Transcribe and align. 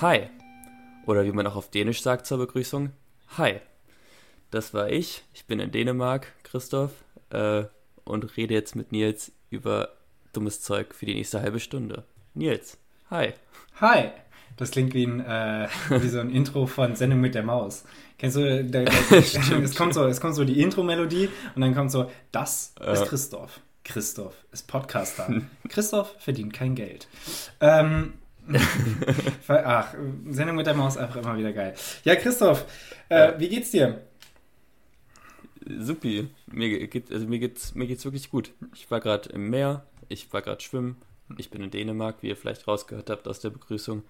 Hi. 0.00 0.28
Oder 1.06 1.24
wie 1.24 1.32
man 1.32 1.44
auch 1.48 1.56
auf 1.56 1.70
Dänisch 1.70 2.02
sagt 2.02 2.24
zur 2.24 2.38
Begrüßung, 2.38 2.90
Hi. 3.36 3.60
Das 4.52 4.72
war 4.72 4.90
ich. 4.90 5.24
Ich 5.34 5.46
bin 5.46 5.58
in 5.58 5.72
Dänemark, 5.72 6.32
Christoph, 6.44 6.92
äh, 7.30 7.64
und 8.04 8.36
rede 8.36 8.54
jetzt 8.54 8.76
mit 8.76 8.92
Nils 8.92 9.32
über 9.50 9.88
dummes 10.32 10.60
Zeug 10.62 10.94
für 10.94 11.04
die 11.04 11.14
nächste 11.14 11.40
halbe 11.40 11.58
Stunde. 11.58 12.04
Nils, 12.34 12.78
hi. 13.10 13.32
Hi. 13.80 14.12
Das 14.56 14.70
klingt 14.70 14.94
wie, 14.94 15.04
ein, 15.04 15.18
äh, 15.18 15.66
wie 15.88 16.08
so 16.08 16.20
ein 16.20 16.30
Intro 16.30 16.66
von 16.66 16.94
Sendung 16.94 17.20
mit 17.20 17.34
der 17.34 17.42
Maus. 17.42 17.84
Kennst 18.18 18.36
du, 18.36 18.64
da, 18.64 18.84
da, 18.84 18.92
es, 19.16 19.74
kommt 19.74 19.94
so, 19.94 20.06
es 20.06 20.20
kommt 20.20 20.36
so 20.36 20.44
die 20.44 20.62
Intro-Melodie 20.62 21.28
und 21.56 21.60
dann 21.60 21.74
kommt 21.74 21.90
so, 21.90 22.08
das 22.30 22.72
ist 22.92 23.04
Christoph. 23.06 23.60
Christoph 23.82 24.34
ist 24.52 24.68
Podcaster. 24.68 25.42
Christoph 25.68 26.14
verdient 26.20 26.52
kein 26.52 26.76
Geld. 26.76 27.08
Ähm, 27.60 28.12
ach, 29.48 29.94
Sendung 30.30 30.56
mit 30.56 30.66
der 30.66 30.74
Maus 30.74 30.96
einfach 30.96 31.16
immer 31.16 31.36
wieder 31.36 31.52
geil. 31.52 31.74
Ja, 32.04 32.16
Christoph, 32.16 32.64
äh, 33.08 33.32
wie 33.38 33.48
geht's 33.48 33.70
dir? 33.70 34.00
Supi. 35.78 36.28
Mir, 36.46 36.88
geht, 36.88 37.12
also 37.12 37.26
mir, 37.26 37.38
geht's, 37.38 37.74
mir 37.74 37.86
geht's 37.86 38.04
wirklich 38.04 38.30
gut. 38.30 38.52
Ich 38.74 38.90
war 38.90 39.00
gerade 39.00 39.28
im 39.30 39.50
Meer, 39.50 39.84
ich 40.08 40.32
war 40.32 40.42
gerade 40.42 40.62
schwimmen. 40.62 40.96
Ich 41.36 41.50
bin 41.50 41.62
in 41.62 41.70
Dänemark, 41.70 42.16
wie 42.22 42.28
ihr 42.28 42.36
vielleicht 42.36 42.66
rausgehört 42.66 43.10
habt 43.10 43.28
aus 43.28 43.40
der 43.40 43.50
Begrüßung. 43.50 44.02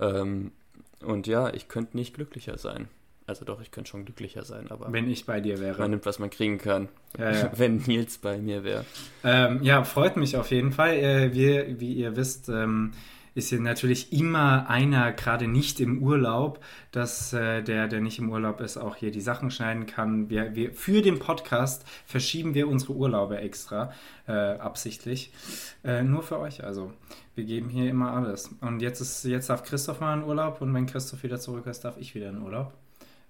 Ähm, 0.00 0.52
und 1.00 1.26
ja, 1.26 1.52
ich 1.52 1.68
könnte 1.68 1.96
nicht 1.96 2.14
glücklicher 2.14 2.58
sein. 2.58 2.88
Also 3.26 3.44
doch, 3.44 3.60
ich 3.60 3.70
könnte 3.70 3.90
schon 3.90 4.04
glücklicher 4.04 4.44
sein, 4.44 4.68
aber. 4.70 4.92
Wenn 4.92 5.08
ich 5.08 5.26
bei 5.26 5.40
dir 5.40 5.60
wäre. 5.60 5.78
Man 5.78 5.90
nimmt, 5.90 6.06
was 6.06 6.18
man 6.18 6.30
kriegen 6.30 6.58
kann. 6.58 6.88
Ja, 7.18 7.30
ja. 7.30 7.52
Wenn 7.56 7.76
Nils 7.76 8.18
bei 8.18 8.38
mir 8.38 8.64
wäre. 8.64 8.84
Ähm, 9.22 9.62
ja, 9.62 9.84
freut 9.84 10.16
mich 10.16 10.36
auf 10.36 10.50
jeden 10.50 10.72
Fall. 10.72 10.94
Äh, 10.94 11.32
wir, 11.32 11.78
wie 11.80 11.94
ihr 11.94 12.16
wisst, 12.16 12.48
ähm, 12.48 12.92
ist 13.34 13.48
hier 13.48 13.60
natürlich 13.60 14.12
immer 14.12 14.68
einer 14.68 15.12
gerade 15.12 15.48
nicht 15.48 15.80
im 15.80 16.02
Urlaub, 16.02 16.62
dass 16.90 17.32
äh, 17.32 17.62
der, 17.62 17.88
der 17.88 18.00
nicht 18.00 18.18
im 18.18 18.30
Urlaub 18.30 18.60
ist, 18.60 18.76
auch 18.76 18.96
hier 18.96 19.10
die 19.10 19.20
Sachen 19.20 19.50
schneiden 19.50 19.86
kann. 19.86 20.28
Wir, 20.28 20.54
wir, 20.54 20.72
für 20.72 21.02
den 21.02 21.18
Podcast 21.18 21.84
verschieben 22.06 22.54
wir 22.54 22.68
unsere 22.68 22.92
Urlaube 22.92 23.38
extra, 23.38 23.92
äh, 24.26 24.32
absichtlich. 24.32 25.32
Äh, 25.84 26.02
nur 26.02 26.22
für 26.22 26.38
euch 26.38 26.64
also. 26.64 26.92
Wir 27.34 27.44
geben 27.44 27.70
hier 27.70 27.88
immer 27.88 28.12
alles. 28.12 28.50
Und 28.60 28.80
jetzt, 28.80 29.00
ist, 29.00 29.24
jetzt 29.24 29.48
darf 29.48 29.62
Christoph 29.64 30.00
mal 30.00 30.18
in 30.18 30.24
Urlaub 30.24 30.60
und 30.60 30.74
wenn 30.74 30.86
Christoph 30.86 31.22
wieder 31.22 31.40
zurück 31.40 31.66
ist, 31.66 31.80
darf 31.84 31.96
ich 31.96 32.14
wieder 32.14 32.28
in 32.28 32.42
Urlaub. 32.42 32.74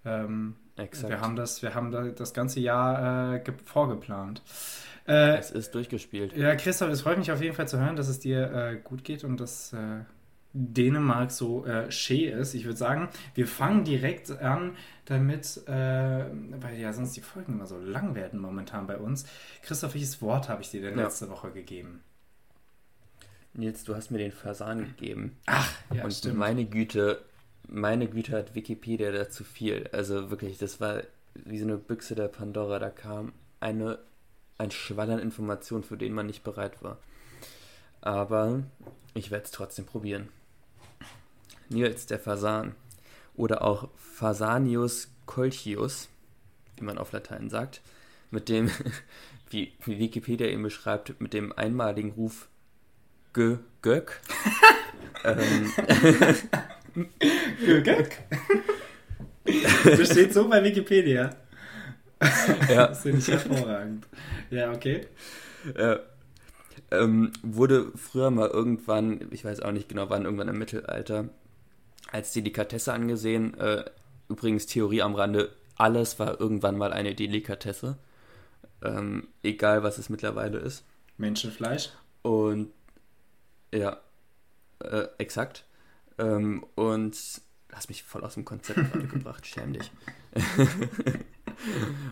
Ähm, 0.05 0.57
Exakt. 0.77 1.11
Wir 1.11 1.21
haben 1.21 1.37
das, 1.37 1.63
wir 1.63 1.75
haben 1.75 2.15
das 2.15 2.33
ganze 2.33 2.61
Jahr 2.61 3.35
äh, 3.35 3.53
vorgeplant. 3.65 4.43
Äh, 5.07 5.39
es 5.39 5.51
ist 5.51 5.75
durchgespielt. 5.75 6.37
Ja, 6.37 6.55
Christoph, 6.55 6.91
es 6.91 7.03
freut 7.03 7.19
mich 7.19 7.33
auf 7.33 7.43
jeden 7.43 7.55
Fall 7.55 7.69
zu 7.69 7.79
hören, 7.79 7.97
dass 7.97 8.09
es 8.09 8.21
dir 8.21 8.53
äh, 8.53 8.77
gut 8.77 9.05
geht 9.05 9.25
und 9.25 9.39
dass 9.39 9.73
äh, 9.73 10.05
Dänemark 10.53 11.31
so 11.31 11.65
äh, 11.65 11.91
schee 11.91 12.29
ist. 12.29 12.55
Ich 12.55 12.65
würde 12.65 12.77
sagen, 12.77 13.09
wir 13.35 13.47
fangen 13.47 13.85
direkt 13.85 14.31
an 14.31 14.77
damit, 15.07 15.61
äh, 15.67 15.71
weil 15.71 16.79
ja 16.79 16.93
sonst 16.93 17.17
die 17.17 17.21
Folgen 17.21 17.55
immer 17.55 17.67
so 17.67 17.79
lang 17.79 18.15
werden 18.15 18.39
momentan 18.39 18.87
bei 18.87 18.99
uns. 18.99 19.27
Christoph, 19.63 19.95
welches 19.95 20.23
Wort 20.23 20.49
habe 20.49 20.63
ich 20.63 20.71
dir 20.71 20.83
denn 20.83 20.99
ja. 20.99 21.05
letzte 21.05 21.29
Woche 21.31 21.51
gegeben? 21.51 22.03
Nils, 23.55 23.85
du 23.85 23.95
hast 23.95 24.11
mir 24.11 24.19
den 24.19 24.33
Fasan 24.33 24.85
gegeben. 24.85 25.37
Ach, 25.47 25.71
ja, 25.93 26.05
und 26.05 26.13
stimmt. 26.13 26.39
meine 26.39 26.65
Güte, 26.65 27.23
meine 27.69 28.09
Güte 28.09 28.33
hat 28.33 28.55
Wikipedia 28.55 29.13
da 29.13 29.29
zu 29.29 29.45
viel. 29.45 29.89
Also 29.93 30.31
wirklich, 30.31 30.59
das 30.59 30.81
war 30.81 31.03
wie 31.35 31.59
so 31.59 31.65
eine 31.65 31.79
Büchse 31.79 32.15
der 32.15 32.29
Pandora. 32.29 32.79
Da 32.79 32.91
kam 32.91 33.33
eine, 33.61 33.99
ein 34.59 34.71
Schwall 34.71 35.11
an 35.11 35.19
Informationen, 35.19 35.85
für 35.85 35.97
den 35.97 36.13
man 36.13 36.27
nicht 36.27 36.45
bereit 36.45 36.83
war. 36.83 36.99
Aber 38.01 38.63
ich 39.15 39.31
werde 39.31 39.45
es 39.45 39.51
trotzdem 39.51 39.87
probieren. 39.87 40.29
Nils 41.69 42.07
der 42.07 42.19
Fasan 42.19 42.75
oder 43.35 43.63
auch 43.63 43.89
Fasanius 43.97 45.09
colchius, 45.27 46.09
wie 46.77 46.85
man 46.85 46.99
auf 46.99 47.13
Latein 47.13 47.49
sagt, 47.49 47.81
mit 48.31 48.49
dem, 48.49 48.71
wie, 49.51 49.73
Wikipedia 49.85 50.49
ihn 50.49 50.63
beschreibt, 50.63 51.21
mit 51.21 51.33
dem 51.33 51.53
einmaligen 51.53 52.13
Ruf 52.13 52.49
Gö 53.33 53.59
Göck. 53.81 54.21
ähm, 55.25 55.73
Göck. 57.85 58.19
Das 59.85 60.13
steht 60.13 60.33
so 60.33 60.49
bei 60.49 60.63
Wikipedia. 60.63 61.35
Ja. 62.69 62.87
Das 62.87 63.03
finde 63.03 63.19
ich 63.19 63.27
hervorragend. 63.27 64.07
Ja, 64.51 64.71
okay. 64.71 65.09
Äh, 65.75 65.97
ähm, 66.93 67.33
wurde 67.43 67.91
früher 67.97 68.31
mal 68.31 68.49
irgendwann, 68.49 69.29
ich 69.31 69.45
weiß 69.45 69.61
auch 69.61 69.73
nicht 69.73 69.89
genau 69.89 70.11
wann, 70.11 70.25
irgendwann 70.25 70.49
im 70.49 70.59
Mittelalter, 70.59 71.29
als 72.13 72.33
Delikatesse 72.33 72.93
angesehen. 72.93 73.59
Äh, 73.59 73.85
übrigens 74.29 74.67
Theorie 74.67 75.03
am 75.03 75.15
Rande, 75.15 75.51
alles 75.77 76.19
war 76.19 76.41
irgendwann 76.41 76.77
mal 76.77 76.93
eine 76.93 77.15
Delikatesse. 77.15 77.97
Ähm, 78.83 79.29
egal, 79.43 79.83
was 79.83 79.99
es 79.99 80.09
mittlerweile 80.09 80.59
ist. 80.59 80.85
Menschenfleisch. 81.17 81.91
Und 82.23 82.71
ja, 83.73 84.01
äh, 84.81 85.07
exakt. 85.19 85.65
Ähm, 86.19 86.65
und 86.75 87.17
hast 87.73 87.89
mich 87.89 88.03
voll 88.03 88.23
aus 88.23 88.35
dem 88.35 88.45
Konzept 88.45 88.79
gerade 88.93 89.07
gebracht, 89.07 89.47
schäm 89.47 89.73
dich. 89.73 89.91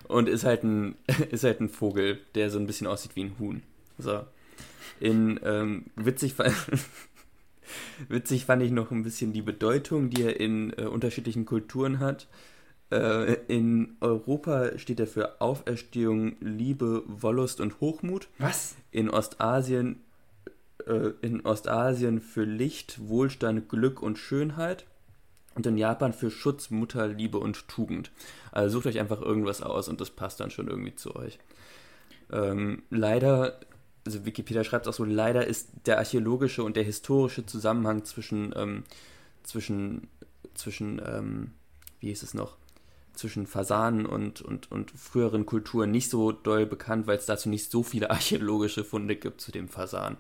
und 0.09 0.28
ist 0.28 0.44
halt 0.44 0.65
ein 0.65 0.97
ist 1.31 1.44
halt 1.44 1.61
ein 1.61 1.69
Vogel, 1.69 2.21
der 2.34 2.50
so 2.50 2.59
ein 2.59 2.66
bisschen 2.66 2.87
aussieht 2.87 3.16
wie 3.16 3.25
ein 3.25 3.38
Huhn. 3.38 3.62
So. 3.99 4.25
In 4.99 5.41
ähm, 5.44 5.87
witzig 5.97 6.34
witzig 8.09 8.47
fand 8.47 8.62
ich 8.62 8.71
noch 8.71 8.91
ein 8.91 9.03
bisschen 9.03 9.33
die 9.33 9.43
Bedeutung, 9.43 10.11
die 10.11 10.22
er 10.22 10.41
in 10.41 10.72
äh, 10.77 10.84
unterschiedlichen 10.84 11.47
Kulturen 11.47 12.00
hat. 12.00 12.27
Äh, 12.91 13.34
in 13.47 13.97
Europa 14.00 14.77
steht 14.78 15.00
er 15.00 15.06
für 15.06 15.41
Auferstehung, 15.41 16.37
Liebe, 16.41 17.05
Wollust 17.06 17.61
und 17.61 17.81
Hochmut. 17.81 18.28
Was? 18.38 18.75
In 18.91 19.09
Ostasien 19.09 20.00
äh, 20.90 21.12
in 21.22 21.46
Ostasien 21.46 22.20
für 22.20 22.44
Licht, 22.44 23.08
Wohlstand, 23.08 23.68
Glück 23.68 24.02
und 24.02 24.18
Schönheit 24.18 24.84
und 25.54 25.66
in 25.66 25.78
Japan 25.78 26.12
für 26.12 26.30
Schutz, 26.30 26.70
Mutterliebe 26.70 27.38
und 27.38 27.68
Tugend. 27.68 28.10
Also 28.50 28.78
sucht 28.78 28.86
euch 28.86 28.98
einfach 28.98 29.20
irgendwas 29.20 29.62
aus 29.62 29.88
und 29.88 30.00
das 30.00 30.10
passt 30.10 30.40
dann 30.40 30.50
schon 30.50 30.68
irgendwie 30.68 30.94
zu 30.94 31.14
euch. 31.14 31.38
Ähm, 32.32 32.82
leider, 32.90 33.60
also 34.04 34.24
Wikipedia 34.24 34.64
schreibt 34.64 34.88
auch 34.88 34.92
so, 34.92 35.04
leider 35.04 35.46
ist 35.46 35.70
der 35.86 35.98
archäologische 35.98 36.64
und 36.64 36.76
der 36.76 36.84
historische 36.84 37.46
Zusammenhang 37.46 38.04
zwischen, 38.04 38.52
ähm, 38.56 38.84
zwischen, 39.44 40.08
zwischen, 40.54 41.00
ähm, 41.04 41.52
wie 42.00 42.08
hieß 42.08 42.22
es 42.22 42.34
noch, 42.34 42.56
zwischen 43.14 43.46
Fasanen 43.46 44.06
und, 44.06 44.40
und, 44.40 44.70
und 44.72 44.90
früheren 44.92 45.46
Kulturen 45.46 45.90
nicht 45.90 46.10
so 46.10 46.32
doll 46.32 46.66
bekannt, 46.66 47.06
weil 47.06 47.18
es 47.18 47.26
dazu 47.26 47.48
nicht 47.48 47.70
so 47.70 47.82
viele 47.82 48.10
archäologische 48.10 48.82
Funde 48.82 49.14
gibt 49.14 49.40
zu 49.40 49.52
dem 49.52 49.68
Fasan 49.68 50.16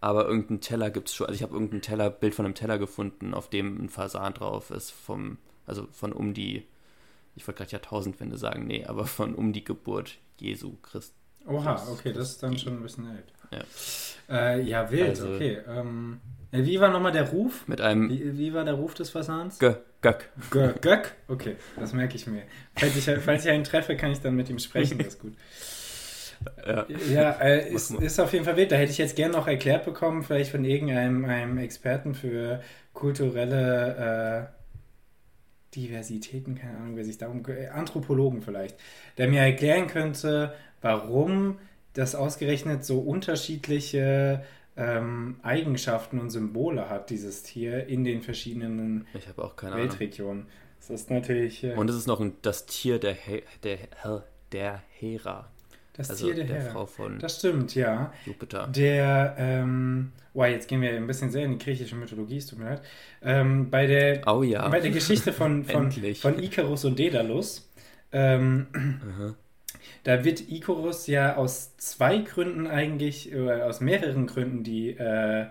aber 0.00 0.26
irgendein 0.26 0.60
Teller 0.60 0.90
gibt 0.90 1.08
es 1.08 1.14
schon. 1.14 1.26
Also 1.26 1.36
ich 1.36 1.42
habe 1.42 1.52
irgendein 1.52 1.82
Teller, 1.82 2.10
Bild 2.10 2.34
von 2.34 2.44
einem 2.44 2.54
Teller 2.54 2.78
gefunden, 2.78 3.34
auf 3.34 3.50
dem 3.50 3.84
ein 3.84 3.88
Fasan 3.88 4.34
drauf 4.34 4.70
ist, 4.70 4.90
vom, 4.90 5.38
also 5.66 5.86
von 5.92 6.12
um 6.12 6.34
die, 6.34 6.66
ich 7.34 7.46
wollte 7.46 7.58
gerade 7.58 7.72
Jahrtausendwende 7.72 8.38
sagen, 8.38 8.66
nee, 8.66 8.84
aber 8.86 9.06
von 9.06 9.34
um 9.34 9.52
die 9.52 9.64
Geburt 9.64 10.18
Jesu 10.38 10.76
Christ. 10.82 11.14
Oha, 11.46 11.86
okay, 11.90 12.12
das 12.12 12.30
ist 12.30 12.42
dann 12.42 12.58
schon 12.58 12.74
ein 12.74 12.82
bisschen 12.82 13.06
alt. 13.06 13.32
Ja, 13.50 14.52
äh, 14.52 14.62
ja 14.62 14.90
wild, 14.90 15.10
also, 15.10 15.34
okay. 15.34 15.58
Ähm, 15.66 16.20
wie 16.52 16.80
war 16.80 16.90
nochmal 16.90 17.12
der 17.12 17.28
Ruf? 17.30 17.66
Mit 17.68 17.80
einem. 17.80 18.10
Wie, 18.10 18.38
wie 18.38 18.54
war 18.54 18.64
der 18.64 18.74
Ruf 18.74 18.94
des 18.94 19.10
Fasans? 19.10 19.58
Gö, 19.58 19.74
Göck. 20.02 20.30
Gö, 20.50 20.72
Göck? 20.80 21.14
Okay, 21.28 21.56
das 21.78 21.92
merke 21.92 22.16
ich 22.16 22.26
mir. 22.26 22.42
Falls 22.74 22.96
ich, 22.96 23.04
falls 23.04 23.44
ich 23.44 23.50
einen 23.50 23.64
treffe, 23.64 23.96
kann 23.96 24.10
ich 24.10 24.20
dann 24.20 24.34
mit 24.34 24.48
ihm 24.50 24.58
sprechen, 24.58 24.98
das 24.98 25.08
ist 25.08 25.20
gut. 25.20 25.34
Ja, 26.66 26.86
ja 27.12 27.30
äh, 27.32 27.72
ist, 27.72 27.90
ist 27.90 28.18
auf 28.18 28.32
jeden 28.32 28.44
Fall 28.44 28.56
wild. 28.56 28.72
Da 28.72 28.76
hätte 28.76 28.92
ich 28.92 28.98
jetzt 28.98 29.16
gerne 29.16 29.34
noch 29.34 29.46
erklärt 29.46 29.84
bekommen, 29.84 30.22
vielleicht 30.22 30.50
von 30.50 30.64
irgendeinem 30.64 31.24
einem 31.24 31.58
Experten 31.58 32.14
für 32.14 32.62
kulturelle 32.92 34.50
äh, 34.50 35.74
Diversitäten, 35.74 36.56
keine 36.56 36.78
Ahnung, 36.78 36.96
wer 36.96 37.04
sich 37.04 37.18
darum, 37.18 37.44
Anthropologen 37.72 38.42
vielleicht, 38.42 38.76
der 39.18 39.28
mir 39.28 39.40
erklären 39.40 39.86
könnte, 39.86 40.52
warum 40.80 41.58
das 41.92 42.14
ausgerechnet 42.14 42.84
so 42.84 43.00
unterschiedliche 43.00 44.44
ähm, 44.76 45.36
Eigenschaften 45.42 46.18
und 46.18 46.30
Symbole 46.30 46.88
hat, 46.88 47.10
dieses 47.10 47.42
Tier 47.42 47.86
in 47.86 48.04
den 48.04 48.22
verschiedenen 48.22 49.06
ich 49.14 49.26
auch 49.38 49.56
keine 49.56 49.76
Weltregionen. 49.76 50.46
Das 50.78 50.90
ist 50.90 51.10
natürlich. 51.10 51.64
Äh, 51.64 51.74
und 51.74 51.90
es 51.90 51.96
ist 51.96 52.06
noch 52.06 52.20
ein, 52.20 52.34
das 52.42 52.66
Tier 52.66 52.98
der, 52.98 53.14
He 53.14 53.42
der, 53.62 53.78
der 54.52 54.82
Hera. 54.98 55.50
Das 55.92 56.10
also 56.10 56.26
Tier 56.26 56.36
der, 56.36 56.44
der. 56.44 56.70
Frau 56.70 56.86
von 56.86 57.18
das 57.18 57.38
stimmt, 57.38 57.74
ja. 57.74 58.12
Jupiter. 58.24 58.68
Der, 58.68 59.34
ähm, 59.38 60.12
wow, 60.34 60.46
jetzt 60.46 60.68
gehen 60.68 60.80
wir 60.80 60.92
ein 60.92 61.06
bisschen 61.06 61.30
sehr 61.30 61.44
in 61.44 61.58
die 61.58 61.64
griechische 61.64 61.96
Mythologie, 61.96 62.38
es 62.38 62.46
tut 62.46 62.58
mir 62.58 62.66
leid. 62.66 62.82
Ähm, 63.22 63.70
bei, 63.70 63.86
der, 63.86 64.26
oh, 64.26 64.42
ja. 64.42 64.68
bei 64.68 64.80
der 64.80 64.90
Geschichte 64.90 65.32
von, 65.32 65.64
von, 65.66 65.90
von 65.90 66.38
Icarus 66.42 66.84
und 66.84 66.98
Daedalus, 66.98 67.68
ähm, 68.12 68.66
da 70.04 70.24
wird 70.24 70.48
Icarus 70.48 71.06
ja 71.06 71.36
aus 71.36 71.76
zwei 71.76 72.18
Gründen 72.18 72.66
eigentlich, 72.66 73.34
oder 73.34 73.66
aus 73.66 73.80
mehreren 73.80 74.26
Gründen, 74.26 74.62
die, 74.62 74.90
äh, 74.90 75.46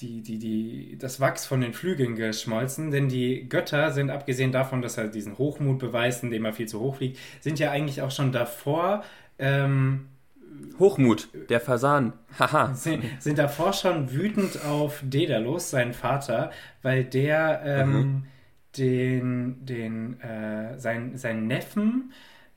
die, 0.00 0.20
die, 0.20 0.38
die, 0.38 0.98
das 0.98 1.20
Wachs 1.20 1.46
von 1.46 1.60
den 1.60 1.72
Flügeln 1.72 2.16
geschmolzen, 2.16 2.90
denn 2.90 3.08
die 3.08 3.48
Götter 3.48 3.92
sind, 3.92 4.10
abgesehen 4.10 4.52
davon, 4.52 4.82
dass 4.82 4.98
er 4.98 5.08
diesen 5.08 5.38
Hochmut 5.38 5.78
beweist, 5.78 6.22
indem 6.22 6.44
er 6.44 6.52
viel 6.52 6.68
zu 6.68 6.80
hoch 6.80 6.96
fliegt, 6.96 7.18
sind 7.40 7.58
ja 7.58 7.70
eigentlich 7.70 8.02
auch 8.02 8.10
schon 8.10 8.30
davor. 8.30 9.04
Ähm, 9.38 10.08
Hochmut, 10.78 11.28
der 11.48 11.60
Fasan, 11.60 12.12
haha. 12.38 12.74
sind, 12.74 13.04
sind 13.20 13.38
davor 13.38 13.72
schon 13.72 14.12
wütend 14.12 14.64
auf 14.64 15.02
Daedalus, 15.04 15.70
seinen 15.70 15.94
Vater, 15.94 16.50
weil 16.82 17.04
der 17.04 17.62
ähm, 17.64 17.90
mhm. 17.90 18.22
den, 18.76 19.64
den, 19.64 20.20
äh, 20.20 20.78
sein, 20.78 21.16
seinen 21.16 21.46
Neffen 21.46 22.12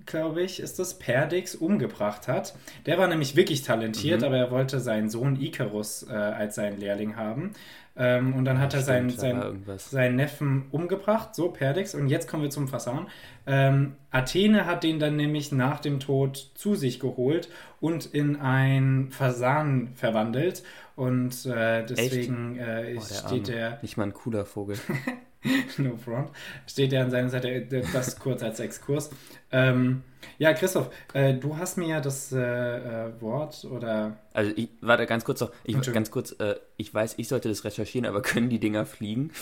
glaube 0.09 0.41
ich, 0.41 0.59
ist 0.59 0.79
das, 0.79 0.99
Perdix 0.99 1.55
umgebracht 1.55 2.27
hat. 2.27 2.55
Der 2.85 2.97
war 2.97 3.07
nämlich 3.07 3.35
wirklich 3.35 3.61
talentiert, 3.61 4.21
mhm. 4.21 4.27
aber 4.27 4.37
er 4.37 4.51
wollte 4.51 4.79
seinen 4.79 5.09
Sohn 5.09 5.39
Icarus 5.39 6.05
äh, 6.09 6.13
als 6.13 6.55
seinen 6.55 6.79
Lehrling 6.79 7.15
haben. 7.15 7.51
Ähm, 7.95 8.33
und 8.33 8.45
dann 8.45 8.57
ja, 8.57 8.63
hat 8.63 8.73
er 8.73 8.81
seinen, 8.81 9.09
seinen, 9.09 9.63
seinen 9.77 10.15
Neffen 10.15 10.65
umgebracht, 10.71 11.35
so 11.35 11.49
Perdix. 11.49 11.95
Und 11.95 12.07
jetzt 12.07 12.27
kommen 12.29 12.43
wir 12.43 12.49
zum 12.49 12.67
Fasan. 12.67 13.07
Ähm, 13.45 13.95
Athene 14.11 14.65
hat 14.65 14.83
den 14.83 14.99
dann 14.99 15.15
nämlich 15.15 15.51
nach 15.51 15.79
dem 15.79 15.99
Tod 15.99 16.51
zu 16.55 16.75
sich 16.75 16.99
geholt 16.99 17.49
und 17.79 18.05
in 18.05 18.37
ein 18.37 19.09
Fasan 19.11 19.91
verwandelt. 19.95 20.63
Und 20.95 21.45
äh, 21.45 21.85
deswegen 21.85 22.57
äh, 22.57 22.95
Boah, 22.95 23.01
steht 23.03 23.47
der. 23.47 23.79
Nicht 23.81 23.97
mal 23.97 24.03
ein 24.03 24.13
cooler 24.13 24.45
Vogel. 24.45 24.77
no 25.77 25.97
front. 25.97 26.29
Steht 26.67 26.93
er 26.93 27.03
an 27.03 27.11
seiner 27.11 27.29
Seite, 27.29 27.61
das 27.93 28.19
kurz 28.19 28.43
als 28.43 28.59
Exkurs. 28.59 29.09
Ähm, 29.51 30.03
ja, 30.37 30.53
Christoph, 30.53 30.89
äh, 31.13 31.33
du 31.33 31.57
hast 31.57 31.77
mir 31.77 31.87
ja 31.87 32.01
das 32.01 32.31
äh, 32.31 32.39
äh, 32.39 33.21
Wort 33.21 33.65
oder. 33.65 34.17
Also, 34.33 34.51
ich, 34.55 34.69
warte 34.81 35.05
ganz 35.05 35.23
kurz 35.23 35.41
noch. 35.41 35.51
Ich, 35.63 35.79
ganz 35.93 36.11
kurz, 36.11 36.31
äh, 36.39 36.55
ich 36.77 36.93
weiß, 36.93 37.15
ich 37.17 37.27
sollte 37.27 37.49
das 37.49 37.63
recherchieren, 37.63 38.05
aber 38.05 38.21
können 38.23 38.49
die 38.49 38.59
Dinger 38.59 38.85
fliegen? 38.85 39.31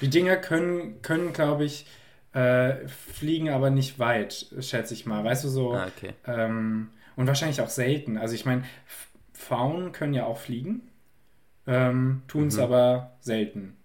Die 0.00 0.10
Dinger 0.10 0.36
können, 0.36 1.00
können 1.00 1.32
glaube 1.32 1.64
ich, 1.64 1.86
äh, 2.32 2.86
fliegen, 2.88 3.48
aber 3.48 3.70
nicht 3.70 3.98
weit, 3.98 4.46
schätze 4.58 4.92
ich 4.92 5.06
mal. 5.06 5.24
Weißt 5.24 5.44
du 5.44 5.48
so? 5.48 5.74
Ah, 5.74 5.86
okay. 5.86 6.12
Ähm, 6.26 6.90
und 7.14 7.26
wahrscheinlich 7.26 7.62
auch 7.62 7.70
selten. 7.70 8.18
Also, 8.18 8.34
ich 8.34 8.44
meine, 8.44 8.64
Faunen 9.32 9.92
können 9.92 10.12
ja 10.12 10.26
auch 10.26 10.38
fliegen, 10.38 10.82
ähm, 11.66 12.22
tun 12.26 12.48
es 12.48 12.56
mhm. 12.56 12.62
aber 12.64 13.16
selten. 13.20 13.75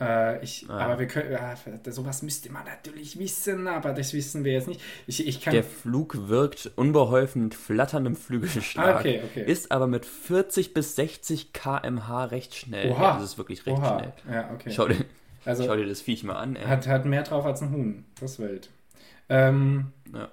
Äh, 0.00 0.42
ich, 0.42 0.64
ah. 0.68 0.78
Aber 0.78 0.98
wir 0.98 1.06
können, 1.06 1.30
äh, 1.30 1.90
sowas 1.92 2.22
müsste 2.22 2.50
man 2.50 2.64
natürlich 2.64 3.18
wissen, 3.18 3.68
aber 3.68 3.92
das 3.92 4.14
wissen 4.14 4.44
wir 4.44 4.52
jetzt 4.52 4.66
nicht. 4.66 4.80
Ich, 5.06 5.26
ich 5.26 5.40
Der 5.40 5.62
Flug 5.62 6.28
wirkt 6.28 6.70
unbeholfen 6.76 7.44
mit 7.44 7.54
flatterndem 7.54 8.16
Flügelschlag, 8.16 8.96
ah, 8.96 8.98
okay, 9.00 9.20
okay. 9.24 9.44
ist 9.44 9.70
aber 9.70 9.86
mit 9.86 10.06
40 10.06 10.72
bis 10.72 10.96
60 10.96 11.52
km/h 11.52 12.24
recht 12.24 12.54
schnell. 12.54 12.92
Oha. 12.92 13.02
Ja, 13.02 13.14
das 13.14 13.24
ist 13.24 13.38
wirklich 13.38 13.66
recht 13.66 13.78
Oha. 13.78 13.98
schnell. 13.98 14.12
Ja, 14.34 14.50
okay. 14.54 14.70
Schau 14.70 14.88
dir, 14.88 15.04
also, 15.44 15.64
schau 15.64 15.76
dir 15.76 15.86
das 15.86 16.00
Viech 16.00 16.24
mal 16.24 16.36
an. 16.36 16.56
Ey. 16.56 16.66
Hat, 16.66 16.86
hat 16.86 17.04
mehr 17.04 17.22
drauf 17.22 17.44
als 17.44 17.60
ein 17.60 17.70
Huhn. 17.70 18.04
Das 18.20 18.38
wild. 18.38 18.70
Ähm, 19.28 19.92
ja. 20.14 20.28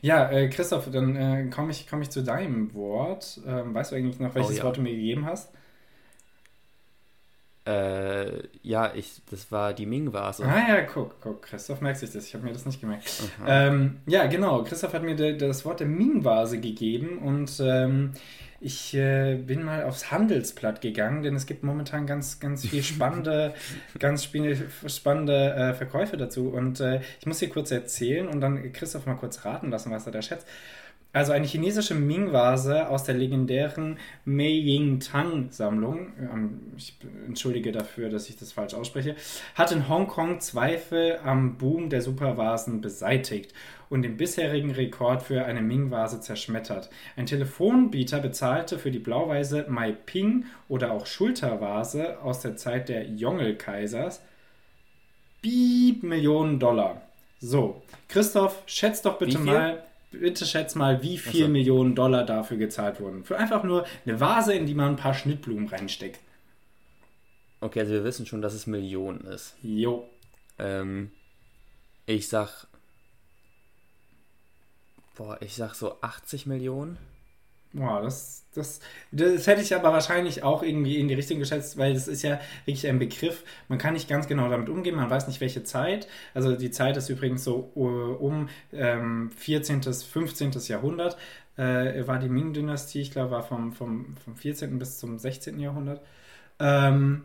Ja, 0.00 0.30
äh, 0.30 0.48
Christoph, 0.48 0.90
dann 0.90 1.16
äh, 1.16 1.50
komme 1.50 1.70
ich, 1.70 1.86
komm 1.88 2.02
ich 2.02 2.10
zu 2.10 2.22
deinem 2.22 2.72
Wort. 2.74 3.40
Ähm, 3.46 3.74
weißt 3.74 3.92
du 3.92 3.96
eigentlich 3.96 4.18
noch, 4.18 4.34
welches 4.34 4.52
oh, 4.52 4.58
ja. 4.58 4.64
Wort 4.64 4.76
du 4.76 4.82
mir 4.82 4.94
gegeben 4.94 5.26
hast? 5.26 5.52
Äh, 7.66 8.42
ja, 8.62 8.92
ich, 8.94 9.22
das 9.30 9.50
war 9.50 9.72
die 9.72 9.86
Ming-Vase. 9.86 10.44
Ah 10.44 10.68
ja, 10.68 10.82
guck, 10.82 11.18
guck, 11.20 11.42
Christoph 11.42 11.80
merkt 11.80 11.98
sich 11.98 12.10
das. 12.12 12.26
Ich 12.26 12.34
habe 12.34 12.44
mir 12.44 12.52
das 12.52 12.66
nicht 12.66 12.80
gemerkt. 12.80 13.10
Ähm, 13.46 14.00
ja, 14.06 14.26
genau. 14.26 14.62
Christoph 14.64 14.92
hat 14.92 15.02
mir 15.02 15.16
de, 15.16 15.36
das 15.36 15.64
Wort 15.64 15.80
der 15.80 15.86
Ming-Vase 15.86 16.60
gegeben 16.60 17.18
und 17.18 17.58
ähm, 17.60 18.12
ich 18.60 18.94
äh, 18.94 19.36
bin 19.36 19.62
mal 19.62 19.84
aufs 19.84 20.10
Handelsblatt 20.10 20.80
gegangen, 20.80 21.22
denn 21.22 21.36
es 21.36 21.44
gibt 21.46 21.64
momentan 21.64 22.06
ganz, 22.06 22.40
ganz 22.40 22.66
viel 22.66 22.82
spannende, 22.82 23.54
ganz 23.98 24.24
spannende 24.24 25.54
äh, 25.54 25.74
Verkäufe 25.74 26.16
dazu. 26.16 26.48
Und 26.48 26.80
äh, 26.80 27.00
ich 27.20 27.26
muss 27.26 27.40
hier 27.40 27.50
kurz 27.50 27.70
erzählen 27.70 28.28
und 28.28 28.40
dann 28.40 28.72
Christoph 28.72 29.06
mal 29.06 29.16
kurz 29.16 29.44
raten 29.44 29.70
lassen, 29.70 29.90
was 29.90 30.06
er 30.06 30.12
da 30.12 30.22
schätzt. 30.22 30.46
Also 31.14 31.30
eine 31.30 31.46
chinesische 31.46 31.94
Ming-Vase 31.94 32.88
aus 32.88 33.04
der 33.04 33.14
legendären 33.14 33.98
Mei 34.24 34.48
Ying 34.48 34.98
Tang-Sammlung, 34.98 36.12
ähm, 36.18 36.60
ich 36.76 36.96
entschuldige 37.28 37.70
dafür, 37.70 38.10
dass 38.10 38.28
ich 38.28 38.36
das 38.36 38.50
falsch 38.50 38.74
ausspreche, 38.74 39.14
hat 39.54 39.70
in 39.70 39.88
Hongkong 39.88 40.40
Zweifel 40.40 41.20
am 41.24 41.56
Boom 41.56 41.88
der 41.88 42.02
Supervasen 42.02 42.80
beseitigt 42.80 43.54
und 43.90 44.02
den 44.02 44.16
bisherigen 44.16 44.72
Rekord 44.72 45.22
für 45.22 45.44
eine 45.44 45.62
Ming-Vase 45.62 46.20
zerschmettert. 46.20 46.90
Ein 47.16 47.26
Telefonbieter 47.26 48.18
bezahlte 48.18 48.76
für 48.80 48.90
die 48.90 48.98
blau-weiße 48.98 49.66
Mai 49.68 49.92
Ping 49.92 50.46
oder 50.68 50.90
auch 50.90 51.06
Schultervase 51.06 52.20
aus 52.22 52.40
der 52.40 52.56
Zeit 52.56 52.88
der 52.88 53.08
Yongle-Kaisers 53.08 54.20
Bieb 55.42 56.02
Millionen 56.02 56.58
Dollar. 56.58 57.02
So, 57.38 57.82
Christoph, 58.08 58.64
schätz 58.66 59.00
doch 59.00 59.18
bitte 59.18 59.38
mal 59.38 59.84
bitte 60.20 60.46
schätz 60.46 60.74
mal, 60.74 61.02
wie 61.02 61.18
viel 61.18 61.44
so. 61.44 61.48
Millionen 61.48 61.94
Dollar 61.94 62.24
dafür 62.24 62.56
gezahlt 62.56 63.00
wurden. 63.00 63.24
Für 63.24 63.36
einfach 63.36 63.62
nur 63.64 63.86
eine 64.04 64.20
Vase, 64.20 64.54
in 64.54 64.66
die 64.66 64.74
man 64.74 64.90
ein 64.90 64.96
paar 64.96 65.14
Schnittblumen 65.14 65.68
reinsteckt. 65.68 66.20
Okay, 67.60 67.80
also 67.80 67.92
wir 67.92 68.04
wissen 68.04 68.26
schon, 68.26 68.42
dass 68.42 68.54
es 68.54 68.66
Millionen 68.66 69.20
ist. 69.22 69.56
Jo. 69.62 70.08
Ähm, 70.58 71.10
ich 72.06 72.28
sag. 72.28 72.66
Boah, 75.14 75.40
ich 75.40 75.54
sag 75.54 75.74
so 75.74 76.00
80 76.00 76.46
Millionen. 76.46 76.98
Boah, 77.74 78.00
das, 78.00 78.46
das, 78.54 78.78
das 79.10 79.48
hätte 79.48 79.60
ich 79.60 79.74
aber 79.74 79.92
wahrscheinlich 79.92 80.44
auch 80.44 80.62
irgendwie 80.62 81.00
in 81.00 81.08
die 81.08 81.14
Richtung 81.14 81.40
geschätzt, 81.40 81.76
weil 81.76 81.92
das 81.92 82.06
ist 82.06 82.22
ja 82.22 82.40
wirklich 82.64 82.86
ein 82.86 83.00
Begriff. 83.00 83.42
Man 83.66 83.78
kann 83.78 83.94
nicht 83.94 84.08
ganz 84.08 84.28
genau 84.28 84.48
damit 84.48 84.68
umgehen, 84.68 84.94
man 84.94 85.10
weiß 85.10 85.26
nicht 85.26 85.40
welche 85.40 85.64
Zeit. 85.64 86.06
Also 86.34 86.54
die 86.54 86.70
Zeit 86.70 86.96
ist 86.96 87.08
übrigens 87.08 87.42
so 87.42 87.72
uh, 87.74 88.14
um 88.24 88.48
ähm, 88.72 89.32
14., 89.36 89.82
15. 89.82 90.52
Jahrhundert. 90.68 91.16
Äh, 91.56 92.06
war 92.06 92.20
die 92.20 92.28
Ming-Dynastie, 92.28 93.00
ich 93.00 93.10
glaube, 93.10 93.32
war 93.32 93.42
vom, 93.42 93.72
vom, 93.72 94.16
vom 94.24 94.36
14. 94.36 94.78
bis 94.78 94.98
zum 94.98 95.18
16. 95.18 95.58
Jahrhundert. 95.58 96.00
Ähm, 96.60 97.24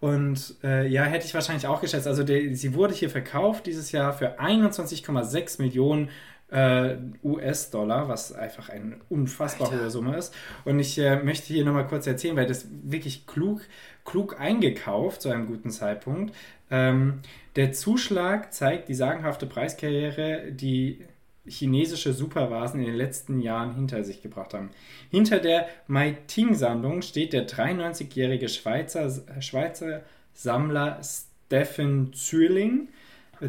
und 0.00 0.54
äh, 0.62 0.86
ja, 0.86 1.02
hätte 1.02 1.26
ich 1.26 1.34
wahrscheinlich 1.34 1.66
auch 1.66 1.80
geschätzt. 1.80 2.06
Also 2.06 2.22
der, 2.22 2.54
sie 2.54 2.74
wurde 2.74 2.94
hier 2.94 3.10
verkauft 3.10 3.66
dieses 3.66 3.90
Jahr 3.90 4.12
für 4.12 4.38
21,6 4.40 5.60
Millionen 5.60 6.10
äh, 6.50 6.96
US-Dollar, 7.22 8.08
was 8.08 8.32
einfach 8.32 8.68
eine 8.68 8.96
unfassbar 9.08 9.70
Alter. 9.70 9.82
hohe 9.82 9.90
Summe 9.90 10.16
ist. 10.16 10.34
Und 10.64 10.78
ich 10.78 10.98
äh, 10.98 11.22
möchte 11.22 11.52
hier 11.52 11.64
nochmal 11.64 11.86
kurz 11.86 12.06
erzählen, 12.06 12.36
weil 12.36 12.46
das 12.46 12.66
wirklich 12.82 13.26
klug, 13.26 13.62
klug 14.04 14.40
eingekauft 14.40 15.22
zu 15.22 15.28
einem 15.28 15.46
guten 15.46 15.70
Zeitpunkt. 15.70 16.34
Ähm, 16.70 17.20
der 17.56 17.72
Zuschlag 17.72 18.52
zeigt 18.52 18.88
die 18.88 18.94
sagenhafte 18.94 19.46
Preiskarriere, 19.46 20.52
die 20.52 21.04
chinesische 21.46 22.12
Supervasen 22.12 22.80
in 22.80 22.86
den 22.86 22.96
letzten 22.96 23.40
Jahren 23.40 23.74
hinter 23.74 24.04
sich 24.04 24.22
gebracht 24.22 24.54
haben. 24.54 24.70
Hinter 25.10 25.38
der 25.38 25.66
Mai 25.86 26.16
Ting-Sammlung 26.26 27.02
steht 27.02 27.32
der 27.32 27.46
93-jährige 27.46 28.48
Schweizer, 28.48 29.10
Schweizer 29.40 30.02
Sammler 30.34 31.00
Steffen 31.02 32.12
Zürling, 32.12 32.88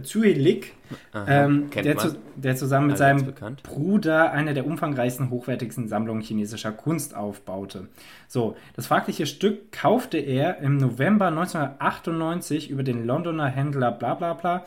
Zuelik, 0.04 0.74
ähm, 1.14 1.70
der, 1.72 1.98
zu, 1.98 2.16
der, 2.36 2.56
zusammen 2.56 2.88
mit 2.88 2.98
seinem 2.98 3.26
bekannt. 3.26 3.64
Bruder 3.64 4.32
eine 4.32 4.54
der 4.54 4.66
umfangreichsten, 4.66 5.30
hochwertigsten 5.30 5.88
Sammlungen 5.88 6.22
chinesischer 6.22 6.72
Kunst 6.72 7.16
aufbaute. 7.16 7.88
So, 8.28 8.56
das 8.76 8.88
fragliche 8.88 9.26
Stück 9.26 9.72
kaufte 9.72 10.18
er 10.18 10.60
im 10.60 10.78
November 10.78 11.28
1998 11.28 12.70
über 12.70 12.84
den 12.84 13.06
Londoner 13.06 13.48
Händler 13.48 13.92
Blablabla 13.92 14.34
bla 14.34 14.58
bla 14.58 14.66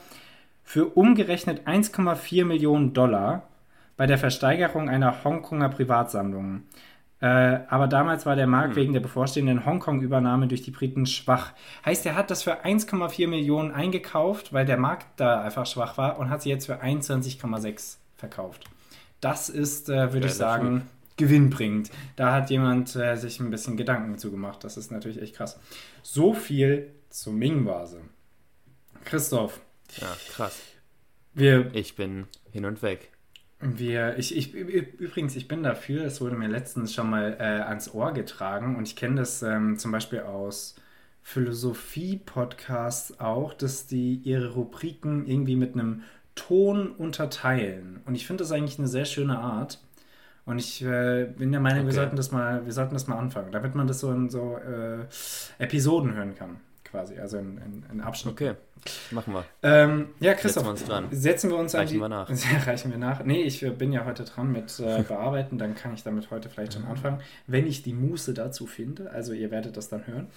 für 0.65 0.87
umgerechnet 0.87 1.67
1,4 1.67 2.45
Millionen 2.45 2.93
Dollar 2.93 3.49
bei 3.97 4.07
der 4.07 4.19
Versteigerung 4.19 4.89
einer 4.89 5.25
Hongkonger 5.25 5.69
Privatsammlung. 5.69 6.63
Äh, 7.23 7.61
aber 7.69 7.87
damals 7.87 8.27
war 8.27 8.35
der 8.35 8.49
Markt 8.49 8.71
hm. 8.71 8.77
wegen 8.77 8.93
der 8.93 9.01
bevorstehenden 9.01 9.65
Hongkong-Übernahme 9.65 10.49
durch 10.49 10.63
die 10.63 10.73
Briten 10.73 11.07
schwach. 11.07 11.53
Heißt, 11.87 12.05
er 12.05 12.17
hat 12.17 12.33
das 12.33 12.43
für 12.43 12.65
1,4 12.65 13.29
Millionen 13.29 13.71
eingekauft, 13.71 14.53
weil 14.53 14.67
der 14.67 14.77
Markt 14.77 15.07
da 15.21 15.41
einfach 15.41 15.65
schwach 15.65 15.97
war 15.97 16.19
und 16.19 16.31
hat 16.31 16.43
sie 16.43 16.51
jetzt 16.51 16.67
für 16.67 16.83
21,6 16.83 17.99
verkauft. 18.17 18.65
Das 19.21 19.49
ist, 19.49 19.89
äh, 19.89 20.13
würde 20.13 20.27
ich 20.27 20.35
sagen, 20.35 20.89
gewinnbringend. 21.17 21.93
Da 22.17 22.33
hat 22.33 22.51
jemand 22.51 22.97
äh, 22.97 23.15
sich 23.15 23.39
ein 23.39 23.51
bisschen 23.51 23.77
Gedanken 23.77 24.19
zu 24.19 24.33
gemacht. 24.33 24.65
Das 24.65 24.77
ist 24.77 24.91
natürlich 24.91 25.23
echt 25.23 25.37
krass. 25.37 25.61
So 26.03 26.35
viel 26.35 26.91
zur 27.09 27.35
Ming-Vase. 27.35 28.01
Christoph. 29.05 29.61
Ja, 30.01 30.09
krass. 30.33 30.61
Wir, 31.35 31.73
ich 31.73 31.95
bin 31.95 32.27
hin 32.51 32.65
und 32.65 32.83
weg. 32.83 33.12
Wir, 33.65 34.19
ich, 34.19 34.37
ich, 34.37 34.53
übrigens, 34.55 35.37
ich 35.37 35.47
bin 35.47 35.63
dafür, 35.63 36.05
es 36.05 36.21
wurde 36.21 36.35
mir 36.35 36.49
letztens 36.49 36.93
schon 36.95 37.09
mal 37.11 37.37
äh, 37.39 37.45
ans 37.63 37.95
Ohr 37.95 38.13
getragen 38.13 38.75
und 38.77 38.89
ich 38.89 38.97
kenne 38.97 39.17
das 39.17 39.41
ähm, 39.43 39.79
zum 39.79 39.93
Beispiel 39.93 40.21
aus 40.21 40.75
Philosophie-Podcasts 41.23 43.21
auch, 43.21 43.55
dass 43.55 43.87
die 43.87 44.17
ihre 44.25 44.55
Rubriken 44.55 45.27
irgendwie 45.29 45.55
mit 45.55 45.75
einem 45.75 46.03
Ton 46.35 46.91
unterteilen. 46.91 48.01
Und 48.05 48.17
ich 48.17 48.27
finde 48.27 48.43
das 48.43 48.51
eigentlich 48.51 48.79
eine 48.81 48.89
sehr 48.89 49.05
schöne 49.05 49.39
Art. 49.39 49.81
Und 50.45 50.59
ich 50.59 50.83
äh, 50.85 51.27
bin 51.39 51.53
der 51.53 51.61
Meinung, 51.61 51.87
wir, 51.87 51.93
Okay. 51.93 51.95
sollten 51.95 52.17
das 52.17 52.33
mal, 52.33 52.65
wir 52.65 52.73
sollten 52.73 52.95
das 52.95 53.07
mal 53.07 53.17
anfangen, 53.19 53.53
damit 53.53 53.77
man 53.77 53.87
das 53.87 54.01
so 54.01 54.11
in 54.13 54.29
so 54.29 54.57
äh, 54.59 55.07
Episoden 55.59 56.15
hören 56.15 56.35
kann, 56.35 56.57
quasi, 56.93 57.19
also 57.19 57.39
in, 57.39 58.01
Abschnitten. 58.01 58.37
Okay, 58.37 58.55
machen 59.11 59.35
wir. 59.35 59.45
Ähm, 59.63 60.11
ja, 60.21 60.35
Christoph, 60.35 60.65
Setzen 60.65 60.67
wir 60.67 60.71
uns 60.71 60.85
dran. 60.85 61.09
setzen 61.11 61.51
wir 61.51 61.57
uns 61.57 61.75
an 61.75 61.81
Reichen 61.81 61.95
die... 61.95 62.01
wir 62.01 62.09
nach. 62.09 62.31
Reichen 62.67 62.91
wir 62.91 62.99
nach. 62.99 63.25
Nee, 63.25 63.43
ich 63.43 63.63
äh, 63.63 63.71
bin 63.71 63.93
ja 63.93 64.05
heute 64.05 64.25
dran 64.25 64.53
mit 64.53 64.79
äh, 64.79 65.03
Bearbeiten, 65.09 65.59
dann 65.59 65.75
kann 65.75 65.95
ich 65.95 66.05
damit 66.05 66.31
heute 66.31 66.49
vielleicht 66.49 66.75
schon 66.75 66.85
anfangen, 66.85 67.21
wenn 67.47 67.67
ich 67.67 67.83
die 67.83 67.95
Muße 67.95 68.35
dazu 68.35 68.67
finde. 68.67 69.11
Also 69.11 69.33
ihr 69.33 69.51
werdet 69.51 69.77
das 69.77 69.89
dann 69.89 70.07
hören. 70.07 70.29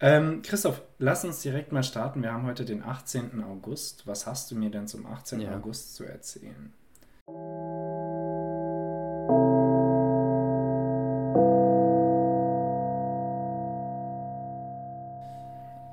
Ähm, 0.00 0.42
Christoph, 0.42 0.82
lass 0.98 1.24
uns 1.24 1.40
direkt 1.40 1.72
mal 1.72 1.82
starten. 1.82 2.22
Wir 2.22 2.32
haben 2.32 2.46
heute 2.46 2.64
den 2.64 2.84
18. 2.84 3.42
August. 3.42 4.06
Was 4.06 4.26
hast 4.26 4.50
du 4.50 4.54
mir 4.54 4.70
denn 4.70 4.86
zum 4.86 5.06
18. 5.06 5.40
Ja. 5.40 5.56
August 5.56 5.94
zu 5.96 6.04
erzählen? 6.04 6.72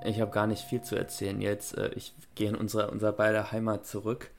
Ich 0.05 0.19
habe 0.21 0.31
gar 0.31 0.47
nicht 0.47 0.63
viel 0.63 0.81
zu 0.81 0.95
erzählen 0.95 1.41
jetzt. 1.41 1.77
Äh, 1.77 1.91
Ich 1.95 2.13
gehe 2.35 2.49
in 2.49 2.55
unsere, 2.55 2.89
unser 2.91 3.11
beider 3.11 3.51
Heimat 3.51 3.85
zurück. 3.85 4.31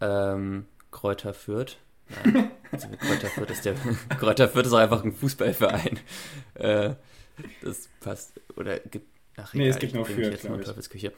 Ähm, 0.00 0.66
Kräuter 0.90 1.32
Fürth. 1.34 1.76
Nein, 2.24 2.50
also 2.72 2.88
Kräuter 2.98 3.28
Fürth 3.28 3.50
ist 3.50 3.64
der. 3.64 3.74
Kräuter 4.18 4.48
Fürth 4.48 4.66
ist 4.66 4.72
auch 4.72 4.78
einfach 4.78 5.04
ein 5.04 5.12
Fußballverein. 5.12 5.98
Äh, 6.54 6.94
das 7.62 7.88
passt. 8.00 8.32
Oder 8.56 8.78
gibt. 8.80 9.06
Ach, 9.36 9.54
Nee, 9.54 9.68
es 9.68 9.76
egal, 9.76 9.80
gibt 9.80 9.94
nur 9.94 10.06
Fürth, 10.06 10.32
jetzt 10.32 10.44
nur. 10.48 10.60
Teufelsküche. 10.60 11.12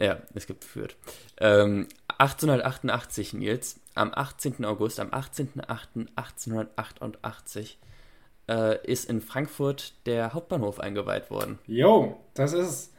Ja, 0.00 0.18
es 0.34 0.46
gibt 0.46 0.64
Fürth. 0.64 0.96
Ähm, 1.38 1.88
1888, 2.18 3.32
Nils. 3.32 3.80
Am 3.94 4.12
18. 4.14 4.64
August, 4.64 5.00
am 5.00 5.08
18.08.1888 5.10 7.76
äh, 8.48 8.84
ist 8.86 9.08
in 9.08 9.20
Frankfurt 9.20 9.94
der 10.06 10.34
Hauptbahnhof 10.34 10.80
eingeweiht 10.80 11.30
worden. 11.30 11.58
Jo, 11.66 12.20
das 12.34 12.52
ist. 12.52 12.92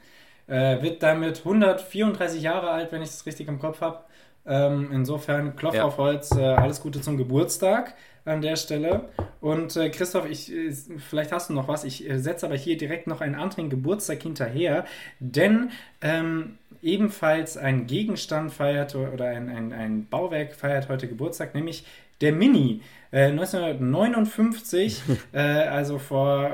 Äh, 0.50 0.82
wird 0.82 1.04
damit 1.04 1.40
134 1.40 2.42
Jahre 2.42 2.72
alt, 2.72 2.92
wenn 2.92 3.02
ich 3.02 3.10
das 3.10 3.26
richtig 3.26 3.48
im 3.48 3.60
Kopf 3.60 3.82
habe. 3.82 4.00
Ähm, 4.46 4.90
insofern, 4.92 5.56
Klopf 5.56 5.76
Ja. 5.76 5.84
auf 5.84 5.98
Holz, 5.98 6.32
äh, 6.36 6.42
alles 6.44 6.82
Gute 6.82 7.02
zum 7.02 7.18
Geburtstag 7.18 7.94
an 8.26 8.42
der 8.42 8.56
Stelle. 8.56 9.10
Und 9.42 9.76
äh, 9.76 9.90
Christoph, 9.90 10.28
ich, 10.30 10.52
äh, 10.52 10.72
vielleicht 10.72 11.32
hast 11.32 11.50
du 11.50 11.54
noch 11.54 11.68
was. 11.68 11.84
Ich 11.84 12.10
äh, 12.10 12.18
setze 12.18 12.46
aber 12.48 12.56
hier 12.56 12.78
direkt 12.78 13.06
noch 13.08 13.22
einen 13.22 13.36
anderen 13.36 13.70
Geburtstag 13.70 14.24
hinterher, 14.24 14.86
denn 15.20 15.70
ähm, 16.02 16.58
ebenfalls 16.82 17.58
ein 17.58 17.86
Gegenstand 17.86 18.52
feiert 18.52 18.96
oder 18.96 19.26
ein, 19.26 19.50
ein, 19.50 19.74
ein 19.74 20.08
Bauwerk 20.10 20.56
feiert 20.56 20.90
heute 20.90 21.08
Geburtstag, 21.08 21.54
nämlich 21.54 21.86
der 22.22 22.32
Mini. 22.34 22.82
Äh, 23.12 23.26
1959, 23.32 25.02
äh, 25.34 25.40
also 25.40 26.00
vor 26.00 26.52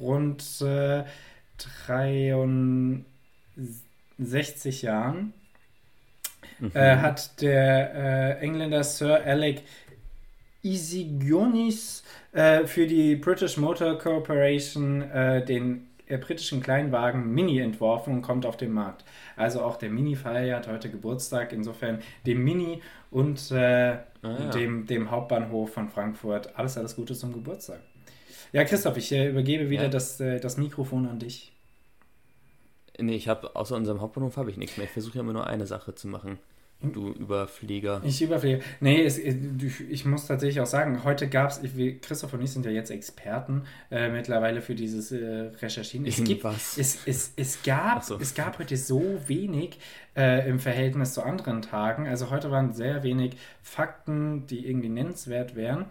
rund 0.00 0.42
äh, 0.62 1.04
63 4.18 4.82
Jahren, 4.82 5.32
äh, 6.74 6.96
hat 6.96 7.40
der 7.40 7.94
äh, 7.94 8.44
Engländer 8.44 8.84
Sir 8.84 9.22
Alec 9.24 9.62
Isigionis 10.62 12.04
äh, 12.32 12.64
für 12.64 12.86
die 12.86 13.16
British 13.16 13.56
Motor 13.56 13.98
Corporation 13.98 15.02
äh, 15.02 15.44
den 15.44 15.88
äh, 16.06 16.16
britischen 16.16 16.62
Kleinwagen 16.62 17.32
Mini 17.34 17.58
entworfen 17.60 18.14
und 18.14 18.22
kommt 18.22 18.46
auf 18.46 18.56
den 18.56 18.72
Markt. 18.72 19.04
Also 19.36 19.62
auch 19.62 19.76
der 19.76 19.90
Mini 19.90 20.16
feiert 20.16 20.68
heute 20.68 20.90
Geburtstag, 20.90 21.52
insofern 21.52 21.98
dem 22.26 22.42
Mini 22.42 22.80
und 23.10 23.50
äh, 23.50 23.90
ja. 23.92 24.02
dem, 24.54 24.86
dem 24.86 25.10
Hauptbahnhof 25.10 25.72
von 25.72 25.88
Frankfurt 25.90 26.56
alles, 26.56 26.78
alles 26.78 26.96
Gute 26.96 27.14
zum 27.14 27.32
Geburtstag. 27.32 27.80
Ja, 28.52 28.64
Christoph, 28.64 28.96
ich 28.96 29.12
übergebe 29.12 29.68
wieder 29.68 29.84
Ja. 29.84 29.88
das, 29.88 30.18
das 30.18 30.56
Mikrofon 30.56 31.06
an 31.08 31.18
dich. 31.18 31.53
Nee, 32.98 33.16
ich 33.16 33.28
habe 33.28 33.56
außer 33.56 33.76
unserem 33.76 34.00
Hauptbahnhof 34.00 34.36
habe 34.36 34.50
ich 34.50 34.56
nichts 34.56 34.76
mehr. 34.76 34.86
Ich 34.86 34.92
versuche 34.92 35.16
ja 35.16 35.20
immer 35.20 35.32
nur 35.32 35.46
eine 35.46 35.66
Sache 35.66 35.94
zu 35.94 36.08
machen. 36.08 36.38
Du 36.92 37.12
Überflieger. 37.12 38.02
Ich 38.04 38.20
überfliege. 38.20 38.60
Nee, 38.80 39.02
es, 39.04 39.18
äh, 39.18 39.34
ich 39.88 40.04
muss 40.04 40.26
tatsächlich 40.26 40.60
auch 40.60 40.66
sagen, 40.66 41.02
heute 41.02 41.28
gab 41.28 41.50
es, 41.50 41.60
Christoph 42.02 42.34
und 42.34 42.42
ich 42.42 42.50
sind 42.50 42.66
ja 42.66 42.72
jetzt 42.72 42.90
Experten 42.90 43.62
äh, 43.90 44.10
mittlerweile 44.10 44.60
für 44.60 44.74
dieses 44.74 45.10
äh, 45.10 45.50
Recherchieren. 45.62 46.06
Es 46.06 46.22
gibt, 46.22 46.44
was? 46.44 46.76
es, 46.76 46.98
es, 47.06 47.32
es, 47.36 47.62
gab, 47.62 48.04
so. 48.04 48.18
es 48.20 48.34
gab 48.34 48.58
heute 48.58 48.76
so 48.76 49.02
wenig 49.26 49.78
äh, 50.14 50.48
im 50.48 50.58
Verhältnis 50.58 51.14
zu 51.14 51.22
anderen 51.22 51.62
Tagen. 51.62 52.06
Also 52.06 52.30
heute 52.30 52.50
waren 52.50 52.72
sehr 52.74 53.02
wenig 53.02 53.36
Fakten, 53.62 54.46
die 54.46 54.66
irgendwie 54.66 54.90
nennenswert 54.90 55.56
wären. 55.56 55.86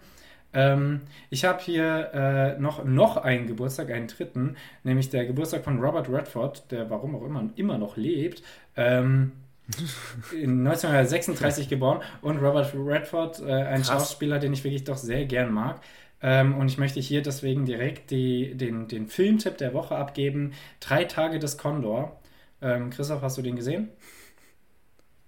Ähm, 0.54 1.00
ich 1.30 1.44
habe 1.44 1.60
hier 1.60 2.10
äh, 2.14 2.60
noch, 2.60 2.84
noch 2.84 3.16
einen 3.16 3.46
Geburtstag, 3.46 3.90
einen 3.90 4.06
dritten, 4.06 4.56
nämlich 4.84 5.10
der 5.10 5.26
Geburtstag 5.26 5.64
von 5.64 5.80
Robert 5.80 6.08
Redford, 6.08 6.70
der 6.70 6.88
warum 6.90 7.16
auch 7.16 7.24
immer 7.24 7.50
immer 7.56 7.76
noch 7.76 7.96
lebt. 7.96 8.42
Ähm, 8.76 9.32
in 10.32 10.66
1936 10.66 11.68
geboren 11.68 12.02
und 12.20 12.36
Robert 12.36 12.72
Redford, 12.74 13.40
äh, 13.40 13.52
ein 13.52 13.82
Krass. 13.82 13.88
Schauspieler, 13.88 14.38
den 14.38 14.52
ich 14.52 14.62
wirklich 14.62 14.84
doch 14.84 14.98
sehr 14.98 15.24
gern 15.24 15.52
mag. 15.52 15.80
Ähm, 16.22 16.54
und 16.54 16.68
ich 16.68 16.78
möchte 16.78 17.00
hier 17.00 17.22
deswegen 17.22 17.64
direkt 17.64 18.10
die, 18.10 18.54
den, 18.54 18.88
den 18.88 19.08
Filmtipp 19.08 19.58
der 19.58 19.74
Woche 19.74 19.96
abgeben: 19.96 20.52
Drei 20.80 21.04
Tage 21.04 21.38
des 21.38 21.58
Condor. 21.58 22.20
Ähm, 22.62 22.90
Christoph, 22.90 23.22
hast 23.22 23.36
du 23.38 23.42
den 23.42 23.56
gesehen? 23.56 23.88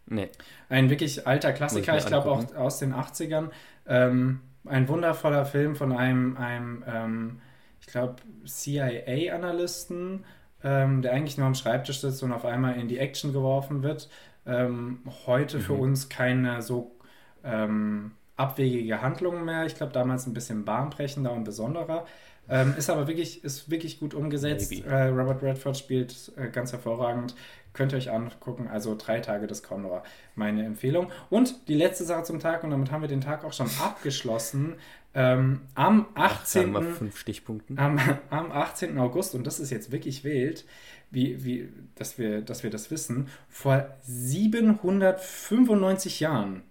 Nee. 0.07 0.29
Ein 0.69 0.89
wirklich 0.89 1.27
alter 1.27 1.53
Klassiker, 1.53 1.97
ich 1.97 2.05
ich 2.05 2.07
glaube 2.07 2.31
auch 2.31 2.55
aus 2.55 2.79
den 2.79 2.95
80ern. 2.95 3.51
Ähm, 3.87 4.41
ein 4.69 4.89
wundervoller 4.89 5.45
Film 5.47 5.77
von 5.77 5.93
einem, 5.93 6.37
einem 6.37 6.85
ähm, 6.87 7.41
ich 7.81 7.87
glaube, 7.89 8.17
CIA-Analysten, 8.47 10.25
ähm, 10.63 11.03
der 11.03 11.13
eigentlich 11.13 11.39
nur 11.39 11.47
am 11.47 11.55
Schreibtisch 11.55 12.01
sitzt 12.01 12.23
und 12.23 12.33
auf 12.33 12.45
einmal 12.45 12.77
in 12.79 12.89
die 12.89 12.99
Action 12.99 13.33
geworfen 13.33 13.83
wird. 13.83 14.09
Ähm, 14.47 15.01
heute 15.27 15.61
für 15.61 15.73
Mhm. 15.73 15.81
uns 15.81 16.09
keine 16.09 16.63
so 16.63 16.97
ähm, 17.45 18.13
abwegige 18.37 19.03
Handlung 19.03 19.45
mehr. 19.45 19.67
Ich 19.67 19.75
glaube, 19.77 19.93
damals 19.93 20.27
ein 20.27 20.35
bisschen 20.35 20.65
bahnbrechender 20.65 21.33
und 21.33 21.45
besonderer. 21.45 22.07
Ähm, 22.49 22.75
ist 22.77 22.91
aber 22.91 23.09
wirklich, 23.09 23.43
ist 23.45 23.71
wirklich 23.71 23.99
gut 23.99 24.15
umgesetzt. 24.15 24.81
Äh, 24.81 25.09
Robert 25.09 25.43
Redford 25.43 25.77
spielt 25.77 26.33
äh, 26.37 26.49
ganz 26.51 26.73
hervorragend. 26.73 27.35
Könnt 27.77 27.93
ihr 27.93 27.99
euch 27.99 28.11
angucken. 28.11 28.69
Also 28.69 28.97
drei 28.99 29.21
Tage 29.21 29.47
des 29.47 29.63
Condor, 29.63 30.03
meine 30.35 30.65
Empfehlung. 30.65 31.13
Und 31.29 31.69
die 31.69 31.75
letzte 31.75 32.05
Sache 32.05 32.23
zum 32.23 32.41
Tag, 32.41 32.65
und 32.65 32.71
damit 32.71 32.91
haben 32.91 33.03
wir 33.03 33.09
den 33.09 33.21
Tag 33.21 33.45
auch 33.45 33.53
schon 33.53 33.69
abgeschlossen. 33.83 34.77
Ähm, 35.15 35.61
am 35.75 36.07
Ach, 36.15 36.47
sagen 36.47 36.75
18. 36.75 36.89
wir 36.89 36.95
fünf 36.95 37.19
Stichpunkten. 37.19 37.79
Am, 37.79 38.01
am 38.31 38.51
18. 38.51 38.99
August, 38.99 39.35
und 39.35 39.47
das 39.47 39.61
ist 39.61 39.71
jetzt 39.71 39.93
wirklich 39.93 40.25
wild, 40.25 40.65
wie, 41.11 41.45
wie, 41.45 41.69
dass, 41.95 42.19
wir, 42.19 42.41
dass 42.41 42.63
wir 42.63 42.71
das 42.71 42.91
wissen, 42.91 43.29
vor 43.49 43.95
795 44.01 46.21
Jahren, 46.21 46.63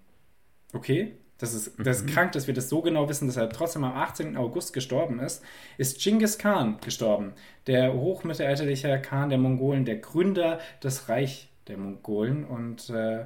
okay, 0.74 1.16
das 1.38 1.54
ist, 1.54 1.74
das 1.78 2.02
ist 2.02 2.08
krank, 2.08 2.32
dass 2.32 2.48
wir 2.48 2.54
das 2.54 2.70
so 2.70 2.82
genau 2.82 3.10
wissen, 3.10 3.28
dass 3.28 3.36
er 3.38 3.50
trotzdem 3.50 3.84
am 3.84 3.94
18. 3.94 4.38
August 4.38 4.72
gestorben 4.74 5.20
ist, 5.20 5.44
ist 5.78 6.02
Genghis 6.02 6.38
Khan 6.38 6.78
gestorben, 6.82 7.34
der 7.68 7.94
hochmittelalterliche 7.94 9.02
Khan 9.02 9.30
der 9.30 9.38
Mongolen, 9.38 9.84
der 9.86 9.98
Gründer 9.98 10.60
des 10.82 11.10
Reich 11.10 11.50
der 11.68 11.78
Mongolen 11.78 12.46
und 12.46 12.90
äh, 12.90 13.26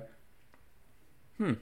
Hm, 1.38 1.58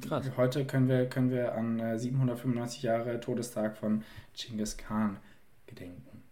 krass. 0.00 0.30
heute 0.36 0.64
können 0.64 0.88
wir, 0.88 1.06
können 1.08 1.30
wir 1.30 1.54
an 1.54 1.80
äh, 1.80 1.98
795 1.98 2.82
Jahre 2.82 3.18
Todestag 3.20 3.76
von 3.76 4.04
Genghis 4.36 4.76
Khan 4.76 5.18
gedenken. 5.66 6.22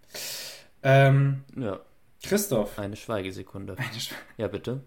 Ähm, 0.83 1.43
Ja, 1.57 1.81
Christoph. 2.23 2.79
eine 2.79 2.97
Schweigesekunde. 2.97 3.75
Eine 3.77 3.89
Sch- 3.99 4.13
Ja, 4.37 4.49
bitte. 4.49 4.83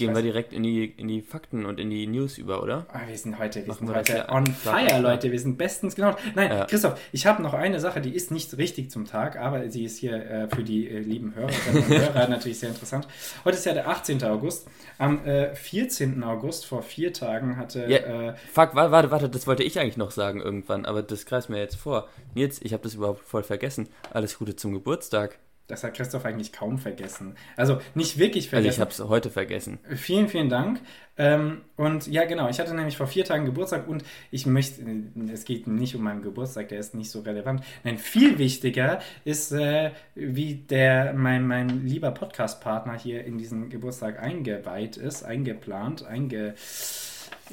Gehen 0.00 0.14
wir 0.14 0.22
direkt 0.22 0.52
in 0.52 0.62
die, 0.62 0.84
in 0.86 1.08
die 1.08 1.22
Fakten 1.22 1.64
und 1.66 1.78
in 1.78 1.90
die 1.90 2.06
News 2.06 2.38
über, 2.38 2.62
oder? 2.62 2.86
Ah, 2.92 3.00
wir 3.08 3.16
sind 3.16 3.38
heute, 3.38 3.60
wir 3.60 3.68
Machen 3.68 3.86
sind 3.86 3.94
wir 3.94 3.96
heute 4.00 4.28
on 4.30 4.46
fire, 4.46 4.88
Schlag. 4.88 5.02
Leute. 5.02 5.30
Wir 5.32 5.38
sind 5.38 5.56
bestens 5.58 5.94
genau. 5.94 6.16
Nein, 6.34 6.50
Ja. 6.50 6.64
Christoph, 6.66 6.98
ich 7.12 7.26
habe 7.26 7.42
noch 7.42 7.54
eine 7.54 7.78
Sache, 7.80 8.00
die 8.00 8.14
ist 8.14 8.30
nicht 8.30 8.56
richtig 8.58 8.90
zum 8.90 9.04
Tag, 9.04 9.36
aber 9.36 9.68
sie 9.70 9.84
ist 9.84 9.98
hier 9.98 10.14
äh, 10.14 10.48
für 10.48 10.64
die 10.64 10.88
äh, 10.88 10.98
lieben 10.98 11.34
Hörerinnen 11.34 11.82
und 11.84 11.88
Hörer 12.14 12.28
natürlich 12.28 12.58
sehr 12.58 12.70
interessant. 12.70 13.06
Heute 13.44 13.56
ist 13.56 13.66
ja 13.66 13.74
der 13.74 13.88
18. 13.88 14.22
August. 14.24 14.66
Am 14.98 15.24
äh, 15.26 15.54
14. 15.54 16.22
August, 16.24 16.66
vor 16.66 16.82
vier 16.82 17.12
Tagen, 17.12 17.56
hatte 17.56 17.86
Ja. 17.88 17.98
äh, 18.30 18.34
Fuck, 18.52 18.74
warte, 18.74 18.90
warte, 18.92 19.10
warte, 19.10 19.28
das 19.28 19.46
wollte 19.46 19.62
ich 19.62 19.78
eigentlich 19.78 19.96
noch 19.96 20.10
sagen 20.10 20.40
irgendwann, 20.40 20.84
aber 20.86 21.02
das 21.02 21.26
kreist 21.26 21.50
mir 21.50 21.58
jetzt 21.58 21.76
vor. 21.76 22.08
Nils, 22.34 22.60
ich 22.62 22.72
habe 22.72 22.82
das 22.82 22.94
überhaupt 22.94 23.20
voll 23.26 23.42
vergessen. 23.42 23.88
Alles 24.12 24.38
Gute 24.38 24.56
zum 24.56 24.72
Geburtstag. 24.72 25.38
Das 25.70 25.84
hat 25.84 25.94
Christoph 25.94 26.24
eigentlich 26.24 26.52
kaum 26.52 26.78
vergessen. 26.78 27.36
Also 27.56 27.80
nicht 27.94 28.18
wirklich 28.18 28.44
Also 28.46 28.50
vergessen. 28.56 28.74
ich 28.76 28.80
habe 28.80 28.90
es 28.90 29.00
heute 29.00 29.30
vergessen. 29.30 29.78
Vielen, 29.94 30.28
vielen 30.28 30.48
Dank. 30.48 30.80
Ähm, 31.16 31.62
und 31.76 32.06
ja, 32.06 32.24
genau, 32.24 32.48
ich 32.48 32.60
hatte 32.60 32.74
nämlich 32.74 32.96
vor 32.96 33.06
vier 33.06 33.24
Tagen 33.24 33.44
Geburtstag 33.44 33.86
und 33.88 34.02
ich 34.30 34.46
möchte, 34.46 34.82
es 35.32 35.44
geht 35.44 35.66
nicht 35.66 35.94
um 35.94 36.02
meinen 36.02 36.22
Geburtstag, 36.22 36.68
der 36.68 36.78
ist 36.78 36.94
nicht 36.94 37.10
so 37.10 37.20
relevant. 37.20 37.62
Nein, 37.84 37.98
viel 37.98 38.38
wichtiger 38.38 39.00
ist, 39.24 39.52
äh, 39.52 39.90
wie 40.14 40.54
der, 40.54 41.12
mein, 41.12 41.46
mein 41.46 41.86
lieber 41.86 42.10
Podcast-Partner 42.10 42.94
hier 42.98 43.24
in 43.24 43.36
diesen 43.38 43.68
Geburtstag 43.68 44.18
eingeweiht 44.20 44.96
ist, 44.96 45.22
eingeplant, 45.24 46.06
einge, 46.06 46.54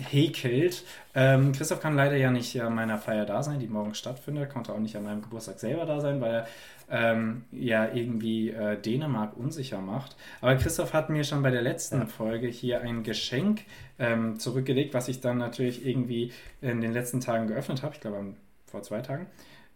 häkelt. 0.09 0.83
Ähm, 1.15 1.51
Christoph 1.51 1.81
kann 1.81 1.95
leider 1.95 2.15
ja 2.15 2.29
nicht 2.31 2.59
an 2.61 2.75
meiner 2.75 2.97
Feier 2.99 3.25
da 3.25 3.41
sein, 3.43 3.59
die 3.59 3.67
morgen 3.67 3.93
stattfindet. 3.95 4.49
Konnte 4.49 4.71
auch 4.73 4.79
nicht 4.79 4.95
an 4.95 5.03
meinem 5.03 5.21
Geburtstag 5.21 5.59
selber 5.59 5.85
da 5.85 5.99
sein, 5.99 6.21
weil 6.21 6.31
er 6.33 6.47
ähm, 6.89 7.43
ja 7.51 7.93
irgendwie 7.93 8.49
äh, 8.49 8.79
Dänemark 8.79 9.35
unsicher 9.35 9.81
macht. 9.81 10.15
Aber 10.41 10.55
Christoph 10.55 10.93
hat 10.93 11.09
mir 11.09 11.23
schon 11.23 11.43
bei 11.43 11.51
der 11.51 11.61
letzten 11.61 11.99
ja. 11.99 12.05
Folge 12.05 12.47
hier 12.47 12.81
ein 12.81 13.03
Geschenk 13.03 13.61
ähm, 13.99 14.39
zurückgelegt, 14.39 14.93
was 14.93 15.07
ich 15.07 15.21
dann 15.21 15.37
natürlich 15.37 15.85
irgendwie 15.85 16.31
in 16.61 16.81
den 16.81 16.93
letzten 16.93 17.19
Tagen 17.19 17.47
geöffnet 17.47 17.83
habe. 17.83 17.95
Ich 17.95 18.01
glaube 18.01 18.35
vor 18.65 18.83
zwei 18.83 19.01
Tagen. 19.01 19.27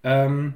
Ähm, 0.04 0.54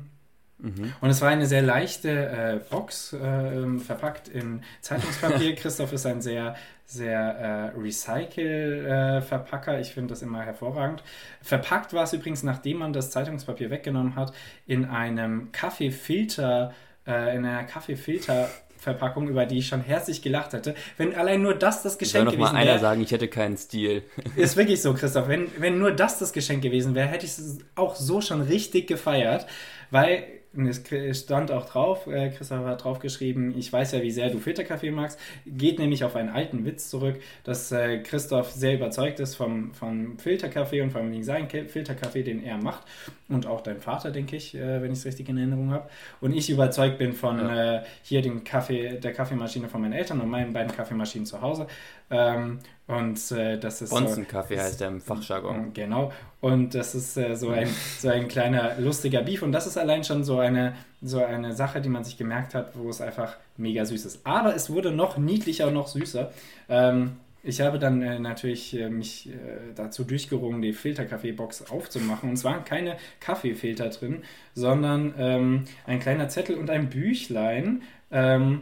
Mhm. 0.59 0.93
Und 1.01 1.09
es 1.09 1.21
war 1.21 1.29
eine 1.29 1.45
sehr 1.45 1.62
leichte 1.62 2.09
äh, 2.09 2.59
Box, 2.69 3.13
äh, 3.13 3.79
verpackt 3.79 4.27
in 4.29 4.62
Zeitungspapier. 4.81 5.55
Christoph 5.55 5.93
ist 5.93 6.05
ein 6.05 6.21
sehr, 6.21 6.55
sehr 6.85 7.19
äh, 7.19 7.71
Recycle-Verpacker. 7.77 9.79
ich 9.79 9.93
finde 9.93 10.13
das 10.13 10.21
immer 10.21 10.43
hervorragend. 10.43 11.03
Verpackt 11.41 11.93
war 11.93 12.03
es 12.03 12.13
übrigens, 12.13 12.43
nachdem 12.43 12.77
man 12.77 12.93
das 12.93 13.12
Zeitungspapier 13.12 13.69
weggenommen 13.69 14.15
hat, 14.15 14.31
in 14.65 14.85
einem 14.85 15.51
Kaffeefilter, 15.51 16.74
äh, 17.05 17.35
in 17.35 17.45
einer 17.45 17.65
Kaffeefilter. 17.65 18.50
Verpackung, 18.77 19.29
über 19.29 19.47
die 19.47 19.59
ich 19.59 19.67
schon 19.67 19.81
herzlich 19.81 20.21
gelacht 20.21 20.53
hätte. 20.53 20.75
Wenn 20.97 21.15
allein 21.15 21.41
nur 21.41 21.55
das 21.55 21.81
das 21.81 21.97
Geschenk 21.97 22.25
gewesen 22.25 22.39
wäre. 22.39 22.53
mal 22.53 22.59
einer 22.59 22.77
sagen, 22.77 23.01
ich 23.01 23.12
hätte 23.12 23.27
keinen 23.27 23.57
Stil. 23.57 24.03
Ist 24.35 24.57
wirklich 24.57 24.79
so, 24.81 24.93
Christoph. 24.93 25.27
Wenn, 25.27 25.47
wenn 25.57 25.79
nur 25.79 25.91
das 25.91 26.19
das 26.19 26.33
Geschenk 26.33 26.62
gewesen 26.62 26.93
wäre, 26.93 27.07
hätte 27.07 27.25
ich 27.25 27.31
es 27.31 27.57
auch 27.74 27.95
so 27.95 28.21
schon 28.21 28.41
richtig 28.41 28.85
gefeiert. 28.85 29.47
Weil 29.89 30.27
es 30.57 30.83
stand 31.19 31.51
auch 31.51 31.65
drauf, 31.65 32.07
äh, 32.07 32.29
Christoph 32.29 32.65
hat 32.65 32.83
draufgeschrieben, 32.83 33.57
ich 33.57 33.71
weiß 33.71 33.93
ja, 33.93 34.01
wie 34.01 34.12
sehr 34.12 34.29
du 34.29 34.39
Filterkaffee 34.39 34.91
magst. 34.91 35.19
Geht 35.45 35.79
nämlich 35.79 36.03
auf 36.03 36.15
einen 36.15 36.29
alten 36.29 36.65
Witz 36.65 36.89
zurück, 36.89 37.19
dass 37.43 37.71
äh, 37.71 38.00
Christoph 38.00 38.51
sehr 38.51 38.75
überzeugt 38.75 39.19
ist 39.19 39.35
vom, 39.35 39.74
vom 39.74 40.17
Filterkaffee 40.17 40.81
und 40.81 40.91
vom 40.91 41.24
seinen 41.24 41.50
Filterkaffee, 41.50 42.24
den 42.24 42.43
er 42.43 42.57
macht. 42.57 42.83
Und 43.27 43.47
auch 43.47 43.62
dein 43.62 43.79
Vater, 43.79 44.12
denke 44.12 44.35
ich, 44.35 44.55
äh, 44.55 44.81
wenn 44.81 44.91
ich 44.91 45.00
es 45.00 45.05
richtig 45.05 45.29
in 45.29 45.38
Erinnerung 45.38 45.71
habe. 45.71 45.89
Und 46.21 46.33
ich 46.33 46.50
überzeugt 46.50 46.97
bin 46.97 47.13
von 47.13 47.39
ja. 47.39 47.77
Äh, 47.77 47.83
hier 48.03 48.21
dem 48.21 48.43
Kaffee, 48.43 49.00
der 49.00 49.13
Kaffeemaschine 49.13 49.67
von 49.67 49.81
meinen 49.81 49.93
Eltern 49.93 50.21
und 50.21 50.29
meinen 50.29 50.53
beiden 50.53 50.71
Kaffeemaschinen 50.71 51.25
zu 51.25 51.41
Hause. 51.41 51.67
Ähm, 52.12 52.59
und 52.87 53.31
äh, 53.31 53.57
das 53.57 53.81
ist. 53.81 53.89
Bonzenkaffee 53.89 54.57
so, 54.57 54.61
heißt 54.61 54.81
der 54.81 54.89
im 54.89 55.01
Fachjargon. 55.01 55.73
Genau. 55.73 56.11
Und 56.39 56.75
das 56.75 56.93
ist 56.93 57.17
äh, 57.17 57.35
so, 57.35 57.49
ein, 57.49 57.67
so 57.99 58.09
ein 58.09 58.27
kleiner 58.27 58.79
lustiger 58.79 59.23
Beef. 59.23 59.41
Und 59.41 59.51
das 59.51 59.65
ist 59.65 59.77
allein 59.77 60.03
schon 60.03 60.23
so 60.23 60.37
eine, 60.37 60.75
so 61.01 61.23
eine 61.23 61.53
Sache, 61.53 61.81
die 61.81 61.89
man 61.89 62.03
sich 62.03 62.17
gemerkt 62.17 62.53
hat, 62.53 62.77
wo 62.77 62.89
es 62.89 63.01
einfach 63.01 63.37
mega 63.57 63.85
süß 63.85 64.05
ist. 64.05 64.25
Aber 64.25 64.55
es 64.55 64.69
wurde 64.69 64.91
noch 64.91 65.17
niedlicher 65.17 65.67
und 65.67 65.73
noch 65.73 65.87
süßer. 65.87 66.31
Ähm, 66.69 67.17
ich 67.41 67.61
habe 67.61 67.79
dann 67.79 68.03
äh, 68.03 68.19
natürlich 68.19 68.75
äh, 68.75 68.89
mich 68.89 69.29
äh, 69.29 69.33
dazu 69.75 70.03
durchgerungen, 70.03 70.61
die 70.61 70.73
Filterkaffeebox 70.73 71.71
aufzumachen. 71.71 72.29
Und 72.29 72.35
es 72.35 72.43
waren 72.43 72.65
keine 72.65 72.97
Kaffeefilter 73.19 73.89
drin, 73.89 74.23
sondern 74.53 75.15
ähm, 75.17 75.63
ein 75.87 75.99
kleiner 75.99 76.29
Zettel 76.29 76.57
und 76.57 76.69
ein 76.69 76.89
Büchlein. 76.89 77.81
Ähm, 78.11 78.61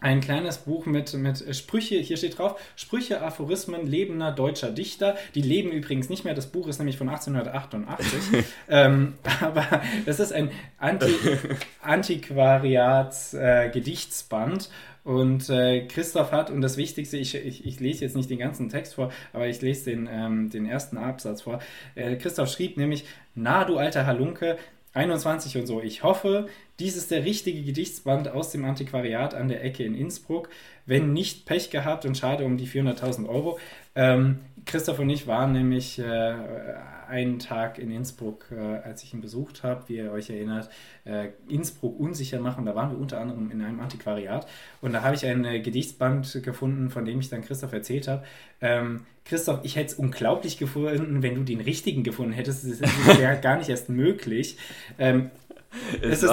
ein 0.00 0.20
kleines 0.20 0.58
Buch 0.58 0.86
mit, 0.86 1.12
mit 1.14 1.44
Sprüche, 1.54 1.96
hier 1.96 2.16
steht 2.16 2.38
drauf, 2.38 2.60
Sprüche, 2.76 3.22
Aphorismen 3.22 3.84
lebender 3.86 4.32
deutscher 4.32 4.70
Dichter. 4.70 5.16
Die 5.34 5.42
leben 5.42 5.70
übrigens 5.70 6.08
nicht 6.08 6.24
mehr, 6.24 6.34
das 6.34 6.46
Buch 6.46 6.68
ist 6.68 6.78
nämlich 6.78 6.96
von 6.96 7.08
1888. 7.08 8.44
ähm, 8.68 9.14
aber 9.40 9.82
das 10.06 10.20
ist 10.20 10.32
ein 10.32 10.50
Anti 10.78 11.12
Antiquariats-Gedichtsband. 11.82 14.64
Äh, 14.64 14.68
und 15.02 15.48
äh, 15.48 15.86
Christoph 15.86 16.30
hat, 16.30 16.50
und 16.50 16.60
das 16.60 16.76
Wichtigste, 16.76 17.16
ich, 17.16 17.34
ich, 17.34 17.64
ich, 17.64 17.80
lese 17.80 18.04
jetzt 18.04 18.16
nicht 18.16 18.28
den 18.28 18.38
ganzen 18.38 18.68
Text 18.68 18.94
vor, 18.94 19.10
aber 19.32 19.48
ich 19.48 19.62
lese 19.62 19.90
den, 19.90 20.06
ähm, 20.12 20.50
den 20.50 20.66
ersten 20.66 20.98
Absatz 20.98 21.40
vor. 21.42 21.60
Äh, 21.94 22.16
Christoph 22.16 22.50
schrieb 22.50 22.76
nämlich, 22.76 23.06
na 23.34 23.64
du 23.64 23.78
alter 23.78 24.06
Halunke, 24.06 24.58
21 24.92 25.56
und 25.56 25.66
so. 25.66 25.80
Ich 25.80 26.02
hoffe, 26.02 26.48
dies 26.80 26.96
ist 26.96 27.10
der 27.10 27.24
richtige 27.24 27.62
Gedichtsband 27.62 28.28
aus 28.28 28.50
dem 28.50 28.64
Antiquariat 28.64 29.34
an 29.34 29.48
der 29.48 29.62
Ecke 29.64 29.84
in 29.84 29.94
Innsbruck. 29.94 30.48
Wenn 30.86 31.12
nicht, 31.12 31.46
Pech 31.46 31.70
gehabt 31.70 32.04
und 32.04 32.16
schade 32.16 32.44
um 32.44 32.56
die 32.56 32.66
400.000 32.66 33.28
Euro. 33.28 33.58
Ähm, 33.94 34.40
Christoph 34.66 34.98
und 34.98 35.10
ich 35.10 35.26
waren 35.26 35.52
nämlich 35.52 35.98
äh, 35.98 36.34
einen 37.08 37.38
Tag 37.38 37.78
in 37.78 37.90
Innsbruck, 37.90 38.46
äh, 38.52 38.56
als 38.56 39.02
ich 39.02 39.12
ihn 39.12 39.20
besucht 39.20 39.62
habe, 39.62 39.88
wie 39.88 39.96
ihr 39.96 40.12
euch 40.12 40.30
erinnert, 40.30 40.70
äh, 41.04 41.28
Innsbruck 41.48 41.98
unsicher 41.98 42.40
machen. 42.40 42.66
Da 42.66 42.74
waren 42.74 42.90
wir 42.90 42.98
unter 42.98 43.20
anderem 43.20 43.50
in 43.50 43.62
einem 43.62 43.80
Antiquariat 43.80 44.46
und 44.80 44.92
da 44.92 45.02
habe 45.02 45.14
ich 45.14 45.26
ein 45.26 45.44
äh, 45.44 45.60
Gedichtsband 45.60 46.42
gefunden, 46.42 46.90
von 46.90 47.04
dem 47.04 47.20
ich 47.20 47.28
dann 47.28 47.42
Christoph 47.42 47.72
erzählt 47.72 48.08
habe. 48.08 48.24
Ähm, 48.60 49.06
Christoph, 49.24 49.60
ich 49.64 49.76
hätte 49.76 49.92
es 49.92 49.94
unglaublich 49.94 50.58
gefunden, 50.58 51.22
wenn 51.22 51.34
du 51.34 51.42
den 51.42 51.60
richtigen 51.60 52.02
gefunden 52.02 52.32
hättest. 52.32 52.64
Das 52.80 53.18
wäre 53.18 53.38
gar 53.42 53.56
nicht 53.56 53.68
erst 53.68 53.88
möglich. 53.88 54.56
Ähm, 54.98 55.30
es, 56.02 56.22
ist, 56.22 56.32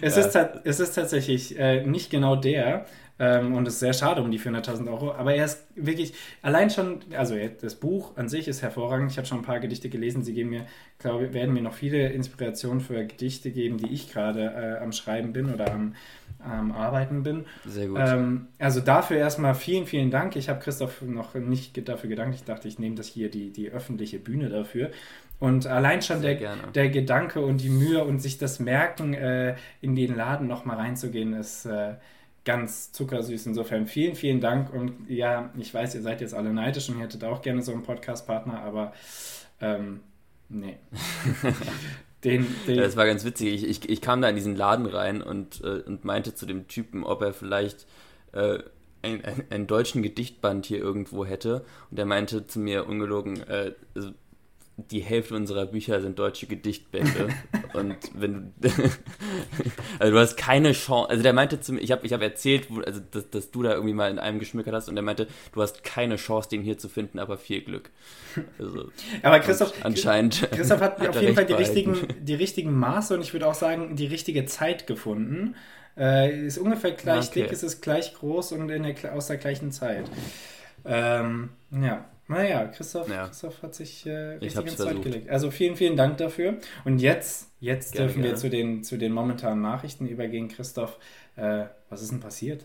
es, 0.00 0.16
ist, 0.16 0.36
es 0.64 0.80
ist 0.80 0.94
tatsächlich 0.94 1.58
äh, 1.58 1.84
nicht 1.84 2.10
genau 2.10 2.36
der. 2.36 2.86
Ähm, 3.18 3.54
und 3.54 3.68
es 3.68 3.74
ist 3.74 3.80
sehr 3.80 3.92
schade 3.92 4.22
um 4.22 4.30
die 4.30 4.40
400.000 4.40 4.90
Euro. 4.90 5.12
Aber 5.12 5.34
er 5.34 5.44
ist 5.44 5.64
wirklich, 5.74 6.14
allein 6.40 6.70
schon, 6.70 7.00
also 7.16 7.36
das 7.60 7.74
Buch 7.74 8.16
an 8.16 8.28
sich 8.28 8.48
ist 8.48 8.62
hervorragend. 8.62 9.10
Ich 9.10 9.18
habe 9.18 9.26
schon 9.26 9.38
ein 9.38 9.44
paar 9.44 9.60
Gedichte 9.60 9.88
gelesen. 9.88 10.22
Sie 10.22 10.34
geben 10.34 10.50
mir, 10.50 10.66
glaube 10.98 11.32
werden 11.32 11.54
mir 11.54 11.62
noch 11.62 11.74
viele 11.74 12.08
Inspirationen 12.10 12.80
für 12.80 13.04
Gedichte 13.04 13.50
geben, 13.50 13.78
die 13.78 13.92
ich 13.92 14.10
gerade 14.10 14.44
äh, 14.44 14.82
am 14.82 14.92
Schreiben 14.92 15.32
bin 15.32 15.52
oder 15.52 15.72
am, 15.72 15.94
am 16.38 16.72
Arbeiten 16.72 17.22
bin. 17.22 17.44
Sehr 17.66 17.88
gut. 17.88 17.98
Ähm, 18.00 18.48
also 18.58 18.80
dafür 18.80 19.18
erstmal 19.18 19.54
vielen, 19.54 19.86
vielen 19.86 20.10
Dank. 20.10 20.34
Ich 20.36 20.48
habe 20.48 20.60
Christoph 20.60 21.02
noch 21.02 21.34
nicht 21.34 21.88
dafür 21.88 22.08
gedankt. 22.08 22.34
Ich 22.34 22.44
dachte, 22.44 22.66
ich 22.66 22.78
nehme 22.78 22.96
das 22.96 23.06
hier, 23.06 23.30
die, 23.30 23.52
die 23.52 23.70
öffentliche 23.70 24.18
Bühne 24.18 24.48
dafür. 24.48 24.90
Und 25.38 25.66
allein 25.66 26.02
schon 26.02 26.22
der, 26.22 26.38
der 26.72 26.88
Gedanke 26.88 27.40
und 27.40 27.60
die 27.60 27.68
Mühe 27.68 28.04
und 28.04 28.20
sich 28.20 28.38
das 28.38 28.60
Merken, 28.60 29.12
äh, 29.12 29.56
in 29.80 29.96
den 29.96 30.14
Laden 30.14 30.46
nochmal 30.46 30.76
reinzugehen, 30.76 31.34
ist 31.34 31.66
äh, 31.66 31.94
ganz 32.44 32.92
zuckersüß. 32.92 33.46
Insofern 33.46 33.86
vielen, 33.86 34.14
vielen 34.14 34.40
Dank. 34.40 34.72
Und 34.72 35.08
ja, 35.08 35.50
ich 35.56 35.72
weiß, 35.72 35.94
ihr 35.94 36.02
seid 36.02 36.20
jetzt 36.20 36.34
alle 36.34 36.52
neidisch 36.52 36.88
und 36.88 36.96
ihr 36.96 37.04
hättet 37.04 37.24
auch 37.24 37.42
gerne 37.42 37.62
so 37.62 37.72
einen 37.72 37.82
Podcast-Partner, 37.82 38.60
aber 38.60 38.92
ähm, 39.60 40.00
nee. 40.48 40.76
Den, 42.24 42.46
den 42.68 42.76
das 42.76 42.96
war 42.96 43.06
ganz 43.06 43.24
witzig. 43.24 43.52
Ich, 43.52 43.68
ich, 43.68 43.88
ich, 43.88 44.00
kam 44.00 44.22
da 44.22 44.28
in 44.28 44.36
diesen 44.36 44.54
Laden 44.54 44.86
rein 44.86 45.22
und, 45.22 45.60
äh, 45.62 45.80
und 45.80 46.04
meinte 46.04 46.34
zu 46.34 46.46
dem 46.46 46.68
Typen, 46.68 47.02
ob 47.02 47.20
er 47.20 47.32
vielleicht 47.32 47.84
äh, 48.30 48.60
einen, 49.02 49.22
einen, 49.50 49.66
deutschen 49.66 50.02
Gedichtband 50.02 50.66
hier 50.66 50.78
irgendwo 50.78 51.24
hätte. 51.24 51.64
Und 51.90 51.98
er 51.98 52.06
meinte 52.06 52.46
zu 52.46 52.60
mir 52.60 52.86
ungelogen, 52.86 53.40
äh, 53.48 53.72
also 53.96 54.12
die 54.76 55.00
Hälfte 55.00 55.34
unserer 55.34 55.66
Bücher 55.66 56.00
sind 56.00 56.18
deutsche 56.18 56.46
Gedichtbände. 56.46 57.28
und 57.74 57.96
wenn 58.14 58.52
du. 58.58 58.68
also 59.98 60.12
du 60.12 60.18
hast 60.18 60.36
keine 60.36 60.72
Chance. 60.72 61.10
Also 61.10 61.22
der 61.22 61.32
meinte 61.32 61.60
zu 61.60 61.74
mir, 61.74 61.80
ich 61.80 61.92
habe 61.92 62.06
ich 62.06 62.12
hab 62.12 62.22
erzählt, 62.22 62.68
wo, 62.70 62.80
also 62.80 63.00
dass, 63.10 63.28
dass, 63.30 63.50
du 63.50 63.62
da 63.62 63.72
irgendwie 63.72 63.94
mal 63.94 64.10
in 64.10 64.18
einem 64.18 64.38
geschmückert 64.38 64.74
hast 64.74 64.88
und 64.88 64.94
der 64.94 65.02
meinte, 65.02 65.26
du 65.52 65.62
hast 65.62 65.84
keine 65.84 66.16
Chance, 66.16 66.48
den 66.48 66.62
hier 66.62 66.78
zu 66.78 66.88
finden, 66.88 67.18
aber 67.18 67.36
viel 67.36 67.60
Glück. 67.62 67.90
Also, 68.58 68.90
aber 69.22 69.40
Christoph, 69.40 69.72
anscheinend 69.84 70.48
Christoph 70.50 70.80
hat, 70.80 70.98
hat 70.98 71.08
auf 71.08 71.20
jeden 71.20 71.34
Fall 71.34 71.46
die 71.46 71.52
richtigen, 71.52 71.96
die 72.20 72.34
richtigen 72.34 72.72
Maße 72.72 73.14
und 73.14 73.20
ich 73.20 73.32
würde 73.32 73.46
auch 73.46 73.54
sagen, 73.54 73.96
die 73.96 74.06
richtige 74.06 74.46
Zeit 74.46 74.86
gefunden. 74.86 75.54
Äh, 75.94 76.46
ist 76.46 76.56
ungefähr 76.56 76.92
gleich 76.92 77.28
okay. 77.28 77.42
dick, 77.42 77.52
ist 77.52 77.62
es 77.62 77.82
gleich 77.82 78.14
groß 78.14 78.52
und 78.52 78.70
in 78.70 78.82
der, 78.82 79.14
aus 79.14 79.26
der 79.26 79.36
gleichen 79.36 79.72
Zeit. 79.72 80.06
Ähm, 80.86 81.50
ja. 81.70 82.06
Naja, 82.32 82.64
Christoph, 82.66 83.10
ja. 83.10 83.26
Christoph 83.26 83.62
hat 83.62 83.74
sich 83.74 84.06
äh, 84.06 84.36
richtig 84.36 84.66
ins 84.66 84.76
Zeug 84.78 85.02
gelegt. 85.02 85.28
Also 85.28 85.50
vielen, 85.50 85.76
vielen 85.76 85.96
Dank 85.96 86.16
dafür. 86.16 86.56
Und 86.84 86.98
jetzt, 86.98 87.50
jetzt 87.60 87.92
gerne, 87.92 88.06
dürfen 88.06 88.22
wir 88.22 88.36
zu 88.36 88.48
den, 88.48 88.82
zu 88.82 88.96
den 88.96 89.12
momentanen 89.12 89.60
Nachrichten 89.60 90.06
übergehen. 90.06 90.48
Christoph, 90.48 90.98
äh, 91.36 91.64
was 91.90 92.00
ist 92.00 92.10
denn 92.10 92.20
passiert? 92.20 92.64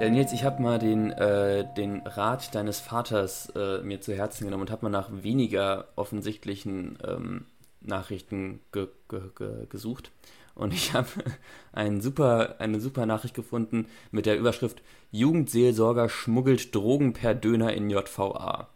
Ja, 0.00 0.10
Nils, 0.10 0.34
ich 0.34 0.44
habe 0.44 0.60
mal 0.60 0.78
den, 0.78 1.12
äh, 1.12 1.64
den 1.78 2.02
Rat 2.04 2.54
deines 2.54 2.78
Vaters 2.78 3.50
äh, 3.56 3.78
mir 3.78 4.02
zu 4.02 4.12
Herzen 4.12 4.44
genommen 4.44 4.64
und 4.64 4.70
habe 4.70 4.84
mal 4.84 4.90
nach 4.90 5.08
weniger 5.10 5.88
offensichtlichen 5.96 6.98
ähm, 7.08 7.46
Nachrichten 7.80 8.60
ge 8.70 8.88
ge 9.08 9.20
ge 9.34 9.66
gesucht. 9.70 10.10
Und 10.54 10.72
ich 10.72 10.92
habe 10.92 11.08
ein 11.72 12.00
super, 12.00 12.56
eine 12.58 12.80
super 12.80 13.06
Nachricht 13.06 13.34
gefunden 13.34 13.86
mit 14.10 14.26
der 14.26 14.38
Überschrift 14.38 14.82
Jugendseelsorger 15.10 16.08
schmuggelt 16.08 16.74
Drogen 16.74 17.12
per 17.12 17.34
Döner 17.34 17.72
in 17.72 17.90
JVA. 17.90 18.68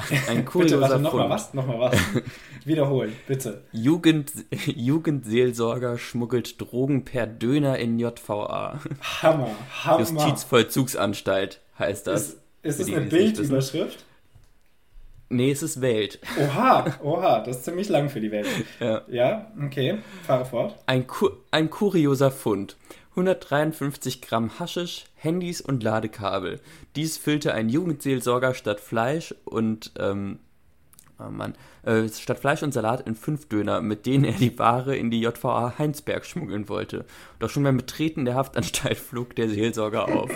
Ein 0.28 0.44
kurioser 0.44 0.76
bitte, 0.76 0.90
warte, 0.90 1.02
nochmal 1.02 1.30
was? 1.30 1.54
Nochmal 1.54 1.80
was? 1.80 1.98
Wiederholen, 2.64 3.14
bitte. 3.26 3.64
Jugend, 3.72 4.32
Jugendseelsorger 4.50 5.98
schmuggelt 5.98 6.60
Drogen 6.60 7.04
per 7.04 7.26
Döner 7.26 7.78
in 7.78 7.98
JVA. 7.98 8.80
Hammer, 9.22 9.50
Hammer. 9.84 10.00
Justizvollzugsanstalt 10.00 11.60
heißt 11.78 12.06
das. 12.06 12.30
Ist, 12.30 12.38
ist 12.62 12.80
es 12.80 12.88
eine 12.88 13.06
Bildüberschrift? 13.06 14.04
Nee, 15.32 15.52
es 15.52 15.62
ist 15.62 15.80
Welt. 15.80 16.18
Oha, 16.40 16.98
oha, 17.04 17.38
das 17.38 17.58
ist 17.58 17.64
ziemlich 17.64 17.88
lang 17.88 18.10
für 18.10 18.20
die 18.20 18.32
Welt. 18.32 18.48
Ja, 18.80 19.02
ja 19.08 19.52
okay, 19.64 19.98
fahre 20.24 20.44
fort. 20.44 20.74
Ein, 20.86 21.06
Ku 21.06 21.30
ein 21.52 21.70
kurioser 21.70 22.32
Fund. 22.32 22.76
153 23.10 24.22
Gramm 24.22 24.58
Haschisch, 24.58 25.04
Handys 25.14 25.60
und 25.60 25.84
Ladekabel. 25.84 26.60
Dies 26.96 27.16
füllte 27.16 27.54
ein 27.54 27.68
Jugendseelsorger 27.68 28.54
statt 28.54 28.80
Fleisch 28.80 29.32
und 29.44 29.92
ähm, 30.00 30.40
oh 31.20 31.30
Mann, 31.30 31.54
äh, 31.84 32.08
statt 32.08 32.40
Fleisch 32.40 32.64
und 32.64 32.74
Salat 32.74 33.06
in 33.06 33.14
fünf 33.14 33.48
Döner, 33.48 33.82
mit 33.82 34.06
denen 34.06 34.24
er 34.24 34.32
die 34.32 34.58
Ware 34.58 34.96
in 34.96 35.12
die 35.12 35.20
JVA 35.20 35.78
Heinsberg 35.78 36.26
schmuggeln 36.26 36.68
wollte. 36.68 37.04
Doch 37.38 37.50
schon 37.50 37.62
beim 37.62 37.76
Betreten 37.76 38.24
der 38.24 38.34
Haftanstalt 38.34 38.98
flog 38.98 39.36
der 39.36 39.48
Seelsorger 39.48 40.08
auf. 40.08 40.30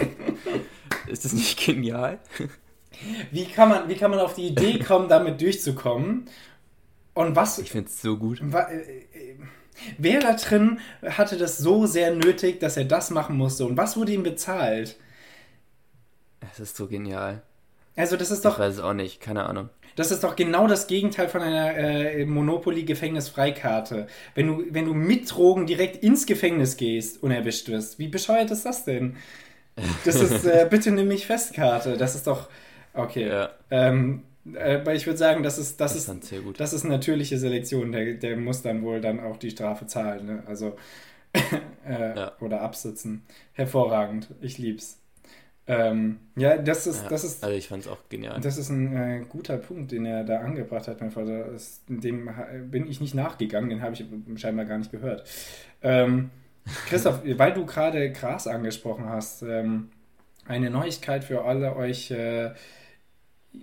Ist 1.08 1.24
das 1.24 1.32
nicht 1.32 1.58
genial? 1.58 2.20
Wie 3.30 3.46
kann 3.46 3.68
man, 3.68 3.88
wie 3.88 3.96
kann 3.96 4.10
man 4.10 4.20
auf 4.20 4.34
die 4.34 4.48
Idee 4.48 4.78
kommen, 4.86 5.08
damit 5.08 5.40
durchzukommen? 5.40 6.26
Und 7.14 7.36
was. 7.36 7.58
Ich 7.58 7.70
finde 7.70 7.88
es 7.88 8.02
so 8.02 8.16
gut. 8.16 8.40
Wa, 8.42 8.62
äh, 8.62 8.80
äh, 8.80 9.36
wer 9.98 10.20
da 10.20 10.34
drin 10.34 10.80
hatte 11.02 11.36
das 11.36 11.58
so 11.58 11.86
sehr 11.86 12.14
nötig, 12.14 12.60
dass 12.60 12.76
er 12.76 12.84
das 12.84 13.10
machen 13.10 13.36
musste? 13.36 13.64
Und 13.64 13.76
was 13.76 13.96
wurde 13.96 14.12
ihm 14.12 14.22
bezahlt? 14.22 14.96
Es 16.52 16.60
ist 16.60 16.76
so 16.76 16.88
genial. 16.88 17.42
Also, 17.96 18.16
das 18.16 18.30
ist 18.30 18.44
doch. 18.44 18.54
Ich 18.54 18.58
weiß 18.58 18.74
es 18.74 18.80
auch 18.80 18.92
nicht, 18.92 19.20
keine 19.20 19.44
Ahnung. 19.44 19.70
Das 19.96 20.10
ist 20.10 20.24
doch 20.24 20.34
genau 20.34 20.66
das 20.66 20.88
Gegenteil 20.88 21.28
von 21.28 21.40
einer 21.40 21.76
äh, 21.76 22.26
Monopoly-Gefängnisfreikarte. 22.26 24.08
Wenn 24.34 24.46
du, 24.48 24.64
wenn 24.70 24.86
du 24.86 24.94
mit 24.94 25.32
Drogen 25.32 25.66
direkt 25.66 26.02
ins 26.02 26.26
Gefängnis 26.26 26.76
gehst 26.76 27.22
und 27.22 27.30
erwischt 27.30 27.68
wirst, 27.68 28.00
wie 28.00 28.08
bescheuert 28.08 28.50
ist 28.50 28.66
das 28.66 28.84
denn? 28.84 29.16
Das 30.04 30.16
ist 30.16 30.44
äh, 30.44 30.66
bitte 30.70 30.90
nimm 30.90 31.08
mich 31.08 31.26
Festkarte. 31.26 31.96
Das 31.96 32.14
ist 32.16 32.26
doch. 32.26 32.48
Okay. 32.94 33.28
Ja. 33.28 33.50
Ähm, 33.70 34.22
aber 34.46 34.94
ich 34.94 35.06
würde 35.06 35.16
sagen, 35.16 35.42
das 35.42 35.58
ist, 35.58 35.80
das, 35.80 35.94
das 35.94 36.08
ist, 36.08 36.32
das 36.58 36.72
ist 36.72 36.84
natürliche 36.84 37.38
Selektion. 37.38 37.92
Der, 37.92 38.14
der 38.14 38.36
muss 38.36 38.62
dann 38.62 38.82
wohl 38.82 39.00
dann 39.00 39.20
auch 39.20 39.36
die 39.36 39.50
Strafe 39.50 39.86
zahlen. 39.86 40.26
Ne? 40.26 40.42
Also, 40.46 40.76
äh, 41.86 42.16
ja. 42.16 42.32
oder 42.40 42.60
absitzen. 42.60 43.22
Hervorragend. 43.52 44.28
Ich 44.40 44.58
lieb's. 44.58 45.00
Ähm, 45.66 46.20
ja, 46.36 46.58
das 46.58 46.86
ist, 46.86 47.04
ja, 47.04 47.08
das 47.08 47.24
ist. 47.24 47.42
Also 47.42 47.56
ich 47.56 47.68
fand 47.68 47.84
es 47.84 47.88
auch 47.88 48.08
genial. 48.10 48.38
Das 48.40 48.58
ist 48.58 48.68
ein 48.68 48.94
äh, 48.94 49.24
guter 49.26 49.56
Punkt, 49.56 49.92
den 49.92 50.04
er 50.04 50.22
da 50.22 50.40
angebracht 50.40 50.88
hat, 50.88 51.00
mein 51.00 51.10
Vater. 51.10 51.52
Das, 51.52 51.80
dem 51.88 52.28
bin 52.70 52.86
ich 52.86 53.00
nicht 53.00 53.14
nachgegangen, 53.14 53.70
den 53.70 53.80
habe 53.80 53.94
ich 53.94 54.04
scheinbar 54.36 54.66
gar 54.66 54.76
nicht 54.76 54.92
gehört. 54.92 55.26
Ähm, 55.82 56.30
Christoph, 56.86 57.22
weil 57.24 57.54
du 57.54 57.64
gerade 57.64 58.12
Gras 58.12 58.46
angesprochen 58.46 59.08
hast, 59.08 59.42
ähm, 59.42 59.90
eine 60.46 60.68
Neuigkeit 60.68 61.24
für 61.24 61.44
alle 61.44 61.76
euch 61.76 62.10
äh, 62.10 62.50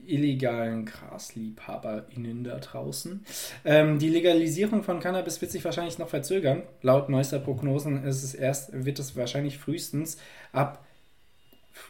illegalen 0.05 0.85
GrasliebhaberInnen 0.85 2.43
da 2.43 2.57
draußen. 2.59 3.23
Ähm, 3.65 3.99
die 3.99 4.09
Legalisierung 4.09 4.83
von 4.83 4.99
Cannabis 4.99 5.41
wird 5.41 5.51
sich 5.51 5.63
wahrscheinlich 5.63 5.99
noch 5.99 6.09
verzögern. 6.09 6.63
Laut 6.81 7.09
neuester 7.09 7.39
Prognosen 7.39 8.03
ist 8.03 8.23
es 8.23 8.33
erst, 8.33 8.85
wird 8.85 8.99
es 8.99 9.15
wahrscheinlich 9.15 9.57
frühestens 9.57 10.17
ab 10.51 10.85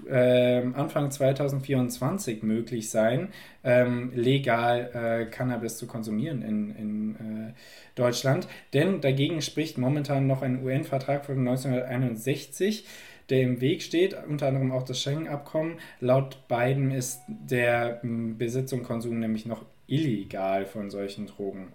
äh, 0.08 0.62
Anfang 0.74 1.12
2024 1.12 2.44
möglich 2.44 2.90
sein, 2.90 3.30
ähm, 3.64 4.12
legal 4.16 4.92
äh, 4.94 5.26
Cannabis 5.30 5.78
zu 5.78 5.88
konsumieren 5.88 6.42
in, 6.42 6.76
in 6.76 7.16
äh, 7.16 7.54
Deutschland. 7.96 8.48
Denn 8.74 9.02
dagegen 9.02 9.42
spricht 9.42 9.78
momentan 9.78 10.28
noch 10.28 10.42
ein 10.42 10.64
UN-Vertrag 10.64 11.26
von 11.26 11.40
1961, 11.40 12.86
der 13.32 13.42
im 13.42 13.62
Weg 13.62 13.82
steht, 13.82 14.16
unter 14.28 14.48
anderem 14.48 14.72
auch 14.72 14.84
das 14.84 15.02
Schengen-Abkommen. 15.02 15.80
Laut 16.00 16.48
beiden 16.48 16.92
ist 16.92 17.22
der 17.28 18.00
Besitz 18.04 18.74
und 18.74 18.84
Konsum 18.84 19.20
nämlich 19.20 19.46
noch 19.46 19.66
illegal 19.88 20.66
von 20.66 20.90
solchen 20.90 21.28
Drogen. 21.28 21.74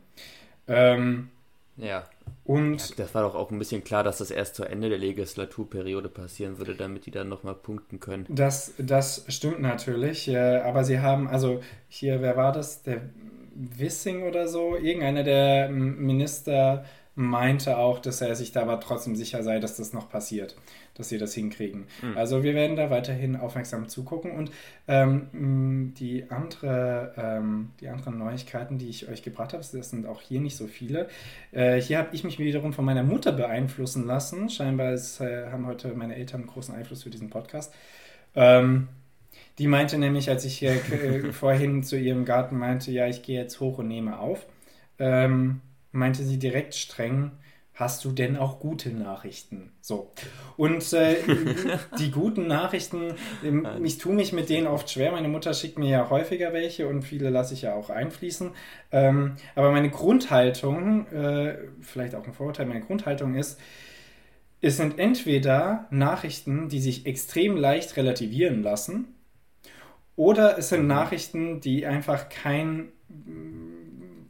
Ähm, 0.68 1.30
ja. 1.76 2.04
Und 2.44 2.98
das 2.98 3.14
war 3.14 3.22
doch 3.22 3.34
auch 3.34 3.50
ein 3.50 3.58
bisschen 3.58 3.82
klar, 3.82 4.04
dass 4.04 4.18
das 4.18 4.30
erst 4.30 4.54
zu 4.54 4.64
Ende 4.64 4.88
der 4.88 4.98
Legislaturperiode 4.98 6.08
passieren 6.08 6.58
würde, 6.58 6.76
damit 6.76 7.06
die 7.06 7.10
dann 7.10 7.28
nochmal 7.28 7.54
punkten 7.54 7.98
können. 7.98 8.24
Das, 8.28 8.72
das 8.78 9.24
stimmt 9.28 9.60
natürlich, 9.60 10.34
aber 10.36 10.84
sie 10.84 11.00
haben, 11.00 11.26
also 11.26 11.60
hier, 11.88 12.22
wer 12.22 12.36
war 12.36 12.52
das? 12.52 12.82
Der 12.82 13.02
Wissing 13.54 14.22
oder 14.22 14.46
so? 14.46 14.76
Irgendeiner 14.76 15.24
der 15.24 15.68
Minister 15.70 16.84
meinte 17.16 17.78
auch, 17.78 17.98
dass 17.98 18.20
er 18.20 18.36
sich 18.36 18.52
da 18.52 18.62
aber 18.62 18.78
trotzdem 18.78 19.16
sicher 19.16 19.42
sei, 19.42 19.58
dass 19.58 19.76
das 19.76 19.92
noch 19.92 20.08
passiert, 20.08 20.56
dass 20.98 21.08
sie 21.08 21.18
das 21.18 21.34
hinkriegen. 21.34 21.86
Mhm. 22.02 22.16
Also 22.16 22.42
wir 22.42 22.54
werden 22.54 22.76
da 22.76 22.90
weiterhin 22.90 23.36
aufmerksam 23.36 23.88
zugucken 23.88 24.32
und 24.32 24.50
ähm, 24.88 25.92
die, 25.98 26.30
andere, 26.30 27.12
ähm, 27.16 27.70
die 27.80 27.88
anderen 27.88 28.18
Neuigkeiten, 28.18 28.78
die 28.78 28.88
ich 28.88 29.08
euch 29.08 29.22
gebracht 29.22 29.52
habe, 29.52 29.64
das 29.70 29.90
sind 29.90 30.06
auch 30.06 30.20
hier 30.20 30.40
nicht 30.40 30.56
so 30.56 30.66
viele. 30.66 31.08
Äh, 31.52 31.80
hier 31.80 31.98
habe 31.98 32.08
ich 32.12 32.24
mich 32.24 32.38
wiederum 32.38 32.72
von 32.72 32.84
meiner 32.84 33.02
Mutter 33.02 33.32
beeinflussen 33.32 34.06
lassen. 34.06 34.48
Scheinbar 34.48 34.92
ist, 34.92 35.20
äh, 35.20 35.50
haben 35.50 35.66
heute 35.66 35.88
meine 35.94 36.16
Eltern 36.16 36.42
einen 36.42 36.50
großen 36.50 36.74
Einfluss 36.74 37.02
für 37.02 37.10
diesen 37.10 37.30
Podcast. 37.30 37.74
Ähm, 38.34 38.88
die 39.58 39.66
meinte 39.68 39.96
nämlich, 39.98 40.28
als 40.28 40.44
ich 40.44 40.58
hier 40.58 40.72
äh, 40.92 41.32
vorhin 41.32 41.82
zu 41.82 41.96
ihrem 41.96 42.24
Garten 42.24 42.58
meinte, 42.58 42.90
ja, 42.90 43.06
ich 43.06 43.22
gehe 43.22 43.40
jetzt 43.40 43.60
hoch 43.60 43.78
und 43.78 43.88
nehme 43.88 44.18
auf, 44.18 44.46
ähm, 44.98 45.60
meinte 45.92 46.22
sie 46.22 46.38
direkt 46.38 46.74
streng, 46.74 47.32
hast 47.76 48.04
du 48.04 48.10
denn 48.10 48.36
auch 48.36 48.58
gute 48.58 48.90
Nachrichten? 48.90 49.70
So. 49.80 50.12
Und 50.56 50.92
äh, 50.92 51.16
die 51.98 52.10
guten 52.10 52.48
Nachrichten, 52.48 53.14
ähm, 53.44 53.66
ich 53.84 53.98
tue 53.98 54.14
mich 54.14 54.32
mit 54.32 54.48
denen 54.48 54.66
oft 54.66 54.90
schwer. 54.90 55.12
Meine 55.12 55.28
Mutter 55.28 55.54
schickt 55.54 55.78
mir 55.78 55.90
ja 55.90 56.10
häufiger 56.10 56.52
welche 56.52 56.88
und 56.88 57.02
viele 57.02 57.30
lasse 57.30 57.54
ich 57.54 57.62
ja 57.62 57.74
auch 57.74 57.90
einfließen. 57.90 58.50
Ähm, 58.90 59.36
aber 59.54 59.70
meine 59.70 59.90
Grundhaltung, 59.90 61.06
äh, 61.12 61.58
vielleicht 61.80 62.14
auch 62.14 62.26
ein 62.26 62.32
Vorurteil, 62.32 62.66
meine 62.66 62.80
Grundhaltung 62.80 63.34
ist, 63.34 63.60
es 64.62 64.78
sind 64.78 64.98
entweder 64.98 65.86
Nachrichten, 65.90 66.68
die 66.68 66.80
sich 66.80 67.06
extrem 67.06 67.56
leicht 67.56 67.96
relativieren 67.96 68.62
lassen, 68.62 69.14
oder 70.16 70.58
es 70.58 70.70
sind 70.70 70.82
mhm. 70.82 70.88
Nachrichten, 70.88 71.60
die 71.60 71.86
einfach 71.86 72.30
kein 72.30 72.88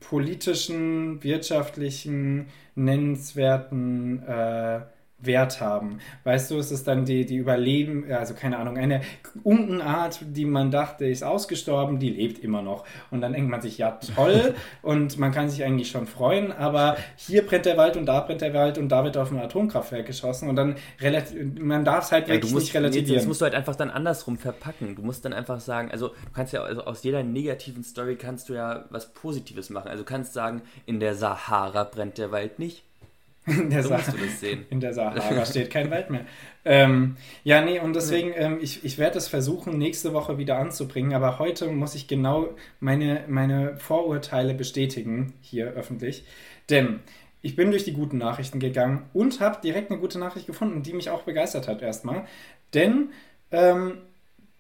politischen, 0.08 1.22
wirtschaftlichen, 1.22 2.46
nennenswerten 2.74 4.22
äh, 4.22 4.80
Wert 5.18 5.62
haben. 5.62 5.98
Weißt 6.24 6.50
du, 6.50 6.59
es 6.59 6.70
ist 6.70 6.87
dann 6.87 7.07
die, 7.07 7.24
die 7.24 7.37
Überleben, 7.37 8.05
also 8.12 8.35
keine 8.35 8.59
Ahnung, 8.59 8.76
eine 8.76 9.00
Unkenart, 9.44 10.20
die 10.22 10.44
man 10.44 10.70
dachte, 10.70 11.07
ist 11.07 11.22
ausgestorben, 11.22 11.98
die 11.98 12.11
lebt 12.11 12.38
immer 12.44 12.61
noch. 12.61 12.85
Und 13.11 13.22
dann 13.22 13.33
denkt 13.33 13.50
man 13.50 13.62
sich, 13.62 13.79
ja 13.79 13.98
toll, 14.14 14.55
und 14.83 15.18
man 15.18 15.33
kann 15.33 15.48
sich 15.48 15.64
eigentlich 15.64 15.90
schon 15.90 16.07
freuen, 16.07 16.52
aber 16.52 16.96
hier 17.16 17.46
brennt 17.46 17.64
der 17.64 17.79
Wald 17.79 17.96
und 17.96 18.05
da 18.05 18.20
brennt 18.20 18.42
der 18.42 18.52
Wald 18.52 18.76
und 18.76 18.90
da 18.90 19.05
wird 19.05 19.16
auf 19.16 19.31
ein 19.31 19.38
Atomkraftwerk 19.38 20.07
geschossen 20.07 20.50
und 20.50 20.57
dann 20.57 20.76
man 21.59 21.85
darf 21.85 22.05
es 22.05 22.12
halt 22.12 22.29
wirklich 22.29 22.50
ja, 22.50 22.55
musst, 22.55 22.66
nicht 22.66 22.74
relativieren. 22.74 23.09
Nee, 23.09 23.16
das 23.16 23.26
musst 23.26 23.40
du 23.40 23.44
halt 23.44 23.55
einfach 23.55 23.76
dann 23.76 23.90
andersrum 23.90 24.37
verpacken. 24.37 24.96
Du 24.96 25.02
musst 25.02 25.24
dann 25.24 25.33
einfach 25.33 25.61
sagen, 25.61 25.90
also 25.90 26.09
du 26.09 26.33
kannst 26.35 26.52
ja, 26.52 26.62
also 26.62 26.85
aus 26.85 27.02
jeder 27.02 27.22
negativen 27.22 27.85
Story 27.85 28.16
kannst 28.16 28.48
du 28.48 28.55
ja 28.55 28.85
was 28.90 29.12
Positives 29.12 29.70
machen. 29.70 29.88
Also 29.88 30.05
du 30.05 30.09
kannst 30.09 30.35
sagen, 30.35 30.62
in 30.85 31.00
der 31.00 31.14
Sahara 31.14 31.85
brennt 31.85 32.18
der 32.18 32.31
Wald 32.33 32.59
nicht 32.59 32.86
in 33.46 33.70
der, 33.70 33.82
so 33.82 33.90
Sa 33.90 34.00
in 34.70 34.80
der 34.80 34.92
Sahara 34.92 35.46
steht 35.46 35.70
kein 35.70 35.90
Wald 35.90 36.11
mehr. 36.11 36.26
Ähm, 36.64 37.16
ja, 37.44 37.61
nee, 37.62 37.78
und 37.78 37.94
deswegen, 37.94 38.32
ähm, 38.35 38.59
ich, 38.61 38.85
ich 38.85 38.98
werde 38.98 39.18
es 39.18 39.28
versuchen, 39.28 39.78
nächste 39.78 40.12
Woche 40.12 40.38
wieder 40.38 40.59
anzubringen, 40.59 41.14
aber 41.14 41.38
heute 41.38 41.68
muss 41.68 41.94
ich 41.94 42.09
genau 42.09 42.48
meine, 42.80 43.24
meine 43.28 43.76
Vorurteile 43.76 44.54
bestätigen, 44.54 45.35
hier 45.40 45.68
öffentlich. 45.68 46.24
Denn 46.70 47.00
ich 47.42 47.54
bin 47.54 47.70
durch 47.70 47.85
die 47.85 47.92
guten 47.92 48.18
Nachrichten 48.18 48.59
gegangen 48.59 49.04
und 49.12 49.40
habe 49.40 49.61
direkt 49.62 49.90
eine 49.90 50.00
gute 50.00 50.18
Nachricht 50.18 50.48
gefunden, 50.48 50.82
die 50.82 50.92
mich 50.92 51.11
auch 51.11 51.22
begeistert 51.22 51.68
hat 51.68 51.82
erstmal. 51.82 52.24
Denn 52.74 53.11
ähm, 53.52 53.98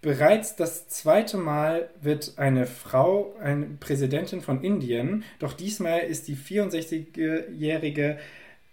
bereits 0.00 0.54
das 0.54 0.88
zweite 0.88 1.36
Mal 1.36 1.90
wird 2.00 2.34
eine 2.36 2.66
Frau, 2.66 3.34
eine 3.42 3.66
Präsidentin 3.80 4.40
von 4.40 4.62
Indien, 4.62 5.24
doch 5.40 5.52
diesmal 5.52 6.00
ist 6.00 6.28
die 6.28 6.36
64-jährige 6.36 8.18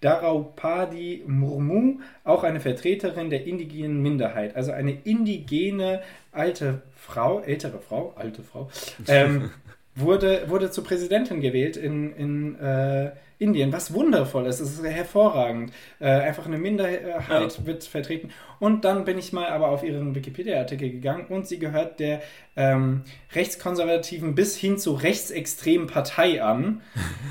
Daraupadi 0.04 1.24
Murmu, 1.26 2.00
auch 2.26 2.44
eine 2.44 2.60
Vertreterin 2.60 3.30
der 3.30 3.46
indigenen 3.48 4.02
Minderheit, 4.02 4.56
also 4.56 4.74
eine 4.74 4.92
indigene 4.92 6.02
alte 6.34 6.82
Frau, 6.96 7.40
ältere 7.40 7.80
Frau, 7.80 8.14
alte 8.18 8.44
Frau, 8.44 8.70
ähm, 9.08 9.52
wurde, 9.96 10.50
wurde 10.50 10.72
zur 10.72 10.84
Präsidentin 10.84 11.40
gewählt 11.40 11.78
in, 11.78 12.14
in 12.16 12.60
äh, 12.60 13.12
Indien, 13.40 13.74
was 13.74 13.94
wundervoll 13.94 14.46
ist. 14.46 14.60
Es 14.60 14.80
ist 14.80 14.84
hervorragend. 14.84 15.74
Äh, 16.00 16.08
einfach 16.08 16.46
eine 16.46 16.58
Minderheit 16.58 17.02
ja. 17.30 17.66
wird 17.66 17.84
vertreten. 17.84 18.30
Und 18.64 18.86
dann 18.86 19.04
bin 19.04 19.18
ich 19.18 19.34
mal 19.34 19.48
aber 19.48 19.70
auf 19.70 19.84
ihren 19.84 20.16
Wikipedia-Artikel 20.16 20.90
gegangen 20.90 21.26
und 21.28 21.48
sie 21.48 21.60
gehört 21.60 22.00
der 22.00 22.22
ähm, 22.56 23.02
rechtskonservativen 23.34 24.36
bis 24.36 24.56
hin 24.56 24.78
zu 24.78 24.94
rechtsextremen 24.94 25.88
Partei 25.88 26.42
an. 26.42 26.82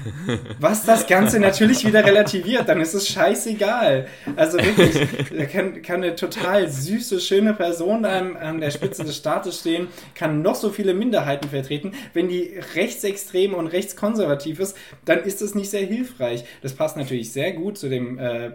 Was 0.59 0.85
das 0.85 1.07
Ganze 1.07 1.41
natürlich 1.41 1.87
wieder 1.87 2.05
relativiert, 2.05 2.69
dann 2.69 2.81
ist 2.81 2.93
es 2.93 3.09
scheißegal. 3.09 4.09
Also 4.37 4.59
wirklich, 4.59 5.09
da 5.37 5.47
kann, 5.47 5.81
kann 5.81 6.03
eine 6.03 6.17
total 6.17 6.69
süße, 6.69 7.21
schöne 7.21 7.55
Person 7.55 8.05
an, 8.05 8.37
an 8.37 8.61
der 8.61 8.71
Spitze 8.71 9.05
des 9.05 9.17
Staates 9.17 9.61
stehen, 9.61 9.89
kann 10.15 10.43
noch 10.43 10.57
so 10.57 10.69
viele 10.69 10.93
Minderheiten 10.93 11.49
vertreten. 11.49 11.93
Wenn 12.13 12.29
die 12.29 12.61
rechtsextrem 12.75 13.55
und 13.55 13.69
rechtskonservativ 13.69 14.61
ist, 14.61 14.77
dann 15.05 15.21
ist 15.21 15.41
es 15.41 15.55
nicht 15.55 15.71
sehr 15.71 15.87
hilfreich 15.87 16.03
hilfreich. 16.23 16.45
Das 16.63 16.75
passt 16.75 16.97
natürlich 16.97 17.33
sehr 17.33 17.53
gut 17.53 17.79
zu 17.79 17.89
dem, 17.89 18.19
äh, 18.19 18.53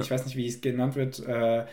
ich 0.00 0.10
weiß 0.10 0.24
nicht, 0.26 0.36
wie 0.36 0.46
es 0.46 0.60
genannt 0.60 0.96
wird, 0.96 1.26
äh, 1.26 1.64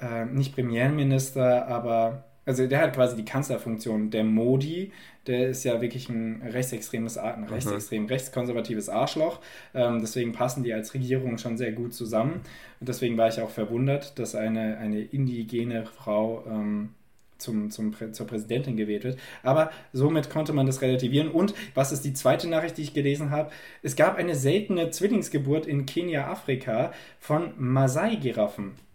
äh, 0.00 0.24
nicht 0.26 0.54
Premierminister, 0.54 1.66
aber 1.66 2.24
also 2.46 2.66
der 2.66 2.80
hat 2.80 2.94
quasi 2.94 3.16
die 3.16 3.24
Kanzlerfunktion. 3.24 4.10
Der 4.10 4.22
Modi, 4.22 4.92
der 5.26 5.48
ist 5.48 5.64
ja 5.64 5.80
wirklich 5.80 6.08
ein 6.08 6.42
rechtsextremes, 6.42 7.18
ein 7.18 7.44
rechtsextrem 7.44 8.04
mhm. 8.04 8.08
rechtskonservatives 8.08 8.88
Arschloch. 8.88 9.40
Ähm, 9.74 9.98
deswegen 10.00 10.32
passen 10.32 10.62
die 10.62 10.72
als 10.72 10.94
Regierung 10.94 11.38
schon 11.38 11.56
sehr 11.56 11.72
gut 11.72 11.92
zusammen. 11.92 12.42
Und 12.78 12.88
deswegen 12.88 13.18
war 13.18 13.28
ich 13.28 13.40
auch 13.40 13.50
verwundert, 13.50 14.18
dass 14.20 14.36
eine, 14.36 14.78
eine 14.78 15.00
indigene 15.00 15.86
Frau 15.86 16.44
ähm, 16.48 16.90
zum, 17.38 17.70
zum, 17.70 17.94
zur 18.12 18.26
Präsidentin 18.26 18.76
gewählt 18.76 19.02
wird. 19.02 19.18
Aber 19.42 19.70
somit 19.92 20.30
konnte 20.30 20.52
man 20.52 20.66
das 20.66 20.82
relativieren. 20.82 21.28
Und 21.28 21.52
was 21.74 21.90
ist 21.90 22.04
die 22.04 22.14
zweite 22.14 22.48
Nachricht, 22.48 22.78
die 22.78 22.82
ich 22.82 22.94
gelesen 22.94 23.30
habe? 23.30 23.50
Es 23.82 23.96
gab 23.96 24.16
eine 24.16 24.36
seltene 24.36 24.90
Zwillingsgeburt 24.90 25.66
in 25.66 25.84
Kenia, 25.84 26.30
Afrika 26.30 26.92
von 27.18 27.52
Maasai-Giraffen. 27.58 28.85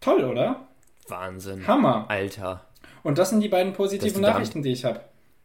Toll, 0.00 0.24
oder? 0.24 0.68
Wahnsinn. 1.08 1.66
Hammer. 1.66 2.06
Alter. 2.08 2.64
Und 3.02 3.18
das 3.18 3.30
sind 3.30 3.40
die 3.40 3.48
beiden 3.48 3.72
positiven 3.72 4.22
Nachrichten, 4.22 4.62
die 4.62 4.72
ich 4.72 4.84
habe. 4.84 5.00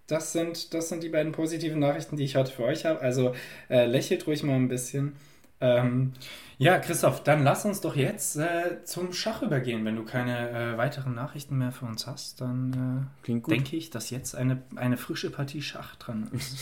Das 0.07 0.33
sind, 0.33 0.73
das 0.73 0.89
sind 0.89 1.01
die 1.01 1.09
beiden 1.09 1.31
positiven 1.31 1.79
Nachrichten, 1.79 2.17
die 2.17 2.25
ich 2.25 2.35
heute 2.35 2.51
für 2.51 2.63
euch 2.63 2.85
habe. 2.85 2.99
Also 2.99 3.33
äh, 3.69 3.85
lächelt 3.85 4.27
ruhig 4.27 4.43
mal 4.43 4.55
ein 4.55 4.67
bisschen. 4.67 5.15
Ähm, 5.61 6.11
ja, 6.57 6.77
Christoph, 6.77 7.23
dann 7.23 7.43
lass 7.43 7.63
uns 7.63 7.79
doch 7.79 7.95
jetzt 7.95 8.35
äh, 8.35 8.83
zum 8.83 9.13
Schach 9.13 9.41
übergehen. 9.41 9.85
Wenn 9.85 9.95
du 9.95 10.03
keine 10.03 10.49
äh, 10.49 10.77
weiteren 10.77 11.15
Nachrichten 11.15 11.57
mehr 11.57 11.71
für 11.71 11.85
uns 11.85 12.05
hast, 12.05 12.41
dann 12.41 13.09
äh, 13.25 13.39
denke 13.39 13.77
ich, 13.77 13.89
dass 13.89 14.09
jetzt 14.09 14.35
eine, 14.35 14.61
eine 14.75 14.97
frische 14.97 15.31
Partie 15.31 15.61
Schach 15.61 15.95
dran 15.95 16.29
ist. 16.33 16.61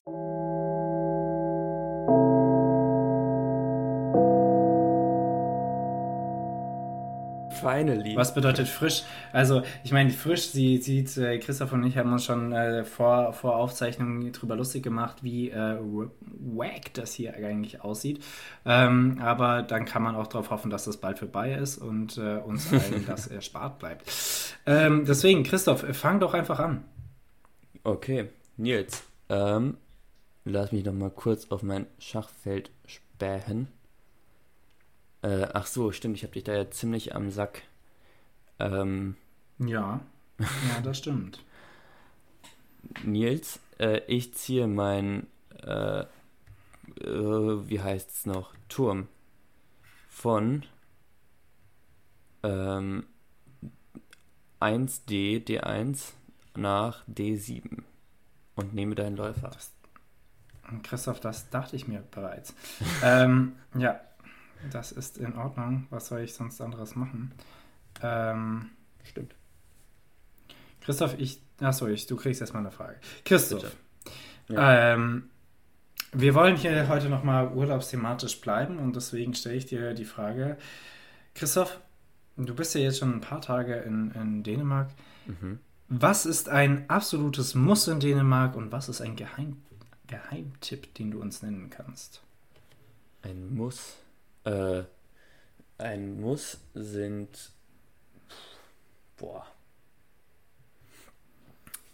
Finally. 7.61 8.15
Was 8.15 8.33
bedeutet 8.33 8.67
frisch? 8.67 9.03
Also, 9.31 9.61
ich 9.83 9.91
meine, 9.91 10.09
frisch, 10.09 10.49
sie 10.49 10.77
sieht, 10.77 11.15
äh, 11.17 11.37
Christoph 11.39 11.73
und 11.73 11.83
ich 11.83 11.97
haben 11.97 12.11
uns 12.11 12.25
schon 12.25 12.51
äh, 12.51 12.83
vor, 12.83 13.33
vor 13.33 13.55
Aufzeichnungen 13.55 14.31
drüber 14.31 14.55
lustig 14.55 14.83
gemacht, 14.83 15.23
wie 15.23 15.49
äh, 15.49 15.77
wack 15.79 16.93
das 16.93 17.13
hier 17.13 17.35
eigentlich 17.35 17.81
aussieht. 17.81 18.23
Ähm, 18.65 19.19
aber 19.21 19.61
dann 19.61 19.85
kann 19.85 20.03
man 20.03 20.15
auch 20.15 20.27
darauf 20.27 20.49
hoffen, 20.49 20.69
dass 20.69 20.85
das 20.85 20.97
bald 20.97 21.19
vorbei 21.19 21.53
ist 21.53 21.77
und 21.77 22.17
äh, 22.17 22.37
uns 22.37 22.71
allen 22.71 23.05
das 23.07 23.27
erspart 23.27 23.79
bleibt. 23.79 24.11
Ähm, 24.65 25.05
deswegen, 25.05 25.43
Christoph, 25.43 25.85
fang 25.95 26.19
doch 26.19 26.33
einfach 26.33 26.59
an. 26.59 26.83
Okay, 27.83 28.29
Nils, 28.57 29.03
ähm, 29.29 29.77
lass 30.45 30.71
mich 30.71 30.85
noch 30.85 30.93
mal 30.93 31.09
kurz 31.09 31.49
auf 31.49 31.63
mein 31.63 31.87
Schachfeld 31.99 32.69
spähen. 32.85 33.67
Äh, 35.21 35.47
ach 35.53 35.67
so, 35.67 35.91
stimmt, 35.91 36.17
ich 36.17 36.23
habe 36.23 36.33
dich 36.33 36.43
da 36.43 36.53
ja 36.53 36.69
ziemlich 36.69 37.15
am 37.15 37.29
Sack. 37.29 37.61
Ähm, 38.59 39.15
ja, 39.59 40.01
ja, 40.39 40.81
das 40.83 40.97
stimmt. 40.97 41.43
Nils, 43.03 43.59
äh, 43.79 44.01
ich 44.07 44.33
ziehe 44.33 44.67
mein, 44.67 45.27
äh, 45.63 46.01
äh 46.01 46.05
wie 46.99 47.79
heißt 47.79 48.09
es 48.11 48.25
noch, 48.25 48.53
Turm 48.69 49.07
von 50.09 50.63
ähm, 52.43 53.05
1D, 54.59 55.45
D1 55.45 56.13
nach 56.55 57.03
D7 57.07 57.83
und 58.55 58.73
nehme 58.73 58.95
deinen 58.95 59.17
Läufer. 59.17 59.49
Das, 59.49 59.71
Christoph, 60.83 61.19
das 61.19 61.49
dachte 61.49 61.75
ich 61.75 61.87
mir 61.87 62.03
bereits. 62.11 62.53
ähm, 63.03 63.55
ja, 63.75 63.99
das 64.71 64.91
ist 64.91 65.17
in 65.17 65.35
Ordnung. 65.35 65.87
Was 65.89 66.07
soll 66.07 66.21
ich 66.21 66.33
sonst 66.33 66.61
anderes 66.61 66.95
machen? 66.95 67.31
Ähm, 68.01 68.69
Stimmt. 69.03 69.35
Christoph, 70.81 71.15
ich. 71.17 71.41
Achso, 71.59 71.87
ich, 71.87 72.07
du 72.07 72.15
kriegst 72.15 72.41
erstmal 72.41 72.61
eine 72.61 72.71
Frage. 72.71 72.95
Christoph. 73.23 73.75
Ja. 74.47 74.93
Ähm, 74.93 75.29
wir 76.11 76.33
wollen 76.33 76.57
hier 76.57 76.87
heute 76.89 77.07
nochmal 77.07 77.53
urlaubsthematisch 77.53 78.41
bleiben 78.41 78.79
und 78.79 78.95
deswegen 78.95 79.33
stelle 79.33 79.55
ich 79.55 79.65
dir 79.65 79.93
die 79.93 80.05
Frage. 80.05 80.57
Christoph, 81.35 81.79
du 82.35 82.53
bist 82.53 82.75
ja 82.75 82.81
jetzt 82.81 82.99
schon 82.99 83.13
ein 83.13 83.21
paar 83.21 83.41
Tage 83.41 83.75
in, 83.75 84.11
in 84.11 84.43
Dänemark. 84.43 84.89
Mhm. 85.27 85.59
Was 85.87 86.25
ist 86.25 86.49
ein 86.49 86.89
absolutes 86.89 87.53
Muss 87.53 87.87
in 87.87 87.99
Dänemark 87.99 88.55
und 88.55 88.71
was 88.71 88.89
ist 88.89 89.01
ein 89.01 89.15
Geheim, 89.15 89.61
Geheimtipp, 90.07 90.93
den 90.95 91.11
du 91.11 91.21
uns 91.21 91.43
nennen 91.43 91.69
kannst? 91.69 92.21
Ein 93.21 93.55
Muss. 93.55 93.97
Äh, 94.43 94.83
ein 95.77 96.19
Muss 96.19 96.59
sind. 96.73 97.51
Boah. 99.17 99.45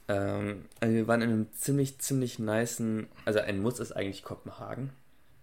Ähm, 0.08 0.66
also 0.80 0.96
wir 0.96 1.08
waren 1.08 1.22
in 1.22 1.30
einem 1.30 1.54
ziemlich, 1.54 2.00
ziemlich 2.00 2.40
niceen. 2.40 3.08
Also 3.26 3.40
ein 3.40 3.62
Muss 3.62 3.80
ist 3.80 3.92
eigentlich 3.92 4.24
Kopenhagen. 4.24 4.92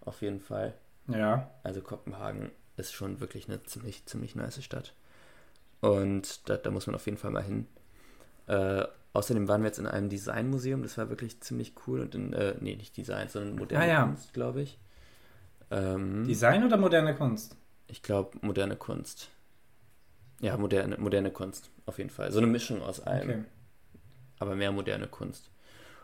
Auf 0.01 0.21
jeden 0.21 0.39
Fall. 0.39 0.73
Ja. 1.07 1.49
Also 1.63 1.81
Kopenhagen 1.81 2.51
ist 2.77 2.93
schon 2.93 3.19
wirklich 3.19 3.47
eine 3.47 3.63
ziemlich, 3.63 4.05
ziemlich 4.05 4.35
nice 4.35 4.63
Stadt. 4.63 4.93
Und 5.81 6.49
da, 6.49 6.57
da 6.57 6.71
muss 6.71 6.87
man 6.87 6.95
auf 6.95 7.05
jeden 7.05 7.17
Fall 7.17 7.31
mal 7.31 7.43
hin. 7.43 7.67
Äh, 8.47 8.85
außerdem 9.13 9.47
waren 9.47 9.61
wir 9.61 9.67
jetzt 9.67 9.79
in 9.79 9.87
einem 9.87 10.09
Designmuseum, 10.09 10.83
das 10.83 10.97
war 10.97 11.09
wirklich 11.09 11.41
ziemlich 11.41 11.73
cool 11.87 12.01
und 12.01 12.15
in, 12.15 12.33
äh, 12.33 12.55
nee, 12.59 12.75
nicht 12.75 12.95
Design, 12.97 13.29
sondern 13.29 13.55
moderne 13.55 13.83
ah, 13.83 13.87
ja. 13.87 14.03
Kunst, 14.03 14.33
glaube 14.33 14.61
ich. 14.61 14.77
Ähm, 15.71 16.25
Design 16.27 16.63
oder 16.63 16.77
moderne 16.77 17.15
Kunst? 17.15 17.55
Ich 17.87 18.01
glaube, 18.01 18.37
moderne 18.41 18.75
Kunst. 18.75 19.29
Ja, 20.41 20.57
moderne, 20.57 20.97
moderne 20.97 21.31
Kunst, 21.31 21.71
auf 21.85 21.97
jeden 21.97 22.09
Fall. 22.09 22.31
So 22.31 22.39
eine 22.39 22.47
Mischung 22.47 22.81
aus 22.81 22.99
allem. 22.99 23.29
Okay. 23.29 23.43
Aber 24.39 24.55
mehr 24.55 24.71
moderne 24.71 25.07
Kunst. 25.07 25.49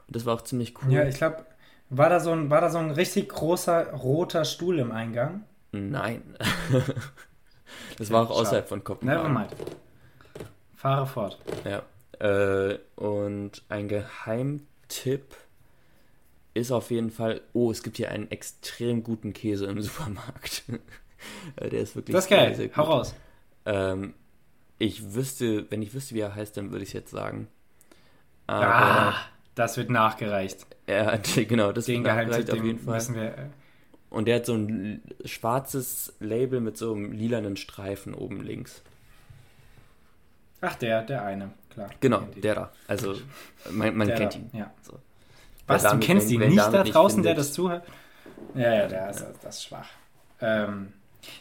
Und 0.07 0.15
das 0.15 0.25
war 0.25 0.35
auch 0.35 0.41
ziemlich 0.41 0.73
cool. 0.81 0.93
Ja, 0.93 1.05
ich 1.05 1.15
glaube, 1.15 1.45
war, 1.89 2.09
da 2.09 2.19
so 2.19 2.31
ein, 2.31 2.49
war 2.49 2.61
da 2.61 2.69
so 2.69 2.77
ein 2.77 2.91
richtig 2.91 3.29
großer 3.29 3.93
roter 3.93 4.45
Stuhl 4.45 4.79
im 4.79 4.91
Eingang? 4.91 5.43
Nein. 5.73 6.21
das 7.97 8.09
war 8.09 8.23
auch 8.23 8.31
außerhalb 8.31 8.67
von 8.67 8.83
Kopenhagen. 8.83 9.33
Nevermind. 9.33 9.55
Fahre 10.75 11.05
fort. 11.05 11.37
Ja. 11.65 11.83
Äh, 12.19 12.79
und 12.95 13.63
ein 13.69 13.87
Geheimtipp 13.87 15.35
ist 16.53 16.71
auf 16.71 16.91
jeden 16.91 17.11
Fall, 17.11 17.41
oh, 17.53 17.71
es 17.71 17.83
gibt 17.83 17.97
hier 17.97 18.11
einen 18.11 18.29
extrem 18.31 19.03
guten 19.03 19.33
Käse 19.33 19.65
im 19.65 19.81
Supermarkt. 19.81 20.63
Der 21.59 21.71
ist 21.73 21.95
wirklich 21.95 22.13
das 22.13 22.25
ist 22.25 22.29
geil. 22.29 22.55
Sehr, 22.55 22.67
sehr 22.67 22.77
Hau 22.77 22.83
raus. 22.83 23.15
Ähm, 23.65 24.13
ich 24.79 25.13
wüsste, 25.13 25.69
wenn 25.69 25.81
ich 25.81 25.93
wüsste, 25.93 26.15
wie 26.15 26.21
er 26.21 26.35
heißt, 26.35 26.57
dann 26.57 26.71
würde 26.71 26.83
ich 26.83 26.89
es 26.89 26.93
jetzt 26.93 27.11
sagen. 27.11 27.47
Aber, 28.47 28.65
ah, 28.65 29.15
das 29.55 29.77
wird 29.77 29.89
nachgereicht. 29.89 30.65
Ja, 30.87 31.15
genau, 31.35 31.71
das 31.71 31.85
Den 31.85 32.03
wird 32.03 32.15
nachgereicht 32.15 32.51
auf 32.51 32.63
jeden 32.63 32.79
Fall. 32.79 33.15
Wir, 33.15 33.37
äh, 33.37 33.49
Und 34.09 34.25
der 34.25 34.37
hat 34.37 34.45
so 34.45 34.55
ein 34.55 35.03
schwarzes 35.23 36.13
Label 36.19 36.59
mit 36.59 36.77
so 36.77 36.93
einem 36.93 37.11
lilanen 37.11 37.55
Streifen 37.57 38.13
oben 38.13 38.41
links. 38.41 38.81
Ach, 40.61 40.75
der, 40.75 41.03
der 41.03 41.23
eine, 41.23 41.51
klar. 41.69 41.89
Genau, 41.99 42.21
der 42.35 42.55
da. 42.55 42.71
Also, 42.87 43.15
man, 43.71 43.95
man 43.95 44.07
kennt 44.09 44.33
da, 44.33 44.37
ihn. 44.37 44.49
Ja. 44.53 44.71
So. 44.81 44.99
Was, 45.73 45.83
damit, 45.83 46.03
du 46.03 46.07
kennst 46.07 46.31
ihn 46.31 46.39
nicht 46.39 46.57
da 46.57 46.83
draußen, 46.83 47.19
nicht 47.19 47.27
der 47.27 47.35
das 47.35 47.53
zuhört? 47.53 47.83
Ja, 48.55 48.73
ja, 48.73 48.87
der 48.87 49.09
ist, 49.09 49.25
das 49.41 49.55
ist 49.57 49.63
schwach. 49.65 49.87
Ähm, 50.41 50.93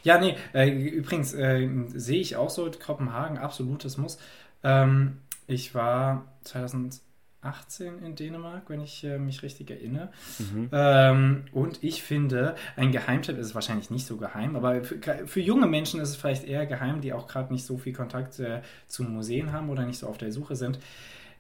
ja, 0.02 0.18
nee, 0.18 0.36
äh, 0.52 0.68
übrigens 0.68 1.32
äh, 1.34 1.68
sehe 1.88 2.20
ich 2.20 2.36
auch 2.36 2.50
so 2.50 2.70
Kopenhagen, 2.70 3.38
absolutes 3.38 3.96
Muss. 3.96 4.18
Ähm, 4.62 5.18
ich 5.46 5.74
war 5.74 6.26
2018 6.44 8.02
in 8.04 8.14
Dänemark, 8.14 8.64
wenn 8.68 8.80
ich 8.80 9.04
äh, 9.04 9.18
mich 9.18 9.42
richtig 9.42 9.70
erinnere. 9.70 10.10
Mhm. 10.38 10.68
Ähm, 10.72 11.44
und 11.52 11.82
ich 11.82 12.02
finde, 12.02 12.54
ein 12.76 12.92
Geheimtipp 12.92 13.38
ist 13.38 13.54
wahrscheinlich 13.54 13.90
nicht 13.90 14.06
so 14.06 14.16
geheim, 14.16 14.54
aber 14.54 14.84
für, 14.84 14.98
für 15.26 15.40
junge 15.40 15.66
Menschen 15.66 16.00
ist 16.00 16.10
es 16.10 16.16
vielleicht 16.16 16.44
eher 16.44 16.66
geheim, 16.66 17.00
die 17.00 17.12
auch 17.12 17.26
gerade 17.26 17.52
nicht 17.52 17.64
so 17.64 17.78
viel 17.78 17.94
Kontakt 17.94 18.38
äh, 18.38 18.60
zu 18.86 19.02
Museen 19.02 19.52
haben 19.52 19.70
oder 19.70 19.84
nicht 19.84 19.98
so 19.98 20.06
auf 20.06 20.18
der 20.18 20.32
Suche 20.32 20.56
sind. 20.56 20.78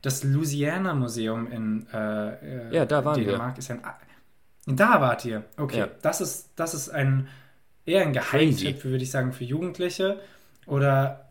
Das 0.02 0.24
Louisiana 0.24 0.94
Museum 0.94 1.50
in 1.50 1.86
äh, 1.92 2.68
äh, 2.68 2.74
ja, 2.74 2.86
da 2.86 3.04
waren 3.04 3.22
Dänemark 3.22 3.56
wir. 3.56 3.58
ist 3.58 3.70
ein. 3.70 3.82
Da 4.66 5.00
wart 5.00 5.24
ihr. 5.24 5.44
Okay, 5.56 5.78
ja. 5.78 5.88
das 6.02 6.20
ist 6.20 6.50
das 6.56 6.74
ist 6.74 6.88
ein 6.88 7.28
eher 7.84 8.02
ein 8.02 8.12
Geheimtipp, 8.12 8.84
würde 8.84 9.02
ich 9.02 9.10
sagen, 9.10 9.32
für 9.32 9.44
Jugendliche 9.44 10.20
oder 10.66 11.28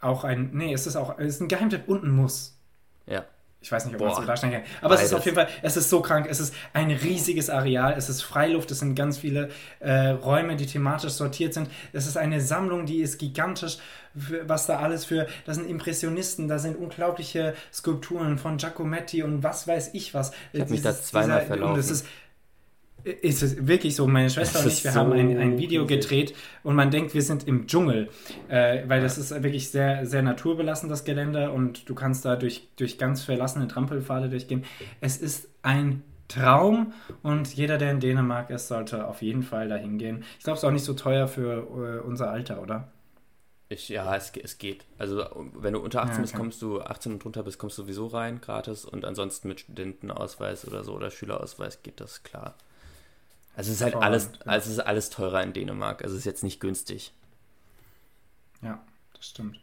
auch 0.00 0.24
ein. 0.24 0.50
Nee, 0.52 0.72
es 0.72 0.86
ist 0.86 0.96
auch 0.96 1.18
es 1.18 1.36
ist 1.36 1.40
ein 1.40 1.48
Geheimtipp 1.48 1.88
und 1.88 2.04
ein 2.04 2.10
Muss. 2.10 2.58
Ja. 3.06 3.24
Ich 3.60 3.72
weiß 3.72 3.86
nicht, 3.86 3.94
ob 3.96 4.00
man 4.00 4.10
es 4.10 4.16
so 4.16 4.24
darstellen 4.24 4.52
kann. 4.52 4.62
Aber 4.80 4.90
Beides. 4.90 5.06
es 5.06 5.10
ist 5.10 5.18
auf 5.18 5.24
jeden 5.24 5.34
Fall, 5.34 5.48
es 5.62 5.76
ist 5.76 5.90
so 5.90 6.00
krank. 6.00 6.28
Es 6.30 6.38
ist 6.38 6.54
ein 6.72 6.92
riesiges 6.92 7.50
Areal. 7.50 7.94
Es 7.96 8.08
ist 8.08 8.22
Freiluft. 8.22 8.70
Es 8.70 8.78
sind 8.78 8.94
ganz 8.94 9.18
viele 9.18 9.50
äh, 9.80 10.10
Räume, 10.10 10.54
die 10.54 10.66
thematisch 10.66 11.12
sortiert 11.12 11.54
sind. 11.54 11.68
Es 11.92 12.06
ist 12.06 12.16
eine 12.16 12.40
Sammlung, 12.40 12.86
die 12.86 13.00
ist 13.00 13.18
gigantisch. 13.18 13.78
Was 14.14 14.66
da 14.66 14.78
alles 14.78 15.04
für, 15.04 15.26
das 15.44 15.56
sind 15.56 15.68
Impressionisten, 15.68 16.48
da 16.48 16.58
sind 16.58 16.76
unglaubliche 16.76 17.54
Skulpturen 17.72 18.38
von 18.38 18.56
Giacometti 18.56 19.22
und 19.22 19.42
was 19.42 19.68
weiß 19.68 19.90
ich 19.92 20.14
was. 20.14 20.32
Ich 20.52 20.60
habe 20.60 20.70
mich 20.70 20.82
da 20.82 20.94
zweimal 20.94 21.40
dieser, 21.40 21.46
verlaufen. 21.46 22.02
Ist, 23.04 23.42
es 23.42 23.66
wirklich 23.66 23.94
so. 23.96 24.06
Meine 24.06 24.28
Schwester 24.28 24.58
Es 24.58 24.64
und 24.64 24.72
ich, 24.72 24.84
wir 24.84 24.92
so 24.92 25.00
haben 25.00 25.12
ein, 25.12 25.36
ein 25.38 25.58
Video 25.58 25.86
gedreht 25.86 26.34
und 26.62 26.74
man 26.74 26.90
denkt, 26.90 27.14
wir 27.14 27.22
sind 27.22 27.46
im 27.46 27.66
Dschungel, 27.66 28.10
äh, 28.48 28.82
weil 28.88 29.00
das 29.00 29.18
ist 29.18 29.30
wirklich 29.42 29.70
sehr, 29.70 30.04
sehr 30.04 30.22
naturbelassen, 30.22 30.88
das 30.88 31.04
Gelände, 31.04 31.50
und 31.52 31.88
du 31.88 31.94
kannst 31.94 32.24
da 32.24 32.36
durch, 32.36 32.68
durch 32.76 32.98
ganz 32.98 33.24
verlassene 33.24 33.68
Trampelpfade 33.68 34.28
durchgehen. 34.28 34.64
Es 35.00 35.16
ist 35.16 35.48
ein 35.62 36.02
Traum 36.28 36.92
und 37.22 37.54
jeder, 37.54 37.78
der 37.78 37.90
in 37.92 38.00
Dänemark 38.00 38.50
ist, 38.50 38.68
sollte 38.68 39.06
auf 39.06 39.22
jeden 39.22 39.42
Fall 39.42 39.68
dahin 39.68 39.96
gehen. 39.98 40.24
Ich 40.38 40.44
glaube, 40.44 40.56
es 40.56 40.62
ist 40.62 40.68
auch 40.68 40.72
nicht 40.72 40.84
so 40.84 40.92
teuer 40.94 41.26
für 41.28 42.00
äh, 42.02 42.06
unser 42.06 42.30
Alter, 42.30 42.60
oder? 42.62 42.88
Ich, 43.70 43.88
ja, 43.90 44.16
es, 44.16 44.32
es 44.34 44.56
geht. 44.58 44.86
Also, 44.96 45.24
wenn 45.54 45.74
du 45.74 45.80
unter 45.80 46.02
18 46.02 46.16
Ja, 46.16 46.20
bist, 46.22 46.34
okay. 46.34 46.40
kommst 46.40 46.62
du, 46.62 46.80
18 46.80 47.12
und 47.12 47.24
drunter 47.24 47.42
bist, 47.42 47.58
kommst 47.58 47.76
du 47.76 47.82
sowieso 47.82 48.06
rein, 48.06 48.40
gratis. 48.40 48.84
Und 48.86 49.04
ansonsten 49.04 49.48
mit 49.48 49.60
Studentenausweis 49.60 50.66
oder 50.66 50.84
so 50.84 50.94
oder 50.94 51.10
Schülerausweis 51.10 51.82
geht 51.82 52.00
das 52.00 52.22
klar. 52.22 52.54
Also, 53.58 53.70
es 53.72 53.76
ist 53.78 53.82
halt 53.82 53.94
alles, 53.96 54.24
Hervorragend, 54.24 54.46
ja. 54.46 54.52
also 54.52 54.66
es 54.70 54.72
ist 54.78 54.80
alles 54.80 55.10
teurer 55.10 55.42
in 55.42 55.52
Dänemark. 55.52 56.02
Also, 56.02 56.14
es 56.14 56.20
ist 56.20 56.26
jetzt 56.26 56.44
nicht 56.44 56.60
günstig. 56.60 57.12
Ja, 58.62 58.80
das 59.14 59.26
stimmt. 59.26 59.60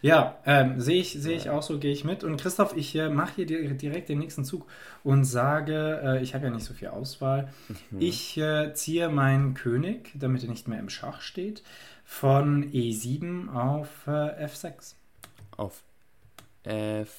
Ja, 0.00 0.38
ähm, 0.46 0.80
sehe 0.80 1.00
ich, 1.00 1.12
sehe 1.14 1.36
ich 1.36 1.50
auch 1.50 1.62
so, 1.62 1.78
gehe 1.80 1.92
ich 1.92 2.04
mit. 2.04 2.22
Und 2.22 2.40
Christoph, 2.40 2.76
ich 2.76 2.94
äh, 2.94 3.08
mache 3.08 3.34
hier 3.36 3.46
di- 3.46 3.76
direkt 3.76 4.08
den 4.08 4.18
nächsten 4.20 4.44
Zug 4.44 4.66
und 5.02 5.24
sage, 5.24 6.00
äh, 6.04 6.22
ich 6.22 6.34
habe 6.34 6.46
ja 6.46 6.50
nicht 6.52 6.64
so 6.64 6.74
viel 6.74 6.88
Auswahl. 6.88 7.52
Ich 7.98 8.38
äh, 8.38 8.72
ziehe 8.74 9.08
meinen 9.08 9.54
König, 9.54 10.12
damit 10.14 10.44
er 10.44 10.50
nicht 10.50 10.68
mehr 10.68 10.78
im 10.78 10.88
Schach 10.88 11.20
steht, 11.20 11.64
von 12.04 12.64
E7 12.70 13.52
auf 13.52 13.88
äh, 14.06 14.44
F6. 14.46 14.94
Auf 15.56 15.82
F6. 16.64 17.12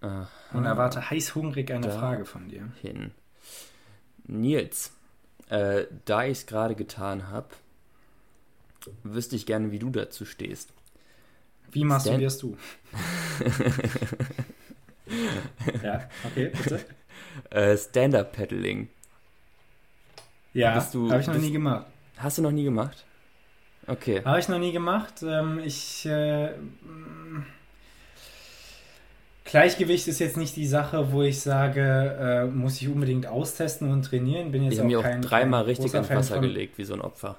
Aha. 0.00 0.28
Und 0.52 0.64
erwarte 0.66 1.10
heißhungrig 1.10 1.72
eine 1.72 1.88
Da. 1.88 1.98
Frage 1.98 2.24
von 2.24 2.48
dir. 2.48 2.68
hin. 2.82 3.12
Nils, 4.26 4.92
äh, 5.48 5.84
da 6.04 6.24
ich 6.24 6.38
es 6.38 6.46
gerade 6.46 6.74
getan 6.74 7.28
habe, 7.28 7.48
wüsste 9.02 9.36
ich 9.36 9.46
gerne, 9.46 9.70
wie 9.72 9.78
du 9.78 9.90
dazu 9.90 10.24
stehst. 10.24 10.72
Wie 11.72 11.84
masturbierst 11.84 12.38
Stan- 12.38 12.50
du? 12.52 12.56
ja, 15.82 16.08
okay, 16.24 16.50
bitte. 16.56 16.84
Äh, 17.50 17.76
Stand-Up-Paddling. 17.76 18.88
Ja, 20.54 20.74
habe 20.74 21.20
ich 21.20 21.26
noch 21.26 21.34
bist- 21.34 21.44
nie 21.44 21.52
gemacht. 21.52 21.86
Hast 22.16 22.38
du 22.38 22.42
noch 22.42 22.50
nie 22.52 22.64
gemacht? 22.64 23.04
Okay. 23.86 24.22
Habe 24.24 24.38
ich 24.40 24.48
noch 24.48 24.58
nie 24.58 24.72
gemacht. 24.72 25.22
Ähm, 25.22 25.58
ich. 25.60 26.06
Äh, 26.06 26.54
Gleichgewicht 29.46 30.08
ist 30.08 30.18
jetzt 30.18 30.36
nicht 30.36 30.56
die 30.56 30.66
Sache, 30.66 31.12
wo 31.12 31.22
ich 31.22 31.40
sage, 31.40 32.16
äh, 32.20 32.44
muss 32.46 32.80
ich 32.82 32.88
unbedingt 32.88 33.26
austesten 33.26 33.90
und 33.92 34.02
trainieren. 34.04 34.50
Bin 34.52 34.64
jetzt 34.64 34.74
Ich 34.74 34.78
habe 34.80 34.88
mir 34.88 34.98
auch 35.00 35.20
dreimal 35.20 35.62
richtig 35.64 35.94
ins 35.94 36.06
Fan 36.08 36.18
Wasser 36.18 36.34
von- 36.34 36.42
gelegt, 36.42 36.78
wie 36.78 36.84
so 36.84 36.94
ein 36.94 37.00
Opfer. 37.00 37.36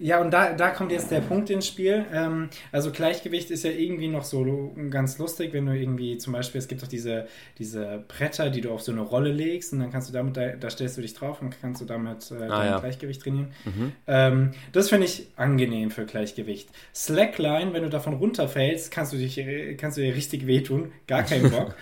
Ja, 0.00 0.20
und 0.20 0.30
da, 0.30 0.52
da 0.52 0.70
kommt 0.70 0.92
jetzt 0.92 1.10
der 1.10 1.20
Punkt 1.20 1.50
ins 1.50 1.66
Spiel. 1.66 2.06
Ähm, 2.12 2.50
also 2.70 2.92
Gleichgewicht 2.92 3.50
ist 3.50 3.64
ja 3.64 3.70
irgendwie 3.72 4.06
noch 4.06 4.22
so 4.22 4.72
ganz 4.90 5.18
lustig, 5.18 5.52
wenn 5.52 5.66
du 5.66 5.72
irgendwie 5.72 6.18
zum 6.18 6.32
Beispiel, 6.34 6.60
es 6.60 6.68
gibt 6.68 6.82
doch 6.82 6.86
diese, 6.86 7.26
diese 7.58 8.04
Bretter, 8.06 8.48
die 8.50 8.60
du 8.60 8.70
auf 8.70 8.80
so 8.82 8.92
eine 8.92 9.00
Rolle 9.00 9.32
legst 9.32 9.72
und 9.72 9.80
dann 9.80 9.90
kannst 9.90 10.08
du 10.08 10.12
damit, 10.12 10.36
da, 10.36 10.50
da 10.50 10.70
stellst 10.70 10.96
du 10.98 11.02
dich 11.02 11.14
drauf 11.14 11.42
und 11.42 11.60
kannst 11.60 11.80
du 11.80 11.84
damit 11.84 12.30
äh, 12.30 12.38
dein 12.38 12.50
Ah, 12.52 12.64
ja. 12.64 12.78
Gleichgewicht 12.78 13.22
trainieren. 13.22 13.52
Mhm. 13.64 13.92
Ähm, 14.06 14.50
das 14.70 14.88
finde 14.88 15.06
ich 15.06 15.26
angenehm 15.34 15.90
für 15.90 16.06
Gleichgewicht. 16.06 16.68
Slackline, 16.94 17.72
wenn 17.72 17.82
du 17.82 17.90
davon 17.90 18.14
runterfällst, 18.14 18.92
kannst 18.92 19.12
du, 19.12 19.16
dich, 19.16 19.36
äh, 19.38 19.74
kannst 19.74 19.98
du 19.98 20.02
dir 20.02 20.14
richtig 20.14 20.46
wehtun. 20.46 20.92
Gar 21.08 21.24
keinen 21.24 21.50
Bock. 21.50 21.74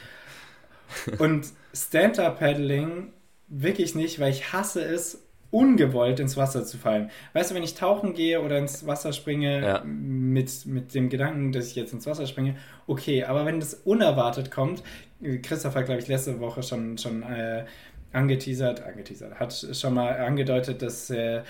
Und 1.18 1.46
Stand-Up-Paddling 1.74 3.12
wirklich 3.48 3.94
nicht, 3.94 4.18
weil 4.20 4.30
ich 4.32 4.52
hasse 4.52 4.82
es, 4.82 5.25
ungewollt 5.50 6.20
ins 6.20 6.36
Wasser 6.36 6.64
zu 6.64 6.76
fallen. 6.78 7.10
Weißt 7.32 7.50
du, 7.50 7.54
wenn 7.54 7.62
ich 7.62 7.74
tauchen 7.74 8.14
gehe 8.14 8.40
oder 8.42 8.58
ins 8.58 8.86
Wasser 8.86 9.12
springe 9.12 9.62
Ja. 9.62 9.82
mit, 9.84 10.66
mit 10.66 10.94
dem 10.94 11.08
Gedanken, 11.08 11.52
dass 11.52 11.68
ich 11.68 11.76
jetzt 11.76 11.92
ins 11.92 12.06
Wasser 12.06 12.26
springe, 12.26 12.56
okay, 12.86 13.24
aber 13.24 13.46
wenn 13.46 13.60
das 13.60 13.74
unerwartet 13.74 14.50
kommt, 14.50 14.82
Christoph 15.42 15.74
hat, 15.74 15.86
glaube 15.86 16.00
ich, 16.00 16.08
letzte 16.08 16.40
Woche 16.40 16.62
schon, 16.62 16.98
schon 16.98 17.22
äh, 17.22 17.64
angeteasert, 18.12 18.82
angeteasert, 18.84 19.38
hat 19.40 19.54
schon 19.72 19.94
mal 19.94 20.16
angedeutet, 20.18 20.82
dass 20.82 21.10
äh, 21.10 21.42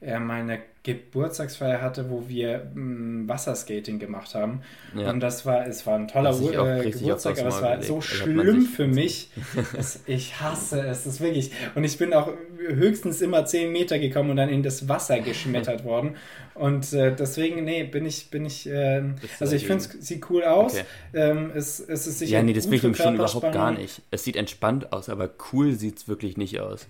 er 0.00 0.20
mal 0.20 0.40
eine 0.40 0.60
Geburtstagsfeier 0.84 1.80
hatte, 1.80 2.10
wo 2.10 2.28
wir 2.28 2.70
mh, 2.74 3.26
Wasserskating 3.26 3.98
gemacht 3.98 4.34
haben. 4.34 4.60
Ja. 4.94 5.10
Und 5.10 5.20
das 5.20 5.46
war, 5.46 5.66
es 5.66 5.86
war 5.86 5.98
ein 5.98 6.08
toller 6.08 6.30
äh, 6.30 6.90
Geburtstag, 6.90 7.38
aber 7.40 7.48
es 7.48 7.62
war 7.62 7.70
gelegt. 7.70 7.86
so 7.86 7.96
Also 7.96 8.00
schlimm 8.02 8.62
für 8.62 8.86
mich. 8.86 9.30
Es, 9.78 10.00
ich 10.06 10.40
hasse 10.40 10.82
es, 10.86 11.06
ist 11.06 11.20
wirklich. 11.20 11.50
Und 11.74 11.84
ich 11.84 11.96
bin 11.96 12.12
auch 12.12 12.30
höchstens 12.58 13.22
immer 13.22 13.46
10 13.46 13.72
Meter 13.72 13.98
gekommen 13.98 14.30
und 14.30 14.36
dann 14.36 14.50
in 14.50 14.62
das 14.62 14.88
Wasser 14.88 15.20
geschmettert 15.20 15.84
worden. 15.84 16.16
Und 16.54 16.92
äh, 16.92 17.14
deswegen, 17.14 17.64
nee, 17.64 17.84
bin 17.84 18.04
ich, 18.04 18.30
bin 18.30 18.44
ich, 18.44 18.64
du 18.64 19.14
also 19.40 19.56
ich 19.56 19.66
finde 19.66 19.84
es 19.84 20.06
sieht 20.06 20.28
cool 20.30 20.44
aus. 20.44 20.74
Okay. 20.74 20.84
Ähm, 21.14 21.50
es, 21.54 21.80
es 21.80 22.06
ist 22.06 22.18
sicher 22.18 22.38
Ja, 22.38 22.42
nee, 22.42 22.52
das 22.52 22.70
will 22.70 22.74
ich 22.84 22.96
schon 22.96 23.14
überhaupt 23.14 23.52
gar 23.52 23.72
nicht. 23.72 24.02
Es 24.10 24.24
sieht 24.24 24.36
entspannt 24.36 24.92
aus, 24.92 25.08
aber 25.08 25.30
cool 25.52 25.72
sieht 25.72 25.96
es 25.98 26.08
wirklich 26.08 26.36
nicht 26.36 26.60
aus. 26.60 26.86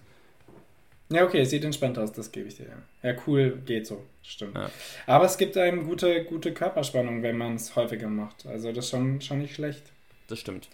Ja, 1.11 1.25
okay, 1.25 1.40
es 1.40 1.51
sieht 1.51 1.64
entspannt 1.64 1.99
aus, 1.99 2.12
das 2.12 2.33
gebe 2.33 2.49
ich 2.49 2.57
dir. 2.57 2.67
Ja, 3.03 3.14
cool 3.27 3.61
geht 3.67 3.87
so, 3.87 4.03
stimmt. 4.23 4.55
Ja. 4.57 4.71
Aber 5.07 5.27
es 5.27 5.37
gibt 5.37 5.57
einem 5.57 5.85
gute, 5.87 6.25
gute 6.25 6.53
Körperspannung, 6.55 7.23
wenn 7.23 7.37
man 7.37 7.57
es 7.57 7.77
häufiger 7.77 8.09
macht. 8.09 8.47
Also 8.47 8.73
das 8.73 8.87
ist 8.87 8.90
schon, 8.90 9.21
schon 9.21 9.40
nicht 9.40 9.55
schlecht. 9.55 9.83
Das 10.29 10.38
stimmt. 10.38 10.69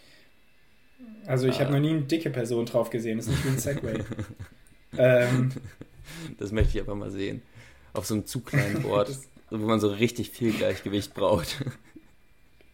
Also 1.27 1.49
ich 1.49 1.57
Ah. 1.57 1.61
habe 1.65 1.73
noch 1.73 1.81
nie 1.81 1.91
eine 1.91 2.03
dicke 2.03 2.31
Person 2.31 2.67
drauf 2.67 2.91
gesehen, 2.91 3.19
das 3.19 3.27
ist 3.27 3.33
nicht 3.33 3.45
wie 3.45 3.49
ein 3.49 3.59
Segway. 3.59 4.05
ähm, 4.99 5.51
Das 6.39 6.53
möchte 6.53 6.79
ich 6.79 6.85
aber 6.85 6.95
mal 6.95 7.11
sehen. 7.11 7.43
Auf 7.93 8.07
so 8.07 8.15
einem 8.15 8.27
zu 8.27 8.41
kleinen 8.41 8.83
Board, 8.83 9.11
wo 9.51 9.57
man 9.67 9.81
so 9.81 9.89
richtig 9.89 10.31
viel 10.31 10.53
Gleichgewicht 10.53 11.13
braucht. 11.15 11.65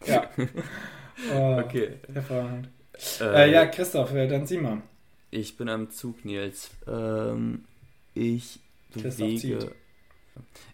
ja. 0.05 0.29
Oh, 1.33 1.59
Okay. 1.65 1.93
Hervorragend. 2.13 2.69
Äh, 3.19 3.23
Äh, 3.47 3.51
ja, 3.51 3.65
Christoph, 3.65 4.13
äh, 4.13 4.27
dann 4.27 4.45
sieh 4.45 4.59
mal. 4.59 4.83
Ich 5.29 5.57
bin 5.57 5.69
am 5.69 5.91
Zug, 5.91 6.23
Nils. 6.25 6.69
Ähm, 6.87 7.65
ich 8.13 8.59
bewege. 8.93 9.75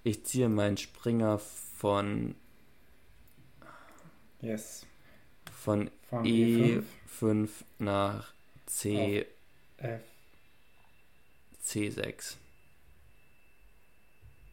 Ich 0.04 0.26
ziehe 0.26 0.50
meinen 0.50 0.78
Springer 0.78 1.40
von, 1.40 2.36
Yes. 4.42 4.86
von 5.52 5.90
Von 6.10 6.26
E5, 6.26 6.84
E5 7.22 7.50
nach 7.80 8.34
C, 8.66 9.26
F, 9.78 10.02
C6. 11.66 12.36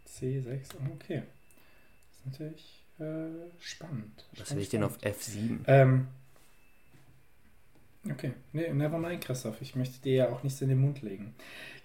C6. 0.09 0.61
Okay. 0.95 1.23
Das 1.23 2.19
ist 2.19 2.27
natürlich 2.27 2.85
äh, 2.99 3.51
spannend. 3.61 4.29
Was 4.37 4.55
will 4.55 4.63
ich 4.63 4.69
denn 4.69 4.85
auf 4.85 4.95
spannend. 4.99 5.19
F7? 5.19 5.59
Ähm, 5.67 6.09
okay, 8.09 8.33
nee, 8.53 8.73
never 8.73 8.99
mind, 8.99 9.25
Christoph. 9.25 9.61
Ich 9.61 9.75
möchte 9.77 10.01
dir 10.03 10.15
ja 10.15 10.29
auch 10.29 10.43
nichts 10.43 10.61
in 10.63 10.69
den 10.69 10.79
Mund 10.81 11.03
legen. 11.03 11.35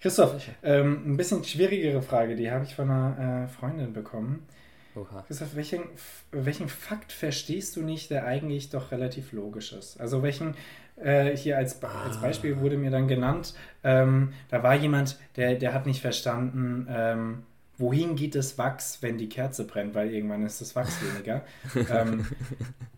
Christoph, 0.00 0.36
ähm, 0.62 1.02
ein 1.06 1.16
bisschen 1.16 1.42
schwierigere 1.44 2.02
Frage, 2.02 2.36
die 2.36 2.50
habe 2.50 2.64
ich 2.64 2.74
von 2.74 2.90
einer 2.90 3.44
äh, 3.44 3.48
Freundin 3.48 3.92
bekommen. 3.92 4.46
Oha. 4.94 5.24
Christoph, 5.26 5.54
welchen, 5.56 5.82
welchen 6.30 6.68
Fakt 6.68 7.12
verstehst 7.12 7.76
du 7.76 7.82
nicht, 7.82 8.10
der 8.10 8.24
eigentlich 8.26 8.70
doch 8.70 8.92
relativ 8.92 9.32
logisch 9.32 9.72
ist? 9.72 10.00
Also 10.00 10.22
welchen, 10.22 10.54
äh, 10.96 11.36
hier 11.36 11.58
als, 11.58 11.82
als 11.82 12.16
Ah. 12.16 12.20
Beispiel 12.22 12.58
wurde 12.60 12.78
mir 12.78 12.90
dann 12.90 13.06
genannt, 13.08 13.54
ähm, 13.84 14.32
da 14.48 14.62
war 14.62 14.74
jemand, 14.74 15.18
der, 15.36 15.56
der 15.56 15.74
hat 15.74 15.84
nicht 15.86 16.00
verstanden, 16.00 16.86
ähm, 16.88 17.42
wohin 17.78 18.16
geht 18.16 18.34
das 18.34 18.58
Wachs, 18.58 18.98
wenn 19.02 19.18
die 19.18 19.28
Kerze 19.28 19.64
brennt, 19.64 19.94
weil 19.94 20.12
irgendwann 20.12 20.44
ist 20.44 20.60
das 20.60 20.74
Wachs 20.76 21.00
weniger. 21.02 21.44
ähm, 21.90 22.26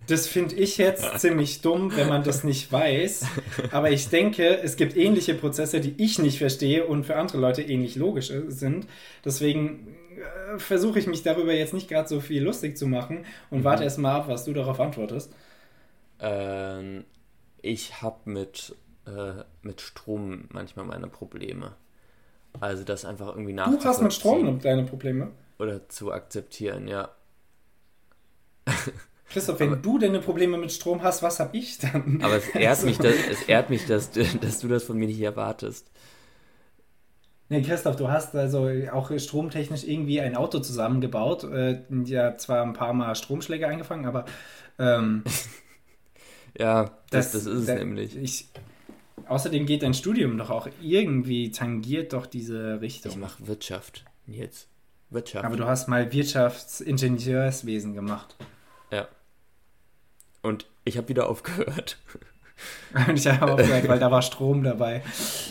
das 0.06 0.26
finde 0.26 0.54
ich 0.56 0.78
jetzt 0.78 1.18
ziemlich 1.20 1.60
dumm, 1.60 1.94
wenn 1.96 2.08
man 2.08 2.22
das 2.22 2.44
nicht 2.44 2.72
weiß. 2.72 3.26
Aber 3.72 3.90
ich 3.90 4.08
denke, 4.08 4.58
es 4.62 4.76
gibt 4.76 4.96
ähnliche 4.96 5.34
Prozesse, 5.34 5.80
die 5.80 5.94
ich 6.02 6.18
nicht 6.18 6.38
verstehe 6.38 6.86
und 6.86 7.04
für 7.04 7.16
andere 7.16 7.38
Leute 7.38 7.62
ähnlich 7.62 7.96
logisch 7.96 8.30
äh, 8.30 8.50
sind. 8.50 8.86
Deswegen 9.24 9.88
äh, 10.54 10.58
versuche 10.58 10.98
ich 10.98 11.06
mich 11.06 11.22
darüber 11.22 11.52
jetzt 11.52 11.74
nicht 11.74 11.88
gerade 11.88 12.08
so 12.08 12.20
viel 12.20 12.42
lustig 12.42 12.76
zu 12.78 12.86
machen 12.86 13.24
und 13.50 13.64
Mhm. 13.64 13.64
warte 13.64 13.84
erst 13.84 13.98
mal 13.98 14.14
ab, 14.16 14.28
was 14.28 14.44
du 14.44 14.52
darauf 14.54 14.80
antwortest. 14.80 15.32
Ähm, 16.20 17.04
ich 17.62 18.02
habe 18.02 18.30
mit, 18.30 18.76
äh, 19.06 19.42
mit 19.62 19.80
Strom 19.80 20.46
manchmal 20.50 20.86
meine 20.86 21.08
Probleme. 21.08 21.76
Also 22.60 22.84
das 22.84 23.04
einfach 23.04 23.28
irgendwie 23.28 23.52
Du 23.54 23.84
hast 23.84 24.02
mit 24.02 24.12
Strom 24.12 24.58
deine 24.60 24.84
Probleme. 24.84 25.30
Oder 25.58 25.88
zu 25.88 26.12
akzeptieren, 26.12 26.86
ja. 26.88 27.10
Christoph, 29.30 29.60
wenn 29.60 29.72
Aber- 29.72 29.76
du 29.82 29.98
deine 29.98 30.20
Probleme 30.20 30.56
mit 30.56 30.72
Strom 30.72 31.02
hast, 31.02 31.22
was 31.22 31.38
hab 31.40 31.54
ich 31.54 31.78
dann? 31.78 32.20
Aber 32.22 32.36
es 32.36 32.48
ehrt 32.48 32.66
Also- 32.70 32.86
mich, 32.86 32.98
dass, 32.98 33.14
es 33.30 33.42
ehrt 33.42 33.70
mich 33.70 33.86
dass, 33.86 34.10
du- 34.10 34.24
dass 34.40 34.60
du 34.60 34.68
das 34.68 34.84
von 34.84 34.96
mir 34.98 35.06
nicht 35.08 35.20
erwartest. 35.20 35.90
Nee, 37.50 37.62
Christoph, 37.62 37.96
du 37.96 38.08
hast 38.10 38.34
also 38.34 38.68
auch 38.92 39.10
stromtechnisch 39.18 39.84
irgendwie 39.84 40.20
ein 40.20 40.36
Auto 40.36 40.60
zusammengebaut. 40.60 41.44
Äh, 41.44 41.82
ja, 42.04 42.36
zwar 42.36 42.62
ein 42.62 42.74
paar 42.74 42.92
Mal 42.92 43.14
Stromschläge 43.14 43.66
eingefangen, 43.66 44.04
aber 44.06 44.26
ähm, 44.78 45.24
Ja, 46.58 46.90
das, 47.10 47.32
das, 47.32 47.44
das 47.44 47.46
ist 47.46 47.68
es 47.68 47.78
nämlich. 47.78 48.16
Ich, 48.16 48.48
außerdem 49.26 49.66
geht 49.66 49.82
dein 49.82 49.94
Studium 49.94 50.38
doch 50.38 50.50
auch 50.50 50.68
irgendwie, 50.80 51.50
tangiert 51.50 52.12
doch 52.12 52.26
diese 52.26 52.80
Richtung. 52.80 53.12
Ich 53.12 53.18
mache 53.18 53.46
Wirtschaft 53.46 54.04
jetzt. 54.26 54.68
Wirtschaft. 55.10 55.44
Aber 55.44 55.56
du 55.56 55.64
hast 55.64 55.88
mal 55.88 56.12
Wirtschaftsingenieurswesen 56.12 57.94
gemacht. 57.94 58.36
Ja. 58.90 59.08
Und 60.42 60.66
ich 60.84 60.96
habe 60.96 61.08
wieder 61.08 61.28
aufgehört. 61.28 61.98
Und 63.06 63.14
ich 63.18 63.26
habe 63.26 63.52
aufgehört, 63.52 63.88
weil 63.88 63.98
da 63.98 64.10
war 64.10 64.22
Strom 64.22 64.62
dabei. 64.62 65.02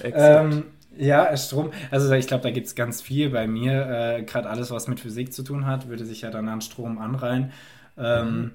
Ähm, 0.03 0.65
ja, 0.95 1.36
Strom. 1.38 1.72
Also 1.91 2.11
ich 2.13 2.28
glaube, 2.28 2.43
da 2.43 2.51
gibt 2.51 2.68
es 2.68 2.76
ganz 2.76 3.01
viel 3.01 3.30
bei 3.30 3.47
mir. 3.47 4.18
Äh, 4.18 4.24
Gerade 4.24 4.49
alles, 4.49 4.72
was 4.72 4.88
mit 4.88 4.99
Physik 4.99 5.34
zu 5.34 5.43
tun 5.43 5.65
hat, 5.65 5.88
würde 5.88 6.05
sich 6.05 6.22
ja 6.22 6.32
dann 6.32 6.47
an 6.49 6.61
Strom 6.61 6.97
anreihen. 6.97 7.51
Ähm, 7.97 8.41
mhm. 8.41 8.51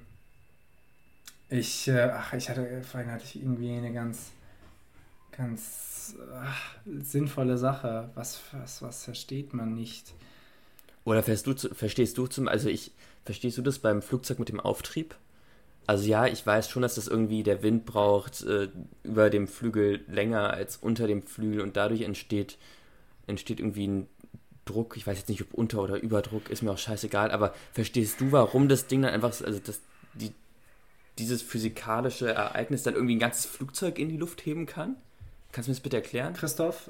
Ich, 1.49 1.87
äh, 1.87 2.09
ach, 2.13 2.33
ich 2.33 2.49
hatte, 2.49 2.81
vorhin 2.81 3.11
hatte 3.11 3.23
ich 3.25 3.35
irgendwie 3.35 3.77
eine 3.77 3.93
ganz, 3.93 4.31
ganz 5.37 6.15
ach, 6.35 6.75
sinnvolle 6.85 7.57
Sache. 7.57 8.09
Was, 8.15 8.41
was, 8.51 8.81
was 8.81 9.03
versteht 9.05 9.53
man 9.53 9.73
nicht? 9.73 10.13
Oder 11.05 11.21
du, 11.21 11.55
verstehst 11.55 12.17
du 12.17 12.27
zum, 12.27 12.47
also 12.47 12.69
ich, 12.69 12.91
verstehst 13.25 13.57
du 13.57 13.61
das 13.61 13.79
beim 13.79 14.01
Flugzeug 14.01 14.39
mit 14.39 14.49
dem 14.49 14.59
Auftrieb? 14.59 15.15
Also 15.85 16.07
ja, 16.07 16.27
ich 16.27 16.45
weiß 16.45 16.69
schon, 16.69 16.81
dass 16.81 16.95
das 16.95 17.07
irgendwie 17.07 17.43
der 17.43 17.61
Wind 17.61 17.85
braucht 17.85 18.41
äh, 18.43 18.69
über 19.03 19.29
dem 19.29 19.47
Flügel 19.47 20.01
länger 20.07 20.51
als 20.51 20.77
unter 20.77 21.07
dem 21.07 21.23
Flügel 21.23 21.59
und 21.61 21.75
dadurch 21.75 22.01
entsteht, 22.01 22.57
entsteht 23.27 23.59
irgendwie 23.59 23.87
ein 23.87 24.07
Druck. 24.63 24.95
Ich 24.95 25.05
weiß 25.05 25.17
jetzt 25.17 25.27
nicht, 25.27 25.41
ob 25.41 25.53
Unter- 25.53 25.81
oder 25.81 26.01
Überdruck, 26.01 26.49
ist 26.49 26.63
mir 26.63 26.71
auch 26.71 26.77
scheißegal, 26.77 27.31
aber 27.31 27.53
verstehst 27.73 28.21
du, 28.21 28.31
warum 28.31 28.69
das 28.69 28.87
Ding 28.87 29.01
dann 29.01 29.13
einfach, 29.13 29.29
also 29.41 29.59
das, 29.59 29.81
die, 30.13 30.31
dieses 31.17 31.41
physikalische 31.41 32.33
Ereignis 32.33 32.83
dann 32.83 32.93
irgendwie 32.93 33.15
ein 33.15 33.19
ganzes 33.19 33.45
Flugzeug 33.45 33.99
in 33.99 34.07
die 34.07 34.17
Luft 34.17 34.45
heben 34.45 34.65
kann? 34.65 34.95
Kannst 35.53 35.67
du 35.67 35.71
mir 35.71 35.75
das 35.75 35.83
bitte 35.83 35.97
erklären? 35.97 36.33
Christoph, 36.33 36.89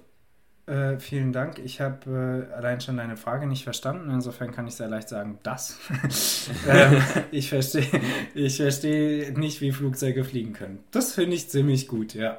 äh, 0.68 0.98
vielen 0.98 1.34
Dank. 1.34 1.60
Ich 1.60 1.82
habe 1.82 2.48
äh, 2.50 2.54
allein 2.56 2.80
schon 2.80 2.96
deine 2.96 3.18
Frage 3.18 3.46
nicht 3.46 3.66
verstanden. 3.66 4.10
Insofern 4.10 4.52
kann 4.52 4.66
ich 4.66 4.76
sehr 4.76 4.88
leicht 4.88 5.10
sagen, 5.10 5.38
das. 5.44 5.78
ähm, 6.70 7.04
ich 7.32 7.50
verstehe 7.50 7.86
ich 8.34 8.58
versteh 8.58 9.34
nicht, 9.36 9.60
wie 9.60 9.74
Flugzeuge 9.74 10.24
fliegen 10.24 10.54
können. 10.54 10.80
Das 10.92 11.12
finde 11.12 11.36
ich 11.36 11.50
ziemlich 11.50 11.90
gut, 11.90 12.14
ja. 12.14 12.38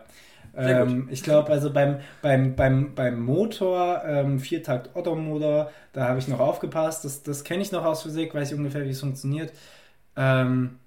Ähm, 0.56 1.08
ich 1.10 1.22
glaube, 1.22 1.52
also 1.52 1.70
beim, 1.70 1.98
beim, 2.22 2.54
beim, 2.56 2.94
beim 2.94 3.20
Motor, 3.20 4.02
ähm, 4.06 4.38
Viertakt-Otto-Motor, 4.38 5.70
da 5.92 6.08
habe 6.08 6.18
ich 6.18 6.28
noch 6.28 6.40
aufgepasst. 6.40 7.04
Das, 7.04 7.22
das 7.22 7.44
kenne 7.44 7.62
ich 7.62 7.72
noch 7.72 7.84
aus 7.84 8.02
Physik, 8.02 8.34
weiß 8.34 8.52
ich 8.52 8.56
ungefähr, 8.56 8.84
wie 8.84 8.90
es 8.90 9.00
funktioniert. 9.00 9.52
Ähm, 10.16 10.78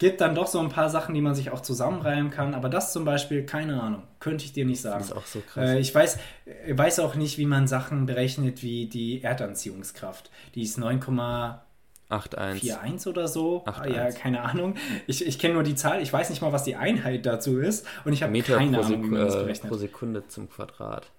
gibt 0.00 0.20
dann 0.20 0.34
doch 0.34 0.48
so 0.48 0.58
ein 0.58 0.70
paar 0.70 0.90
Sachen, 0.90 1.14
die 1.14 1.20
man 1.20 1.36
sich 1.36 1.50
auch 1.50 1.60
zusammenreimen 1.60 2.32
kann. 2.32 2.54
Aber 2.54 2.70
das 2.70 2.92
zum 2.92 3.04
Beispiel, 3.04 3.44
keine 3.44 3.80
Ahnung, 3.80 4.02
könnte 4.18 4.44
ich 4.44 4.52
dir 4.52 4.64
nicht 4.64 4.80
sagen. 4.80 4.98
Das 4.98 5.10
ist 5.10 5.16
auch 5.16 5.26
so 5.26 5.38
krass. 5.40 5.68
Äh, 5.68 5.78
ich 5.78 5.94
weiß, 5.94 6.18
äh, 6.66 6.76
weiß 6.76 6.98
auch 7.00 7.14
nicht, 7.14 7.38
wie 7.38 7.46
man 7.46 7.68
Sachen 7.68 8.06
berechnet 8.06 8.62
wie 8.62 8.86
die 8.86 9.22
Erdanziehungskraft. 9.22 10.30
Die 10.54 10.62
ist 10.62 10.78
9,41 10.78 13.08
oder 13.08 13.28
so. 13.28 13.62
8, 13.66 13.90
ja, 13.90 14.10
keine 14.10 14.40
Ahnung. 14.40 14.76
Ich, 15.06 15.22
ich 15.24 15.38
kenne 15.38 15.54
nur 15.54 15.62
die 15.64 15.74
Zahl. 15.74 16.02
Ich 16.02 16.12
weiß 16.12 16.30
nicht 16.30 16.40
mal, 16.40 16.52
was 16.52 16.64
die 16.64 16.76
Einheit 16.76 17.26
dazu 17.26 17.60
ist. 17.60 17.86
Und 18.06 18.14
ich 18.14 18.22
habe 18.22 18.32
keine 18.40 18.78
pro 18.78 18.84
Ahnung, 18.84 19.04
wie 19.04 19.08
man 19.08 19.26
das 19.26 19.34
äh, 19.34 19.40
berechnet. 19.40 19.70
pro 19.70 19.76
Sekunde 19.76 20.26
zum 20.28 20.48
Quadrat. 20.48 21.10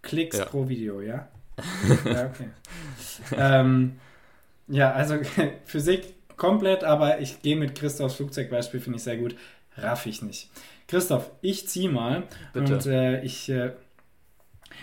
Klicks 0.00 0.38
ja. 0.38 0.46
pro 0.46 0.66
Video, 0.66 1.02
ja? 1.02 1.28
ja, 2.06 2.24
okay. 2.24 2.48
ähm, 3.36 4.00
ja, 4.68 4.92
also 4.92 5.18
Physik 5.64 6.14
komplett, 6.36 6.84
aber 6.84 7.20
ich 7.20 7.42
gehe 7.42 7.56
mit 7.56 7.74
Christophs 7.74 8.14
Flugzeugbeispiel, 8.14 8.80
finde 8.80 8.96
ich 8.98 9.04
sehr 9.04 9.16
gut. 9.16 9.36
Raff 9.76 10.06
ich 10.06 10.22
nicht. 10.22 10.50
Christoph, 10.88 11.30
ich 11.40 11.68
ziehe 11.68 11.88
mal. 11.88 12.24
Bitte. 12.52 12.74
Und 12.74 12.86
äh, 12.86 13.22
ich, 13.22 13.48
äh, 13.48 13.72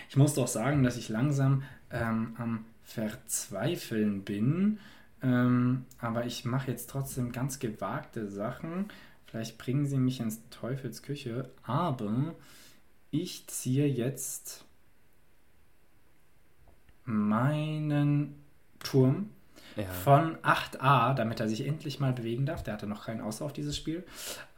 ich 0.08 0.16
muss 0.16 0.34
doch 0.34 0.48
sagen, 0.48 0.82
dass 0.82 0.96
ich 0.96 1.08
langsam 1.08 1.62
ähm, 1.90 2.34
am 2.38 2.64
Verzweifeln 2.82 4.24
bin. 4.24 4.78
Ähm, 5.22 5.84
aber 5.98 6.26
ich 6.26 6.44
mache 6.44 6.70
jetzt 6.70 6.90
trotzdem 6.90 7.30
ganz 7.30 7.58
gewagte 7.58 8.26
Sachen. 8.26 8.88
Vielleicht 9.26 9.58
bringen 9.58 9.86
sie 9.86 9.98
mich 9.98 10.18
ins 10.18 10.40
Teufels 10.50 11.02
Küche. 11.02 11.50
Aber 11.62 12.34
ich 13.10 13.46
ziehe 13.46 13.86
jetzt 13.86 14.64
meinen 17.04 18.34
Turm 18.80 19.30
ja. 19.82 19.90
von 19.90 20.36
8a, 20.38 21.14
damit 21.14 21.40
er 21.40 21.48
sich 21.48 21.66
endlich 21.66 22.00
mal 22.00 22.12
bewegen 22.12 22.46
darf. 22.46 22.62
Der 22.62 22.74
hatte 22.74 22.86
noch 22.86 23.06
keinen 23.06 23.20
Aus 23.20 23.42
auf 23.42 23.52
dieses 23.52 23.76
Spiel. 23.76 24.04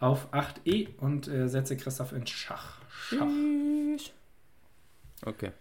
Auf 0.00 0.32
8e 0.32 0.88
und 0.98 1.28
äh, 1.28 1.48
setze 1.48 1.76
Christoph 1.76 2.12
in 2.12 2.26
Schach. 2.26 2.78
Schach. 2.90 3.26
Okay. 5.24 5.52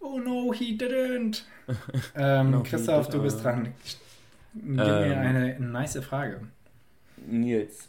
Oh 0.00 0.18
no, 0.18 0.52
he 0.52 0.76
didn't. 0.76 1.42
ähm, 2.14 2.50
no, 2.50 2.62
Christoph, 2.62 3.08
du 3.08 3.22
bist 3.22 3.44
dran. 3.44 3.74
Gib 4.54 4.64
ähm, 4.64 4.76
mir 4.76 5.18
eine 5.18 5.60
nice 5.60 5.98
Frage. 6.02 6.40
Nils. 7.16 7.88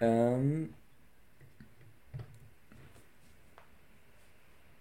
Ähm, 0.00 0.74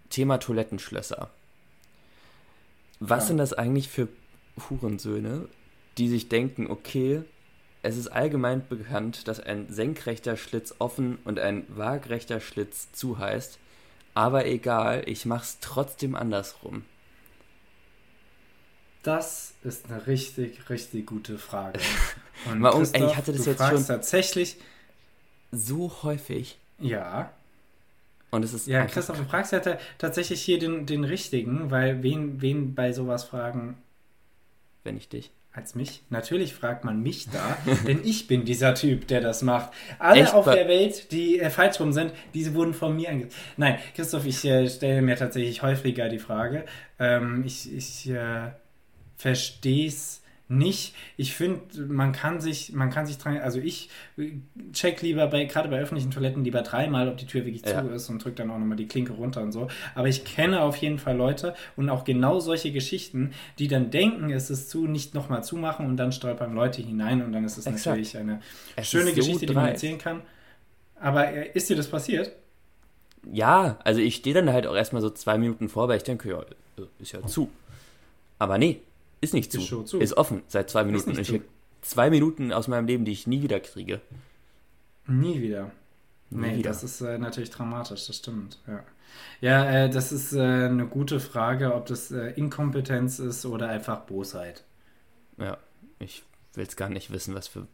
Thema 0.10 0.40
Toilettenschlösser. 0.40 1.30
Was 3.00 3.24
ja. 3.24 3.28
sind 3.28 3.38
das 3.38 3.54
eigentlich 3.54 3.88
für 3.88 4.08
Hurensöhne, 4.60 5.48
die 5.98 6.10
sich 6.10 6.30
denken, 6.30 6.68
okay, 6.68 7.24
es 7.82 7.98
ist 7.98 8.08
allgemein 8.08 8.68
bekannt, 8.68 9.28
dass 9.28 9.40
ein 9.40 9.68
senkrechter 9.70 10.36
Schlitz 10.38 10.76
offen 10.80 11.18
und 11.24 11.40
ein 11.40 11.66
waagrechter 11.70 12.40
Schlitz 12.42 12.92
zu 12.92 13.18
heißt, 13.18 13.60
aber 14.14 14.46
egal, 14.46 15.04
ich 15.06 15.26
mach's 15.26 15.60
trotzdem 15.62 16.16
andersrum. 16.16 16.84
Das 19.04 19.54
ist 19.64 19.90
eine 19.90 20.08
richtig, 20.08 20.70
richtig 20.70 21.06
gute 21.06 21.38
Frage. 21.38 21.80
Und 22.50 22.60
Mal, 22.60 22.74
ey, 22.94 23.06
ich 23.06 23.16
hatte 23.16 23.34
das 23.34 23.46
jetzt 23.46 23.66
schon 23.66 23.86
tatsächlich 23.86 24.58
so 25.52 25.92
häufig. 26.04 26.58
Ja. 26.80 27.34
Und 28.32 28.46
es 28.46 28.54
ist 28.54 28.68
ja, 28.68 28.86
Christoph, 28.86 29.18
du 29.18 29.26
fragst 29.26 29.52
ja 29.52 29.62
tatsächlich 29.98 30.42
hier 30.42 30.60
den, 30.60 30.86
den 30.86 31.04
richtigen, 31.04 31.72
weil 31.72 32.04
wen, 32.04 32.42
wen 32.42 32.76
bei 32.76 32.94
sowas 32.94 33.24
fragen 33.24 33.78
wenn 34.84 34.98
ich 34.98 35.10
dich. 35.10 35.32
Als 35.52 35.74
mich? 35.74 36.04
Natürlich 36.10 36.54
fragt 36.54 36.86
man 36.86 37.02
mich 37.02 37.28
da, 37.32 37.58
denn 37.88 38.02
ich 38.04 38.28
bin 38.28 38.46
dieser 38.46 38.76
Typ, 38.76 39.08
der 39.08 39.20
das 39.20 39.42
macht. 39.42 39.72
Alle 39.98 40.22
Echt? 40.22 40.34
auf 40.34 40.46
der 40.46 40.68
Welt, 40.68 41.12
die 41.12 41.40
äh, 41.40 41.50
falsch 41.50 41.80
rum 41.80 41.92
sind, 41.92 42.14
diese 42.36 42.54
wurden 42.54 42.74
von 42.74 42.96
mir 42.96 43.10
ange... 43.10 43.30
Nein, 43.58 43.80
Christoph, 43.96 44.26
ich 44.26 44.46
äh, 44.46 44.70
stelle 44.70 45.02
mir 45.02 45.16
tatsächlich 45.16 45.64
häufiger 45.64 46.08
die 46.08 46.20
Frage. 46.20 46.66
Ähm, 47.00 47.44
ich 47.46 47.74
ich 47.76 48.10
äh, 48.12 48.52
verstehe 49.18 49.88
es 49.88 50.22
nicht. 50.50 50.96
Ich 51.16 51.36
finde, 51.36 51.62
man 51.88 52.12
kann 52.12 52.42
sich, 52.42 52.74
man 52.74 52.90
kann 52.90 53.06
sich 53.06 53.18
dran, 53.20 53.38
also 53.38 53.60
ich 53.60 53.90
check 54.74 55.02
lieber 55.02 55.28
bei, 55.28 55.46
gerade 55.46 55.70
bei 55.70 55.80
öffentlichen 55.80 56.12
Toiletten 56.12 56.44
lieber 56.44 56.64
dreimal, 56.64 57.08
ob 57.08 57.18
die 57.18 57.28
Tür 57.28 57.46
wirklich 57.46 57.64
ja. 57.66 57.82
zu 57.82 57.90
ist 57.90 58.10
und 58.10 58.24
drück 58.24 58.36
dann 58.36 58.50
auch 58.50 58.58
nochmal 58.58 58.76
die 58.76 58.88
Klinke 58.88 59.14
runter 59.14 59.42
und 59.42 59.52
so. 59.52 59.68
Aber 59.94 60.08
ich 60.08 60.26
kenne 60.26 60.62
auf 60.62 60.76
jeden 60.78 60.98
Fall 60.98 61.16
Leute 61.16 61.54
und 61.76 61.90
auch 61.90 62.04
genau 62.04 62.40
solche 62.40 62.72
Geschichten, 62.72 63.32
die 63.60 63.68
dann 63.68 63.92
denken, 63.92 64.32
es 64.32 64.50
ist 64.50 64.70
zu, 64.70 64.86
nicht 64.86 65.14
nochmal 65.14 65.44
zumachen 65.44 65.86
und 65.86 65.98
dann 65.98 66.12
stolpern 66.12 66.54
Leute 66.54 66.82
hinein 66.82 67.22
und 67.22 67.32
dann 67.32 67.46
ist 67.46 67.58
es 67.58 67.68
Exakt. 67.68 67.86
natürlich 67.86 68.18
eine 68.18 68.42
es 68.76 68.90
schöne 68.90 69.12
so 69.12 69.16
Geschichte, 69.16 69.46
dreist. 69.46 69.50
die 69.50 69.56
man 69.56 69.68
erzählen 69.68 69.98
kann. 70.00 70.22
Aber 71.00 71.32
äh, 71.32 71.52
ist 71.54 71.70
dir 71.70 71.76
das 71.76 71.88
passiert? 71.88 72.32
Ja, 73.32 73.78
also 73.84 74.02
ich 74.02 74.16
stehe 74.16 74.34
dann 74.34 74.52
halt 74.52 74.66
auch 74.66 74.76
erstmal 74.76 75.02
so 75.02 75.10
zwei 75.10 75.38
Minuten 75.38 75.70
vor, 75.70 75.88
weil 75.88 75.98
ich 75.98 76.04
denke, 76.04 76.30
ja, 76.30 76.44
ist 77.00 77.12
ja 77.12 77.22
zu. 77.26 77.50
Aber 78.40 78.58
nee, 78.58 78.82
ist 79.22 79.34
nicht 79.34 79.52
zu. 79.52 79.60
Ist, 79.60 79.88
zu. 79.88 80.00
ist 80.00 80.18
offen 80.18 80.44
seit 80.48 80.70
zwei 80.70 80.84
Minuten. 80.84 81.18
Ich 81.20 81.30
habe 81.30 81.44
zwei 81.82 82.10
Minuten 82.10 82.52
aus 82.52 82.68
meinem 82.68 82.88
Leben, 82.88 83.06
die 83.06 83.12
ich 83.12 83.28
nie 83.28 83.42
wieder 83.42 83.60
kriege. 83.60 84.02
Nie 85.08 85.42
wieder. 85.42 85.72
Nie 86.30 86.42
nee, 86.42 86.58
wieder. 86.58 86.70
das 86.70 86.84
ist 86.84 87.02
äh, 87.02 87.18
natürlich 87.18 87.50
dramatisch, 87.50 88.06
das 88.06 88.18
stimmt. 88.18 88.60
Ja, 88.68 88.84
ja 89.42 89.72
äh, 89.86 89.90
das 89.90 90.12
ist 90.12 90.34
äh, 90.34 90.40
eine 90.40 90.86
gute 90.86 91.20
Frage, 91.20 91.74
ob 91.74 91.88
das 91.88 92.12
äh, 92.12 92.32
Inkompetenz 92.32 93.20
ist 93.20 93.46
oder 93.46 93.70
einfach 93.70 94.02
Bosheit. 94.02 94.64
Ja, 95.38 95.58
ich 95.98 96.24
will 96.54 96.66
es 96.68 96.76
gar 96.76 96.90
nicht 96.90 97.12
wissen, 97.12 97.34
was 97.34 97.48
für. 97.48 97.68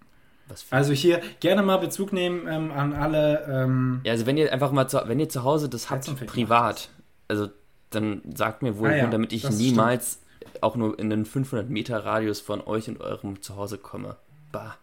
Also 0.70 0.93
hier 0.93 1.22
gerne 1.39 1.64
mal 1.64 1.78
Bezug 1.78 2.14
nehmen 2.14 2.48
ähm, 2.48 2.72
an 2.72 2.93
alle. 2.93 3.46
Ähm, 3.50 4.02
ja, 4.04 4.12
also 4.12 4.26
wenn 4.26 4.38
ihr 4.38 4.54
einfach 4.54 4.72
mal 4.72 4.88
zu, 4.88 5.02
wenn 5.06 5.20
ihr 5.20 5.28
zu 5.28 5.43
Hause 5.43 5.68
das 5.70 5.89
habt, 5.89 6.16
privat, 6.28 6.89
also 7.28 7.50
dann 7.89 8.22
sagt 8.36 8.62
mir 8.62 8.78
wohl, 8.78 8.89
ah, 8.89 8.96
ja, 8.96 9.08
damit 9.08 9.34
ich 9.34 9.50
niemals 9.50 10.20
auch 10.62 10.76
nur 10.76 10.98
in 11.00 11.10
den 11.10 11.26
500 11.26 11.70
Meter 11.70 12.04
Radius 12.06 12.41
von 12.41 12.62
euch 12.62 12.88
und 12.88 13.02
eurem 13.02 13.41
Zuhause 13.41 13.78
komme. 13.78 14.18
Bah. 14.52 14.78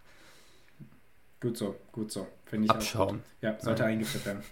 Gut 1.41 1.57
so, 1.57 1.77
gut 1.91 2.13
so. 2.13 2.27
Finde 2.47 2.67
ich 2.67 2.71
Abschauen. 2.71 3.23
Ja, 3.41 3.59
sollte 3.61 3.83
ja. 3.83 3.89
eingeführt 3.89 4.27
werden. 4.27 4.43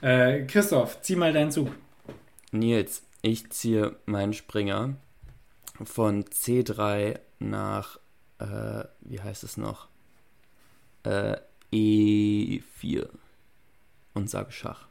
Äh, 0.00 0.46
Christoph, 0.46 1.00
zieh 1.02 1.16
mal 1.16 1.32
deinen 1.32 1.50
Zug. 1.50 1.70
Nils, 2.52 3.02
ich 3.22 3.50
ziehe 3.50 3.96
meinen 4.06 4.32
Springer 4.32 4.94
von 5.82 6.24
C3 6.24 7.18
nach, 7.38 7.98
äh, 8.38 8.84
wie 9.00 9.20
heißt 9.20 9.44
es 9.44 9.56
noch? 9.56 9.88
äh, 11.08 11.36
E4 11.72 13.08
und 14.14 14.30
sage 14.30 14.52
Schach. 14.52 14.86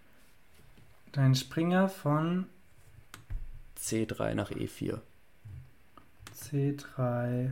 Dein 1.12 1.36
Springer 1.36 1.90
von 1.90 2.48
C3 3.78 4.34
nach 4.34 4.52
E 4.52 4.66
E4. 4.66 5.00
C3 6.42 7.46
äh, 7.46 7.50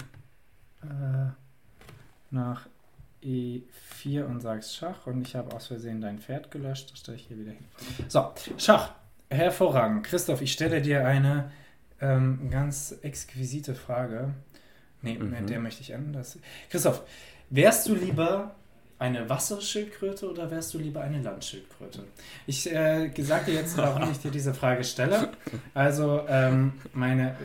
nach 2.32 2.68
E4 3.24 4.24
und 4.26 4.42
sagst 4.42 4.76
Schach 4.76 5.08
und 5.08 5.28
ich 5.28 5.36
habe 5.36 5.56
aus 5.56 5.68
Versehen 5.68 6.02
dein 6.02 6.20
Pferd 6.20 6.52
gelöscht. 6.52 6.92
Das 6.92 7.00
stelle 7.00 7.18
ich 7.18 7.28
hier 7.28 7.38
wieder 7.40 7.52
hin. 7.52 7.66
So, 8.08 8.32
Schach. 8.58 8.92
Hervorragend. 9.30 10.06
Christoph, 10.06 10.42
ich 10.42 10.52
stelle 10.54 10.82
dir 10.82 11.06
eine 11.08 11.52
ähm, 12.00 12.50
ganz 12.52 12.96
exquisite 13.02 13.74
Frage. 13.74 14.34
Nee, 15.02 15.18
Mhm. 15.18 15.30
mit 15.32 15.50
der 15.50 15.60
möchte 15.60 15.82
ich 15.82 15.90
enden. 15.92 16.14
Das. 16.14 16.38
Christoph, 16.70 17.02
wärst 17.50 17.88
du 17.88 17.96
lieber 17.96 18.56
eine 18.98 19.30
Wasserschildkröte 19.30 20.30
oder 20.30 20.50
wärst 20.50 20.74
du 20.74 20.78
lieber 20.78 21.02
eine 21.02 21.22
Landschildkröte? 21.22 22.04
Ich 22.48 22.72
äh, 22.72 23.12
sage 23.18 23.52
dir 23.52 23.56
jetzt, 23.56 23.78
warum 23.78 24.10
ich 24.10 24.20
dir 24.20 24.32
diese 24.32 24.54
Frage 24.54 24.84
stelle. 24.84 25.32
Also, 25.74 26.22
ähm, 26.30 26.74
meine, 26.94 27.36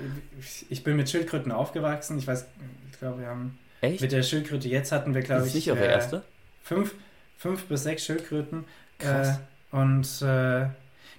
ich 0.69 0.85
bin 0.85 0.97
mit 0.97 1.11
Schildkröten 1.11 1.51
aufgewachsen. 1.51 2.19
Ich 2.19 2.27
weiß, 2.27 2.47
ich 2.93 2.99
glaube, 2.99 3.21
wir 3.21 3.27
haben 3.27 3.59
Echt? 3.81 4.01
mit 4.01 4.13
der 4.13 4.23
Schildkröte 4.23 4.69
jetzt 4.69 4.93
hatten 4.93 5.15
wir, 5.15 5.23
glaube 5.23 5.47
ich, 5.47 5.55
nicht 5.55 5.71
eure 5.71 5.87
äh, 5.87 5.91
erste? 5.91 6.23
fünf, 6.63 6.95
fünf 7.37 7.67
bis 7.67 7.83
sechs 7.83 8.05
Schildkröten. 8.05 8.65
Krass. 8.99 9.39
Äh, 9.73 9.77
und 9.77 10.23
äh, 10.23 10.69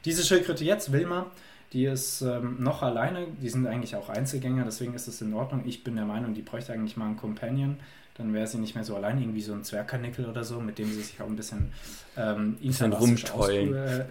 diese 0.05 0.23
Schildkröte 0.23 0.63
jetzt, 0.63 0.91
Wilma, 0.91 1.27
die 1.73 1.85
ist 1.85 2.21
ähm, 2.21 2.57
noch 2.59 2.81
alleine. 2.83 3.27
Die 3.41 3.49
sind 3.49 3.67
eigentlich 3.67 3.95
auch 3.95 4.09
Einzelgänger, 4.09 4.63
deswegen 4.63 4.93
ist 4.93 5.07
es 5.07 5.21
in 5.21 5.33
Ordnung. 5.33 5.63
Ich 5.65 5.83
bin 5.83 5.95
der 5.95 6.05
Meinung, 6.05 6.33
die 6.33 6.41
bräuchte 6.41 6.73
eigentlich 6.73 6.97
mal 6.97 7.05
einen 7.05 7.17
Companion. 7.17 7.79
Dann 8.15 8.33
wäre 8.33 8.47
sie 8.47 8.57
nicht 8.57 8.75
mehr 8.75 8.83
so 8.83 8.95
allein, 8.95 9.19
irgendwie 9.19 9.41
so 9.41 9.53
ein 9.53 9.63
Zwergkanickel 9.63 10.25
oder 10.25 10.43
so, 10.43 10.59
mit 10.59 10.77
dem 10.77 10.87
sie 10.87 11.01
sich 11.01 11.21
auch 11.21 11.27
ein 11.27 11.35
bisschen 11.35 11.71
ähm, 12.17 12.57
Bisschen 12.57 12.93
rumtollen. 12.93 13.73
Äh, 13.73 14.05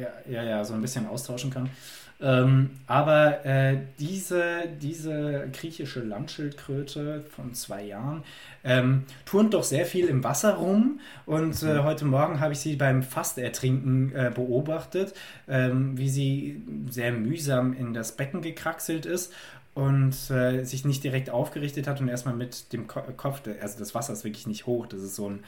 ja, 0.00 0.08
ja, 0.28 0.42
ja, 0.42 0.64
so 0.64 0.74
ein 0.74 0.82
bisschen 0.82 1.06
austauschen 1.06 1.50
kann. 1.50 1.70
Ähm, 2.18 2.70
aber 2.86 3.44
äh, 3.44 3.76
diese, 3.98 4.62
diese 4.80 5.48
griechische 5.52 6.00
Landschildkröte 6.00 7.24
von 7.28 7.52
zwei 7.52 7.84
Jahren 7.84 8.24
ähm, 8.64 9.04
turnt 9.26 9.52
doch 9.52 9.64
sehr 9.64 9.84
viel 9.84 10.06
im 10.06 10.24
Wasser 10.24 10.54
rum. 10.54 11.00
Und 11.26 11.62
äh, 11.62 11.80
heute 11.80 12.06
Morgen 12.06 12.40
habe 12.40 12.54
ich 12.54 12.60
sie 12.60 12.76
beim 12.76 13.02
Fastertrinken 13.02 14.14
äh, 14.14 14.32
beobachtet, 14.34 15.12
ähm, 15.46 15.98
wie 15.98 16.08
sie 16.08 16.62
sehr 16.88 17.12
mühsam 17.12 17.74
in 17.74 17.92
das 17.92 18.12
Becken 18.12 18.40
gekraxelt 18.40 19.04
ist 19.04 19.32
und 19.76 20.30
äh, 20.30 20.64
sich 20.64 20.84
nicht 20.84 21.04
direkt 21.04 21.30
aufgerichtet 21.30 21.86
hat 21.86 22.00
und 22.00 22.08
erstmal 22.08 22.34
mit 22.34 22.72
dem 22.72 22.88
Ko 22.88 23.02
Kopf, 23.16 23.42
also 23.60 23.78
das 23.78 23.94
Wasser 23.94 24.14
ist 24.14 24.24
wirklich 24.24 24.48
nicht 24.48 24.66
hoch, 24.66 24.86
das 24.86 25.02
ist 25.02 25.14
so 25.14 25.30
ein 25.30 25.44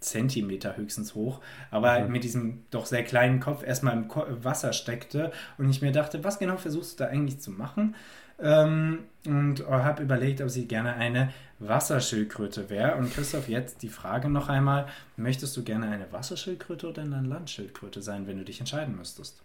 Zentimeter 0.00 0.76
höchstens 0.76 1.14
hoch, 1.14 1.40
aber 1.70 2.00
Mhm. 2.00 2.12
mit 2.12 2.24
diesem 2.24 2.64
doch 2.70 2.86
sehr 2.86 3.04
kleinen 3.04 3.40
Kopf 3.40 3.62
erstmal 3.62 3.94
im 3.96 4.08
Ko 4.08 4.24
Wasser 4.42 4.72
steckte 4.72 5.32
und 5.58 5.70
ich 5.70 5.82
mir 5.82 5.92
dachte, 5.92 6.24
was 6.24 6.38
genau 6.38 6.56
versuchst 6.56 7.00
du 7.00 7.04
da 7.04 7.10
eigentlich 7.10 7.40
zu 7.40 7.50
machen? 7.50 7.94
Ähm, 8.40 9.04
und 9.26 9.66
habe 9.68 10.02
überlegt, 10.02 10.40
ob 10.40 10.50
sie 10.50 10.66
gerne 10.66 10.94
eine 10.96 11.32
Wasserschildkröte 11.60 12.68
wäre. 12.68 12.96
Und 12.96 13.12
Christoph, 13.12 13.48
jetzt 13.48 13.82
die 13.82 13.88
Frage 13.88 14.28
noch 14.28 14.48
einmal: 14.48 14.86
Möchtest 15.16 15.56
du 15.56 15.62
gerne 15.64 15.88
eine 15.88 16.10
Wasserschildkröte 16.12 16.88
oder 16.88 17.02
eine 17.02 17.20
Landschildkröte 17.22 18.02
sein, 18.02 18.26
wenn 18.26 18.38
du 18.38 18.44
dich 18.44 18.60
entscheiden 18.60 18.96
müsstest? 18.96 19.42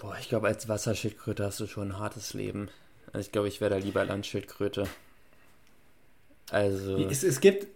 Boah, 0.00 0.16
ich 0.18 0.30
glaube, 0.30 0.48
als 0.48 0.66
Wasserschildkröte 0.66 1.44
hast 1.44 1.60
du 1.60 1.66
schon 1.66 1.92
ein 1.92 1.98
hartes 1.98 2.32
Leben. 2.32 2.70
Also 3.12 3.26
ich 3.26 3.32
glaube, 3.32 3.48
ich 3.48 3.60
wäre 3.60 3.70
da 3.70 3.76
lieber 3.76 4.04
Landschildkröte. 4.04 4.86
Also. 6.50 6.96
Es, 7.08 7.22
es 7.22 7.40
gibt, 7.40 7.66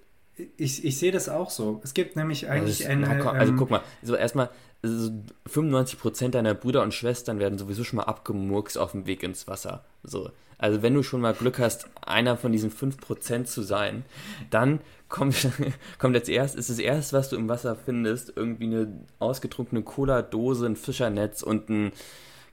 ich, 0.57 0.85
ich 0.85 0.99
sehe 0.99 1.13
das 1.13 1.29
auch 1.29 1.51
so. 1.51 1.81
Es 1.85 1.95
gibt 1.95 2.17
nämlich 2.17 2.49
Also, 2.51 2.63
eigentlich 2.65 2.81
es- 2.81 2.87
eine. 2.87 3.19
komm, 3.19 3.29
also 3.37 3.53
ähm, 3.53 3.59
guck 3.59 3.71
mal, 3.71 3.83
so 4.03 4.15
erstmal, 4.17 4.51
so 4.83 5.11
95% 5.49 6.31
deiner 6.31 6.55
Brüder 6.55 6.83
und 6.83 6.93
Schwestern 6.93 7.39
werden 7.39 7.59
sowieso 7.59 7.85
schon 7.85 7.99
mal 7.99 8.03
abgemurkst 8.05 8.77
auf 8.77 8.93
dem 8.93 9.07
Weg 9.07 9.23
ins 9.23 9.47
Wasser. 9.49 9.85
So. 10.03 10.31
Also 10.59 10.83
wenn 10.83 10.95
du 10.95 11.03
schon 11.03 11.21
mal 11.21 11.35
Glück 11.35 11.59
hast, 11.59 11.87
einer 12.07 12.37
von 12.37 12.53
diesen 12.53 12.71
5% 12.71 13.45
zu 13.45 13.63
sein, 13.63 14.05
dann 14.51 14.81
kommt, 15.09 15.49
kommt 15.99 16.15
als 16.17 16.29
erst, 16.29 16.55
ist 16.57 16.71
das 16.71 16.79
erste, 16.79 17.17
was 17.17 17.29
du 17.31 17.37
im 17.37 17.49
Wasser 17.49 17.77
findest, 17.77 18.33
irgendwie 18.37 18.65
eine 18.67 19.01
ausgetrunkene 19.19 19.83
Cola-Dose, 19.83 20.67
ein 20.67 20.77
Fischernetz 20.77 21.43
und 21.43 21.69
ein, 21.71 21.93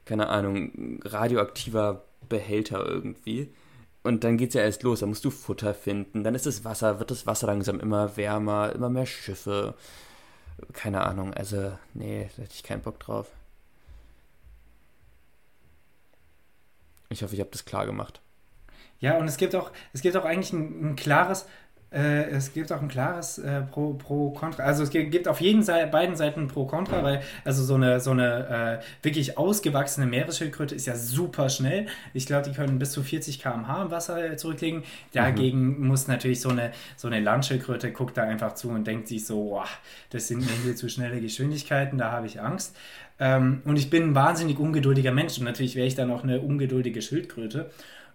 keine 0.05 0.29
Ahnung, 0.29 0.99
radioaktiver 1.03 2.03
Behälter 2.27 2.85
irgendwie. 2.85 3.51
Und 4.03 4.23
dann 4.23 4.37
geht's 4.37 4.55
ja 4.55 4.61
erst 4.61 4.83
los, 4.83 5.01
da 5.01 5.05
musst 5.05 5.23
du 5.25 5.29
Futter 5.29 5.73
finden, 5.75 6.23
dann 6.23 6.33
ist 6.33 6.47
das 6.47 6.65
Wasser, 6.65 6.99
wird 6.99 7.11
das 7.11 7.27
Wasser 7.27 7.47
langsam 7.47 7.79
immer 7.79 8.17
wärmer, 8.17 8.73
immer 8.73 8.89
mehr 8.89 9.05
Schiffe. 9.05 9.75
Keine 10.73 11.01
Ahnung, 11.01 11.33
also, 11.33 11.73
nee, 11.93 12.29
da 12.35 12.43
hätte 12.43 12.53
ich 12.55 12.63
keinen 12.63 12.81
Bock 12.81 12.99
drauf. 12.99 13.27
Ich 17.09 17.21
hoffe, 17.21 17.35
ich 17.35 17.41
habe 17.41 17.51
das 17.51 17.65
klar 17.65 17.85
gemacht. 17.85 18.21
Ja, 18.99 19.17
und 19.17 19.27
es 19.27 19.37
gibt 19.37 19.55
auch, 19.55 19.71
es 19.93 20.01
gibt 20.01 20.15
auch 20.15 20.25
eigentlich 20.25 20.53
ein, 20.53 20.91
ein 20.91 20.95
klares, 20.95 21.45
äh, 21.93 22.29
es 22.29 22.53
gibt 22.53 22.71
auch 22.71 22.81
ein 22.81 22.87
klares 22.87 23.37
äh, 23.37 23.61
Pro, 23.61 23.93
Pro, 23.93 24.29
Contra. 24.31 24.63
Also 24.63 24.83
es 24.83 24.89
gibt, 24.91 25.27
auf 25.27 25.41
jeden 25.41 25.61
Seite, 25.61 25.87
beiden 25.87 26.15
Seiten 26.15 26.47
Pro, 26.47 26.65
Contra, 26.65 27.03
weil 27.03 27.21
also 27.43 27.63
so 27.63 27.75
eine, 27.75 27.99
so 27.99 28.11
eine 28.11 28.79
äh, 28.81 29.05
wirklich 29.05 29.37
ausgewachsene 29.37 30.07
Meeresschildkröte 30.07 30.73
ist 30.73 30.85
ja 30.85 30.95
super 30.95 31.49
schnell. 31.49 31.87
Ich 32.13 32.25
glaube, 32.25 32.49
die 32.49 32.55
können 32.55 32.79
bis 32.79 32.93
zu 32.93 33.03
40 33.03 33.41
km/h 33.41 33.83
im 33.83 33.91
Wasser 33.91 34.31
äh, 34.31 34.37
zurücklegen. 34.37 34.83
Dagegen 35.11 35.85
muss 35.85 36.07
natürlich 36.07 36.39
so 36.39 36.49
eine, 36.49 36.71
so 36.95 37.07
eine 37.09 37.19
Landschildkröte 37.19 37.91
guckt 37.91 38.15
da 38.15 38.23
einfach 38.23 38.55
zu 38.55 38.69
und 38.69 38.87
denkt 38.87 39.09
sich 39.09 39.25
so, 39.25 39.43
boah, 39.43 39.65
das 40.11 40.29
sind 40.29 40.39
mir 40.39 40.63
hier 40.63 40.77
zu 40.77 40.87
schnelle 40.87 41.19
Geschwindigkeiten, 41.19 41.97
da 41.97 42.11
habe 42.11 42.25
ich 42.25 42.39
Angst. 42.39 42.75
Ähm, 43.19 43.61
und 43.65 43.75
ich 43.75 43.89
bin 43.89 44.03
ein 44.03 44.15
wahnsinnig 44.15 44.59
ungeduldiger 44.59 45.11
Mensch 45.11 45.37
und 45.37 45.43
natürlich 45.43 45.75
wäre 45.75 45.87
ich 45.87 45.95
dann 45.95 46.09
auch 46.09 46.23
eine 46.23 46.39
ungeduldige 46.39 47.01
Schildkröte. 47.01 47.69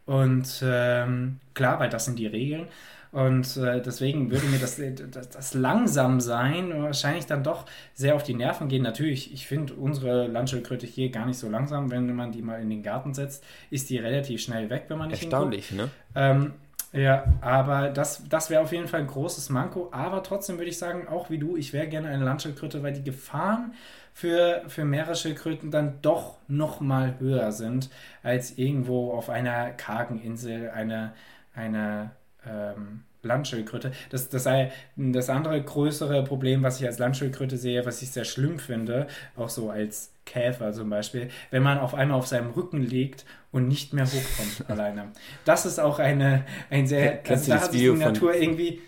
Und 0.07 0.63
ähm, 0.65 1.41
klar, 1.53 1.79
weil 1.79 1.91
das 1.91 2.07
sind 2.07 2.19
die 2.19 2.27
Regeln. 2.27 2.69
Und 3.17 3.57
äh, 3.57 3.81
deswegen 3.81 4.31
würde 4.31 4.45
mir 4.49 4.59
das, 4.59 4.79
das, 5.11 5.31
das 5.31 5.55
Langsamsein 5.55 6.83
wahrscheinlich 6.83 7.25
dann 7.25 7.43
doch 7.43 7.65
sehr 7.95 8.15
auf 8.15 8.23
die 8.23 8.35
Nerven 8.35 8.69
gehen. 8.69 8.83
Natürlich, 8.83 9.33
ich 9.33 9.47
finde 9.47 9.73
unsere 9.73 10.27
Landschildkröte 10.27 10.87
hier 10.87 11.09
gar 11.09 11.25
nicht 11.25 11.39
so 11.39 11.49
langsam. 11.49 11.91
Wenn 11.91 12.15
man 12.15 12.31
die 12.31 12.43
mal 12.43 12.61
in 12.61 12.69
den 12.69 12.83
Garten 12.83 13.15
setzt, 13.15 13.43
ist 13.71 13.89
die 13.89 13.97
relativ 13.97 14.43
schnell 14.43 14.69
weg, 14.69 14.85
wenn 14.89 14.99
man 14.99 15.09
nicht 15.09 15.21
hinguckt. 15.21 15.55
Erstaunlich, 15.55 15.73
ne? 15.73 15.89
Ähm, 16.15 16.53
ja, 16.93 17.25
aber 17.41 17.89
das, 17.89 18.23
das 18.29 18.51
wäre 18.51 18.61
auf 18.61 18.73
jeden 18.73 18.87
Fall 18.87 19.01
ein 19.01 19.07
großes 19.07 19.49
Manko. 19.49 19.89
Aber 19.93 20.23
trotzdem 20.23 20.59
würde 20.59 20.69
ich 20.69 20.77
sagen, 20.77 21.09
auch 21.09 21.31
wie 21.31 21.39
du, 21.39 21.57
ich 21.57 21.73
wäre 21.73 21.89
gerne 21.89 22.09
eine 22.09 22.23
Landschildkröte, 22.23 22.83
weil 22.83 22.93
die 22.93 23.03
Gefahren 23.03 23.73
für, 24.13 24.61
für 24.69 24.85
Meeresschildkröten 24.85 25.71
dann 25.71 26.03
doch 26.03 26.37
noch 26.49 26.81
mal 26.81 27.19
höher 27.19 27.51
sind, 27.53 27.89
als 28.23 28.59
irgendwo 28.59 29.13
auf 29.13 29.31
einer 29.31 29.71
kargen 29.71 30.21
Insel 30.21 30.69
eine, 30.69 31.15
eine 31.55 32.11
ähm, 32.47 33.05
Landschildkröte. 33.27 33.93
Das, 34.11 34.29
das 34.29 34.45
sei 34.45 34.73
das 34.97 35.29
andere 35.29 35.63
größere 35.63 36.25
Problem, 36.25 36.63
was 36.63 36.81
ich 36.81 36.87
als 36.87 36.99
Landschildkröte 36.99 37.57
sehe, 37.57 37.85
was 37.85 38.03
ich 38.03 38.11
sehr 38.11 38.25
schlimm 38.25 38.59
finde, 38.59 39.07
auch 39.37 39.49
so 39.49 39.71
als 39.71 40.13
Käfer 40.25 40.73
zum 40.73 40.91
Beispiel, 40.91 41.29
wenn 41.51 41.63
man 41.63 41.79
auf 41.79 41.95
einmal 41.95 42.19
auf 42.19 42.27
seinem 42.27 42.51
Rücken 42.51 42.83
liegt 42.83 43.25
und 43.53 43.69
nicht 43.69 43.93
mehr 43.93 44.07
hochkommt 44.07 44.65
alleine. 44.71 45.13
Das 45.45 45.67
ist 45.67 45.79
auch 45.79 45.99
eine, 45.99 46.45
ein 46.71 46.87
sehr, 46.87 47.19
Kennst 47.19 47.51
also 47.51 47.53
da 47.53 47.61
hat 47.61 47.75
die 47.75 47.79
Video 47.79 47.95
von- 47.95 48.01
Natur 48.13 48.35
irgendwie, 48.35 48.81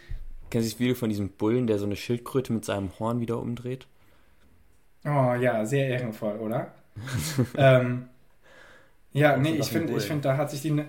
Kennst 0.50 0.66
du 0.66 0.72
das 0.72 0.80
Video 0.80 0.94
von 0.94 1.10
diesem 1.10 1.28
Bullen, 1.28 1.66
der 1.66 1.78
so 1.78 1.84
eine 1.84 1.96
Schildkröte 1.96 2.52
mit 2.52 2.64
seinem 2.64 2.98
Horn 2.98 3.20
wieder 3.20 3.38
umdreht? 3.38 3.86
oh 5.04 5.34
ja, 5.34 5.64
sehr 5.64 5.88
ehrenvoll, 5.88 6.36
oder? 6.36 6.72
ähm, 7.56 8.08
ja, 9.12 9.36
nee, 9.36 9.56
ich 9.56 9.66
finde, 9.68 9.96
ich 9.96 10.04
finde, 10.04 10.22
da 10.22 10.36
hat 10.36 10.50
sich 10.50 10.62
die, 10.62 10.82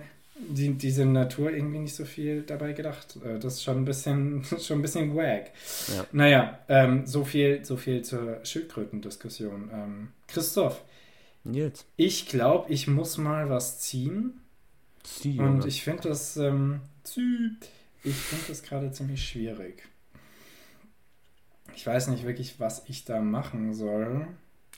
die, 0.48 0.74
diese 0.74 1.04
Natur 1.06 1.50
irgendwie 1.52 1.78
nicht 1.80 1.94
so 1.94 2.04
viel 2.04 2.42
dabei 2.42 2.72
gedacht. 2.72 3.16
Äh, 3.24 3.38
Das 3.38 3.54
ist 3.54 3.62
schon 3.64 3.78
ein 3.78 3.84
bisschen, 3.84 4.44
schon 4.60 4.78
ein 4.78 4.82
bisschen 4.82 5.14
wack. 5.14 5.50
Ja. 5.94 6.06
Naja, 6.12 6.58
ähm, 6.68 7.06
so 7.06 7.24
viel, 7.24 7.64
so 7.64 7.76
viel 7.76 8.02
zur 8.02 8.44
Schildkrötendiskussion. 8.44 9.70
Ähm, 9.72 10.08
Christoph, 10.28 10.82
Nils. 11.44 11.84
ich 11.96 12.28
glaube, 12.28 12.72
ich 12.72 12.86
muss 12.86 13.16
mal 13.18 13.48
was 13.50 13.80
ziehen. 13.80 14.40
Sie, 15.04 15.38
Und 15.38 15.64
ich 15.64 15.82
finde 15.82 16.08
das, 16.08 16.36
ähm, 16.36 16.80
ich 18.04 18.14
finde 18.14 18.44
das 18.48 18.62
gerade 18.62 18.92
ziemlich 18.92 19.26
schwierig. 19.26 19.82
Ich 21.74 21.86
weiß 21.86 22.08
nicht 22.08 22.24
wirklich, 22.24 22.60
was 22.60 22.82
ich 22.86 23.04
da 23.04 23.20
machen 23.20 23.72
soll, 23.74 24.26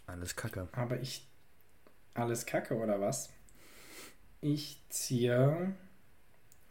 Alles 0.06 0.36
Kacke. 0.36 0.68
aber 0.72 1.00
ich, 1.00 1.26
alles 2.14 2.46
Kacke 2.46 2.76
oder 2.76 3.00
was? 3.00 3.30
Ich 4.42 4.82
ziehe 4.88 5.72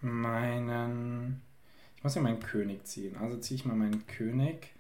meinen, 0.02 1.42
ich 1.96 2.04
muss 2.04 2.16
ja 2.16 2.22
meinen 2.22 2.42
König 2.42 2.86
ziehen. 2.86 3.16
Also 3.16 3.38
ziehe 3.38 3.56
ich 3.56 3.66
mal 3.66 3.78
meinen 3.78 4.06
König 4.08 4.74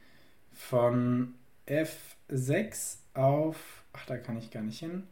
von 0.51 1.35
F6 1.67 2.97
auf, 3.13 3.85
ach, 3.93 4.05
da 4.07 4.17
kann 4.17 4.37
ich 4.37 4.51
gar 4.51 4.61
nicht 4.61 4.79
hin, 4.79 5.07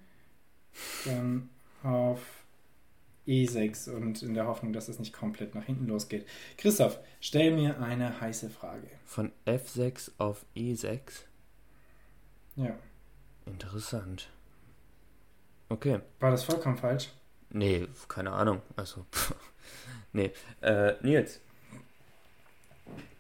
dann 1.06 1.50
auf 1.82 2.20
E6 3.26 3.92
und 3.92 4.24
in 4.24 4.34
der 4.34 4.46
Hoffnung, 4.46 4.74
dass 4.74 4.90
es 4.90 5.00
nicht 5.00 5.14
komplett 5.14 5.56
nach 5.56 5.64
hinten 5.64 5.88
losgeht. 5.88 6.28
Christoph, 6.58 7.00
stell 7.22 7.56
mir 7.56 7.80
eine 7.82 8.20
heiße 8.20 8.50
Frage. 8.50 8.88
Von 9.06 9.32
F6 9.46 10.12
auf 10.18 10.46
E6? 10.54 11.00
Ja. 12.58 12.78
Interessant. 13.46 14.30
Okay. 15.70 16.02
War 16.20 16.32
das 16.32 16.44
vollkommen 16.44 16.76
falsch? 16.76 17.10
Nee, 17.52 17.88
keine 18.08 18.32
Ahnung. 18.32 18.62
Also, 18.76 19.06
pff. 19.12 19.34
nee. 20.14 20.32
Äh, 20.62 20.94
Nils. 21.02 21.42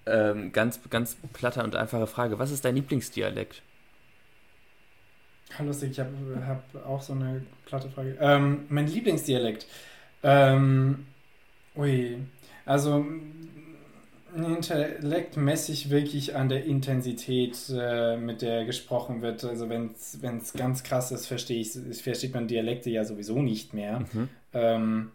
Ähm, 0.05 0.51
ganz, 0.51 0.79
ganz 0.89 1.17
platte 1.33 1.63
und 1.63 1.75
einfache 1.75 2.07
Frage. 2.07 2.39
Was 2.39 2.51
ist 2.51 2.65
dein 2.65 2.75
Lieblingsdialekt? 2.75 3.61
Lustig, 5.59 5.91
ich 5.91 5.99
habe 5.99 6.11
hab 6.45 6.85
auch 6.85 7.01
so 7.01 7.13
eine 7.13 7.45
platte 7.65 7.89
Frage. 7.89 8.17
Ähm, 8.19 8.65
mein 8.69 8.87
Lieblingsdialekt. 8.87 9.65
Ähm, 10.23 11.07
ui. 11.75 12.19
Also, 12.65 13.05
Intellekt 14.35 15.37
messe 15.37 15.71
ich 15.71 15.89
wirklich 15.89 16.35
an 16.35 16.49
der 16.49 16.65
Intensität, 16.65 17.57
äh, 17.71 18.17
mit 18.17 18.41
der 18.41 18.65
gesprochen 18.65 19.21
wird. 19.21 19.43
Also 19.43 19.69
wenn 19.69 19.91
es 19.95 20.53
ganz 20.53 20.83
krass 20.83 21.11
ist, 21.11 21.27
verstehe 21.27 21.61
ich, 21.61 22.01
versteht 22.01 22.33
man 22.33 22.47
Dialekte 22.47 22.89
ja 22.89 23.05
sowieso 23.05 23.41
nicht 23.41 23.73
mehr. 23.73 23.99
Mhm. 23.99 24.29
Ähm, 24.53 25.11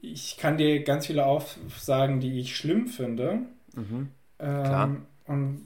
ich 0.00 0.36
kann 0.36 0.58
dir 0.58 0.82
ganz 0.82 1.06
viele 1.06 1.26
aufsagen, 1.26 2.20
die 2.20 2.40
ich 2.40 2.56
schlimm 2.56 2.88
finde. 2.88 3.42
Mhm. 3.74 4.08
Ähm, 4.40 5.06
und 5.26 5.62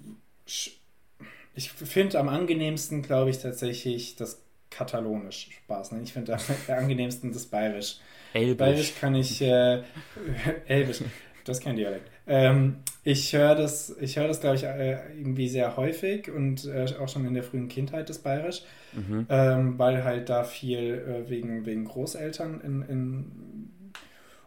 ich 1.55 1.73
finde 1.73 2.19
am 2.21 2.29
angenehmsten, 2.29 3.03
glaube 3.03 3.31
ich, 3.31 3.39
tatsächlich 3.39 4.17
das 4.17 4.43
Katalonisch. 4.69 5.49
Spaß, 5.65 5.93
ne? 5.93 6.03
Ich 6.03 6.13
finde 6.13 6.35
am 6.35 6.41
angenehmsten 6.69 7.33
das 7.33 7.47
Bayerisch. 7.47 7.97
Elbisch. 8.35 8.57
Bayerisch 8.59 8.95
kann 9.01 9.15
ich, 9.15 9.41
äh, 9.41 9.83
Elbisch, 10.67 11.01
das 11.45 11.59
ist 11.59 11.65
kein 11.65 11.77
Dialekt. 11.77 12.11
Ähm, 12.27 12.77
ich 13.05 13.33
höre 13.33 13.55
das, 13.55 13.95
ich 14.01 14.17
höre 14.19 14.27
das, 14.29 14.41
glaube 14.41 14.57
ich, 14.57 14.65
äh, 14.65 14.99
irgendwie 15.17 15.49
sehr 15.49 15.77
häufig 15.77 16.31
und 16.31 16.65
äh, 16.67 16.87
auch 17.01 17.09
schon 17.09 17.25
in 17.27 17.35
der 17.35 17.45
frühen 17.45 17.69
Kindheit 17.69 18.09
das 18.11 18.19
Bayerisch, 18.19 18.63
Mhm. 18.93 19.27
ähm, 19.29 19.79
weil 19.79 20.05
halt 20.05 20.29
da 20.31 20.43
viel 20.45 21.25
äh, 21.27 21.31
wegen, 21.31 21.67
wegen 21.67 21.85
Großeltern 21.85 22.61
in, 22.63 22.83
in 22.83 23.73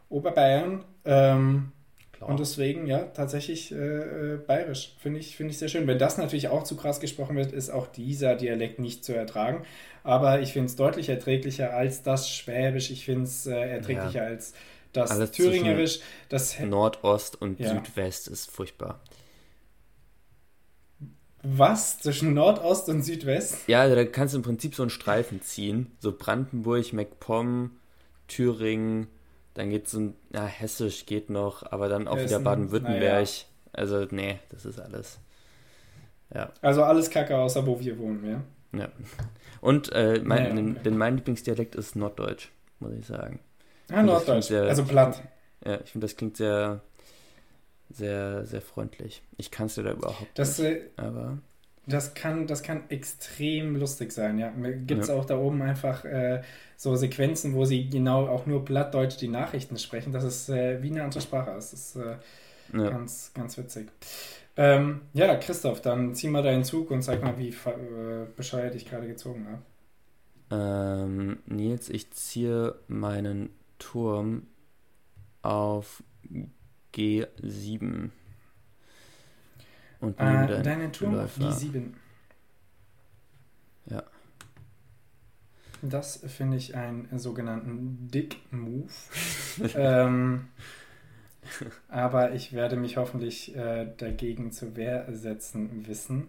Oberbayern 0.10 0.84
ähm, 1.06 1.72
Klar. 2.12 2.32
und 2.32 2.40
deswegen, 2.40 2.88
ja, 2.88 3.00
tatsächlich 3.06 3.72
äh, 3.72 3.76
äh, 3.76 4.38
bayerisch. 4.38 4.96
Finde 5.00 5.20
ich, 5.20 5.36
finde 5.38 5.52
ich 5.52 5.60
sehr 5.60 5.70
schön. 5.70 5.88
Wenn 5.88 6.00
das 6.00 6.18
natürlich 6.18 6.50
auch 6.50 6.64
zu 6.64 6.76
krass 6.76 7.00
gesprochen 7.00 7.36
wird, 7.36 7.52
ist 7.52 7.70
auch 7.70 7.88
dieser 7.88 8.36
Dialekt 8.36 8.80
nicht 8.80 9.06
zu 9.06 9.14
ertragen. 9.14 9.64
Aber 10.04 10.42
ich 10.42 10.52
finde 10.54 10.66
es 10.68 10.76
deutlich 10.76 11.10
erträglicher 11.10 11.74
als 11.74 12.02
das 12.02 12.30
Schwäbisch. 12.30 12.90
Ich 12.92 13.06
finde 13.06 13.24
es 13.24 13.46
äh, 13.46 13.54
erträglicher 13.70 14.24
als 14.24 14.54
das 14.94 15.12
Alles 15.12 15.32
Thüringerisch. 15.32 16.00
Das, 16.30 16.60
Nordost 16.60 17.42
und 17.42 17.60
Ja. 17.60 17.70
Südwest 17.70 18.28
ist 18.28 18.50
furchtbar. 18.52 19.00
was 21.42 22.00
zwischen 22.00 22.34
Nordost 22.34 22.90
und 22.90 23.02
Südwest? 23.04 23.68
Ja, 23.68 23.82
also 23.82 23.96
da 23.96 24.04
kannst 24.06 24.34
du 24.34 24.38
im 24.40 24.44
Prinzip 24.44 24.76
so 24.76 24.84
einen 24.84 24.90
Streifen 24.90 25.42
ziehen. 25.42 25.92
So 26.00 26.12
Brandenburg, 26.12 26.92
MacPom, 26.92 27.72
Thüringen, 28.28 29.08
dann 29.54 29.70
geht 29.70 29.88
so 29.88 30.00
ein, 30.00 30.16
ja, 30.34 30.46
Hessisch 30.46 31.06
geht 31.06 31.30
noch, 31.30 31.64
aber 31.72 31.88
dann 31.88 32.08
auch 32.08 32.16
wieder 32.18 32.26
Hessen, 32.26 32.44
Baden-Württemberg. 32.44 33.02
naja. 33.24 33.28
Also, 33.72 34.06
nee, 34.12 34.40
das 34.50 34.66
ist 34.66 34.80
alles. 34.80 35.20
Ja, 36.34 36.52
Also 36.62 36.84
alles 36.84 37.10
Kacke, 37.10 37.38
außer 37.38 37.66
wo 37.66 37.80
wir 37.80 37.98
wohnen, 37.98 38.44
ja. 38.74 38.80
ja. 38.80 38.90
Und 39.62 39.92
äh, 39.94 40.22
mein, 40.24 40.44
Naja. 40.44 40.56
denn, 40.56 40.84
denn 40.84 40.98
mein 40.98 41.16
Lieblingsdialekt 41.16 41.76
ist 41.76 41.96
Norddeutsch, 41.96 42.50
muss 42.80 42.94
ich 42.94 43.06
sagen. 43.06 43.40
Ah, 43.92 44.04
das 44.04 44.04
Norddeutsch. 44.04 44.46
sehr- 44.48 44.64
Also 44.68 44.84
platt. 44.86 45.22
Ja, 45.66 45.80
ich 45.84 45.92
finde, 45.92 46.06
das 46.08 46.16
klingt 46.16 46.38
sehr, 46.38 46.82
sehr, 47.90 48.46
sehr 48.46 48.62
freundlich. 48.62 49.24
Ich 49.38 49.52
kann 49.52 49.68
es 49.68 49.76
dir 49.76 49.84
da 49.84 49.92
überhaupt 49.92 50.32
Das, 50.34 50.58
nicht, 50.60 50.60
äh, 50.60 50.82
aber 50.98 51.40
Das 51.86 52.14
kann, 52.14 52.46
das 52.46 52.62
kann 52.62 52.84
extrem 52.90 53.76
lustig 53.76 54.12
sein, 54.12 54.38
ja. 54.38 54.52
Gibt 54.86 55.04
es 55.04 55.08
Ja. 55.08 55.16
auch 55.16 55.26
da 55.26 55.38
oben 55.38 55.62
einfach 55.64 56.06
äh, 56.06 56.42
so 56.78 56.96
Sequenzen, 56.96 57.56
wo 57.56 57.66
sie 57.66 57.90
genau 57.90 58.28
auch 58.28 58.46
nur 58.46 58.64
plattdeutsch 58.64 59.18
die 59.20 59.28
Nachrichten 59.28 59.78
sprechen. 59.78 60.12
Das 60.14 60.24
ist 60.24 60.50
äh, 60.50 60.82
wie 60.84 60.92
eine 60.92 61.04
andere 61.04 61.22
Sprache. 61.22 61.52
Das 61.52 61.74
ist 61.74 61.96
äh, 61.96 62.18
ja. 62.74 62.90
ganz, 62.90 63.32
ganz 63.34 63.58
witzig. 63.58 63.90
Ähm, 64.58 65.02
ja, 65.14 65.36
Christoph, 65.38 65.82
dann 65.82 66.16
zieh 66.16 66.28
mal 66.30 66.44
deinen 66.44 66.64
Zug 66.66 66.92
und 66.92 67.02
sag 67.04 67.24
mal, 67.24 67.38
wie 67.40 67.50
äh, 67.50 68.28
bescheuert 68.36 68.76
ich 68.76 68.86
gerade 68.88 69.08
gezogen 69.08 69.48
habe. 69.50 69.62
Ähm, 70.52 71.40
Nils, 71.46 71.90
ich 71.90 72.12
ziehe 72.12 72.76
meinen 72.88 73.50
Turm 73.80 74.48
auf 75.42 76.04
G7. 76.94 78.10
Und 80.00 80.20
nehme 80.20 80.44
Äh, 80.44 80.48
deinen 80.48 80.64
deine 80.64 80.92
Turm 80.92 81.20
auf 81.20 81.38
Läufer. 81.38 81.58
G7. 81.58 81.94
Ja. 83.88 84.04
Das 85.82 86.18
finde 86.28 86.58
ich 86.58 86.76
einen 86.76 87.08
sogenannten 87.18 88.10
Dick-Move. 88.10 88.92
ähm, 89.76 90.48
aber 91.88 92.34
ich 92.34 92.54
werde 92.54 92.76
mich 92.76 92.98
hoffentlich 92.98 93.56
äh, 93.56 93.92
dagegen 93.98 94.52
zur 94.52 94.76
Wehr 94.76 95.08
setzen 95.10 95.88
wissen. 95.88 96.28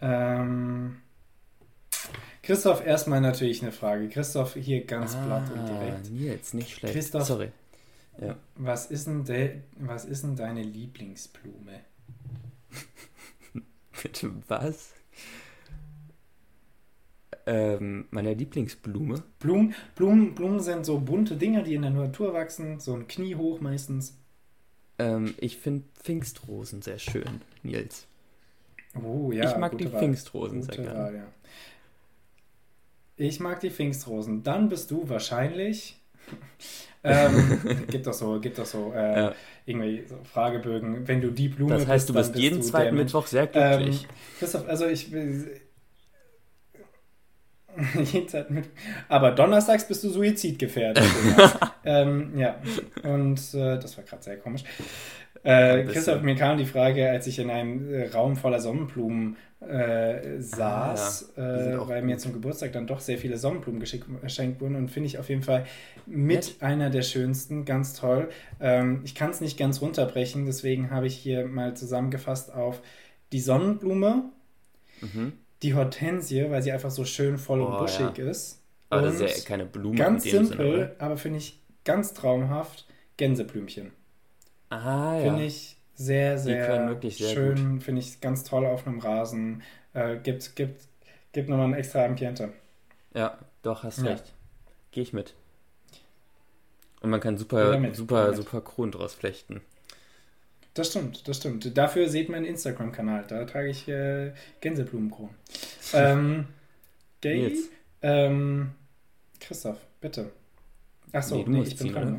Ähm, 0.00 0.96
Christoph, 2.48 2.86
erstmal 2.86 3.20
natürlich 3.20 3.60
eine 3.60 3.72
Frage. 3.72 4.08
Christoph, 4.08 4.54
hier 4.54 4.82
ganz 4.86 5.14
platt 5.14 5.50
und 5.52 5.68
direkt. 5.68 6.06
Ah, 6.06 6.10
Nils, 6.10 6.54
nicht 6.54 6.70
schlecht. 6.70 6.94
Christoph. 6.94 7.24
Sorry. 7.24 7.52
Ja. 8.18 8.38
Was 8.54 8.86
ist, 8.86 9.06
denn 9.06 9.24
de, 9.24 9.56
was 9.76 10.06
ist 10.06 10.24
denn 10.24 10.34
deine 10.34 10.62
Lieblingsblume? 10.62 11.80
Bitte 14.02 14.32
was? 14.48 14.94
Ähm, 17.44 18.06
meine 18.12 18.32
Lieblingsblume? 18.32 19.22
Blumen, 19.40 19.74
Blumen, 19.94 20.34
Blumen 20.34 20.60
sind 20.60 20.86
so 20.86 21.00
bunte 21.00 21.36
Dinger, 21.36 21.62
die 21.62 21.74
in 21.74 21.82
der 21.82 21.90
Natur 21.90 22.32
wachsen, 22.32 22.80
so 22.80 22.94
ein 22.94 23.06
Knie 23.08 23.34
hoch 23.34 23.60
meistens. 23.60 24.16
Ähm, 24.98 25.34
ich 25.36 25.58
finde 25.58 25.84
Pfingstrosen 26.02 26.80
sehr 26.80 26.98
schön, 26.98 27.42
Nils. 27.62 28.06
Oh 28.94 29.32
ja, 29.32 29.50
ich 29.50 29.58
mag 29.58 29.76
die 29.76 29.92
Wahl. 29.92 30.00
Pfingstrosen 30.00 30.62
sehr 30.62 30.76
Gute 30.76 30.88
gerne. 30.88 30.98
Wahl, 30.98 31.14
ja. 31.14 31.26
Ich 33.18 33.40
mag 33.40 33.60
die 33.60 33.70
Pfingstrosen. 33.70 34.42
Dann 34.42 34.68
bist 34.68 34.90
du 34.90 35.08
wahrscheinlich. 35.08 35.96
ähm, 37.04 37.60
gibt 37.90 38.06
doch 38.06 38.12
so, 38.12 38.38
gibt 38.40 38.58
doch 38.58 38.66
so, 38.66 38.92
äh, 38.94 39.18
Ja. 39.20 39.34
irgendwie 39.66 40.04
so 40.06 40.16
Fragebögen. 40.24 41.06
Wenn 41.06 41.20
du 41.20 41.30
die 41.30 41.48
Blume 41.48 41.74
Das 41.74 41.86
heißt, 41.86 42.08
du 42.08 42.12
dann 42.12 42.22
bist 42.22 42.36
jeden 42.36 42.58
der 42.60 42.66
zweiten 42.66 42.94
Mensch. 42.96 43.06
Mittwoch 43.12 43.26
sehr 43.26 43.48
Ähm, 43.54 43.78
glücklich. 43.78 44.06
Christoph, 44.38 44.68
also 44.68 44.86
ich 44.86 45.08
jeden 48.12 48.28
zweiten 48.28 48.54
Mittwoch. 48.54 48.70
Aber 49.08 49.30
donnerstags 49.32 49.86
bist 49.86 50.02
du 50.04 50.10
suizidgefährdet. 50.10 51.04
Ähm, 51.84 52.36
ja, 52.36 52.56
und 53.04 53.38
äh, 53.54 53.78
das 53.78 53.96
war 53.96 54.04
gerade 54.04 54.22
sehr 54.22 54.36
komisch. 54.36 54.62
Äh. 55.42 55.84
Christoph, 55.84 56.20
mir 56.20 56.34
kam 56.34 56.58
die 56.58 56.66
Frage, 56.66 57.08
als 57.08 57.26
ich 57.26 57.38
in 57.38 57.48
einem 57.48 57.94
äh, 57.94 58.08
Raum 58.08 58.36
voller 58.36 58.60
Sonnenblumen 58.60 59.36
äh, 59.60 60.40
saß, 60.40 61.32
Ah, 61.36 61.40
ja. 61.40 61.74
Äh, 61.74 61.88
weil 61.88 62.02
mir 62.02 62.12
gut. 62.12 62.20
zum 62.20 62.32
Geburtstag 62.32 62.72
dann 62.72 62.86
doch 62.86 63.00
sehr 63.00 63.18
viele 63.18 63.36
Sonnenblumen 63.38 63.80
geschenkt 63.80 64.60
wurden 64.60 64.76
und 64.76 64.88
finde 64.90 65.08
ich 65.08 65.18
auf 65.18 65.28
jeden 65.28 65.42
Fall 65.42 65.66
mit 66.06 66.36
Nett. 66.36 66.56
einer 66.60 66.90
der 66.90 67.02
schönsten, 67.02 67.64
ganz 67.64 67.94
toll. 67.94 68.28
Ähm, 68.60 69.00
ich 69.04 69.14
kann 69.14 69.30
es 69.30 69.40
nicht 69.40 69.58
ganz 69.58 69.80
runterbrechen, 69.82 70.46
deswegen 70.46 70.90
habe 70.90 71.06
ich 71.08 71.16
hier 71.16 71.46
mal 71.46 71.74
zusammengefasst 71.76 72.52
auf 72.52 72.80
die 73.32 73.40
Sonnenblume, 73.40 74.30
Mhm. 75.00 75.32
die 75.62 75.74
Hortensie, 75.74 76.50
weil 76.50 76.62
sie 76.62 76.72
einfach 76.72 76.90
so 76.90 77.04
schön 77.04 77.38
voll 77.38 77.60
und 77.60 77.72
Oh, 77.74 77.78
buschig 77.78 78.16
ja. 78.18 78.28
ist. 78.30 78.62
Aber 78.90 79.02
und 79.02 79.08
das 79.20 79.20
ist 79.20 79.38
ja 79.44 79.48
keine 79.48 79.66
Blume 79.66 79.96
ganz 79.96 80.24
simpel, 80.24 80.72
Sinne, 80.72 80.96
aber 80.98 81.16
finde 81.16 81.38
ich 81.38 81.60
ganz 81.84 82.14
traumhaft, 82.14 82.86
Gänseblümchen. 83.16 83.92
Ah, 84.70 85.16
ja. 85.16 85.22
Finde 85.24 85.44
ich 85.44 85.77
sehr, 85.98 86.38
sehr 86.38 86.96
sehr 87.02 87.28
schön, 87.34 87.80
finde 87.80 88.00
ich 88.00 88.20
ganz 88.20 88.44
toll 88.44 88.64
auf 88.66 88.86
einem 88.86 89.00
Rasen. 89.00 89.62
Äh, 89.94 90.18
gibt, 90.18 90.54
gibt, 90.54 90.82
gibt 91.32 91.48
nochmal 91.48 91.66
ein 91.66 91.74
extra 91.74 92.04
Ambiente. 92.04 92.52
Ja, 93.14 93.36
doch, 93.62 93.82
hast 93.82 93.98
Ja. 93.98 94.12
recht. 94.12 94.32
Gehe 94.92 95.02
ich 95.02 95.12
mit. 95.12 95.34
Und 97.00 97.10
man 97.10 97.20
kann 97.20 97.36
super, 97.36 97.78
geh 97.80 97.92
super, 97.92 98.32
super 98.34 98.60
Kronen 98.60 98.92
draus 98.92 99.14
flechten. 99.14 99.60
Das 100.74 100.90
stimmt, 100.90 101.26
das 101.26 101.38
stimmt. 101.38 101.76
Dafür 101.76 102.08
seht 102.08 102.28
meinen 102.28 102.44
Instagram-Kanal. 102.44 103.24
Da 103.26 103.44
trage 103.44 103.68
ich 103.68 103.88
äh, 103.88 104.32
Gänseblumenkronen. 104.60 105.34
ähm, 105.94 106.46
Gay? 107.20 107.56
Ähm, 108.02 108.70
Christoph, 109.40 109.78
bitte. 110.00 110.30
Achso, 111.12 111.36
Nee, 111.38 111.44
nee, 111.48 111.62
ich 111.62 111.76
bin 111.76 111.88
ziehen, 111.88 111.92
dran. 111.92 112.12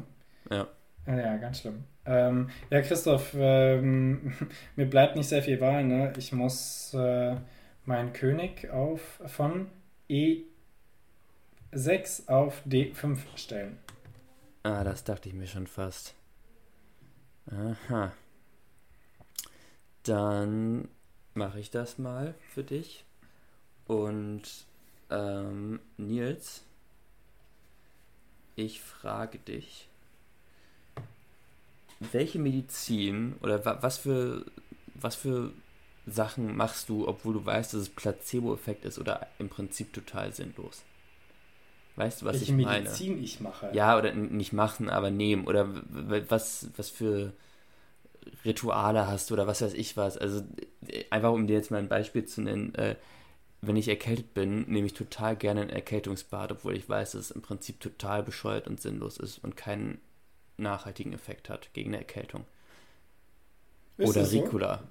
Ne? 0.50 0.58
Ja. 0.58 0.68
Ja, 1.08 1.18
ja, 1.18 1.38
ganz 1.38 1.60
schlimm. 1.62 1.86
Ähm, 2.10 2.50
ja, 2.72 2.82
Christoph, 2.82 3.36
ähm, 3.36 4.34
mir 4.76 4.88
bleibt 4.88 5.16
nicht 5.16 5.30
sehr 5.30 5.44
viel 5.44 5.62
Wahl. 5.62 5.84
Ne? 5.84 6.12
Ich 6.18 6.34
muss 6.34 6.92
äh, 6.96 7.36
meinen 7.86 8.14
König 8.14 8.72
auf 8.72 9.22
von 9.28 9.68
E6 10.10 10.48
auf 12.28 12.64
D5 12.66 13.20
stellen. 13.36 13.78
Ah, 14.64 14.84
das 14.84 15.04
dachte 15.04 15.30
ich 15.30 15.36
mir 15.36 15.46
schon 15.46 15.68
fast. 15.68 16.16
Aha. 17.52 18.12
Dann 20.04 20.88
mache 21.36 21.60
ich 21.60 21.70
das 21.70 22.00
mal 22.00 22.34
für 22.54 22.64
dich. 22.64 23.06
Und 23.86 24.66
ähm, 25.12 25.80
Nils, 25.98 26.64
ich 28.56 28.82
frage 28.82 29.38
dich, 29.38 29.89
welche 32.00 32.40
Medizin 32.40 33.36
oder 33.42 33.64
wa 33.66 33.78
was 33.82 33.98
für 33.98 34.46
was 34.96 35.16
für 35.16 35.52
Sachen 36.06 36.56
machst 36.56 36.90
du, 36.90 37.08
obwohl 37.08 37.34
du 37.34 37.46
weißt, 37.46 37.74
dass 37.74 37.82
es 37.82 37.90
Placebo-Effekt 37.90 38.86
ist 38.86 39.00
oder 39.00 39.28
im 39.38 39.50
Prinzip 39.50 39.94
total 39.94 40.34
sinnlos? 40.34 40.84
Weißt 41.96 42.22
du, 42.22 42.26
was 42.26 42.40
welche 42.40 42.46
ich 42.46 42.52
meine? 42.52 42.90
Welche 42.90 43.12
Medizin 43.12 43.24
ich 43.24 43.40
mache? 43.40 43.70
Ja, 43.74 43.98
oder 43.98 44.14
nicht 44.14 44.54
machen, 44.54 44.90
aber 44.90 45.12
nehmen. 45.12 45.48
Oder 45.48 45.68
was, 46.30 46.68
was 46.78 46.90
für 46.90 47.34
Rituale 48.46 49.08
hast 49.08 49.30
du 49.30 49.34
oder 49.34 49.48
was 49.48 49.62
weiß 49.62 49.74
ich 49.74 49.98
was. 49.98 50.18
Also 50.18 50.44
einfach 51.10 51.34
um 51.34 51.48
dir 51.48 51.54
jetzt 51.54 51.72
mal 51.72 51.78
ein 51.78 51.90
Beispiel 51.90 52.26
zu 52.26 52.42
nennen, 52.42 52.74
äh, 52.76 52.96
wenn 53.62 53.76
ich 53.76 53.90
erkältet 53.90 54.34
bin, 54.34 54.62
nehme 54.70 54.88
ich 54.88 54.94
total 54.94 55.36
gerne 55.36 55.62
ein 55.62 55.70
Erkältungsbad, 55.70 56.54
obwohl 56.54 56.78
ich 56.78 56.88
weiß, 56.88 57.12
dass 57.12 57.26
es 57.26 57.32
im 57.32 57.42
Prinzip 57.42 57.82
total 57.82 58.24
bescheuert 58.24 58.68
und 58.68 58.80
sinnlos 58.80 59.18
ist 59.18 59.44
und 59.44 59.58
keinen 59.58 60.00
nachhaltigen 60.62 61.14
Effekt 61.14 61.50
hat 61.50 61.74
gegen 61.74 61.90
eine 61.90 62.00
Erkältung. 62.00 62.46
Ist 63.98 64.10
Oder 64.10 64.32
Ricola. 64.32 64.78
So? 64.78 64.84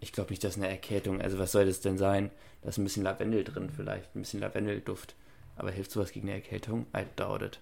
Ich 0.00 0.12
glaube 0.12 0.30
nicht, 0.30 0.44
dass 0.44 0.56
eine 0.56 0.68
Erkältung, 0.68 1.20
also 1.20 1.38
was 1.38 1.52
soll 1.52 1.66
das 1.66 1.80
denn 1.80 1.98
sein? 1.98 2.30
Da 2.62 2.68
ist 2.68 2.78
ein 2.78 2.84
bisschen 2.84 3.02
Lavendel 3.02 3.44
drin 3.44 3.70
vielleicht, 3.74 4.14
ein 4.14 4.20
bisschen 4.20 4.40
Lavendelduft. 4.40 5.14
Aber 5.56 5.72
hilft 5.72 5.90
sowas 5.90 6.12
gegen 6.12 6.28
eine 6.28 6.36
Erkältung? 6.36 6.86
I 6.96 7.04
doubt 7.16 7.42
it. 7.42 7.60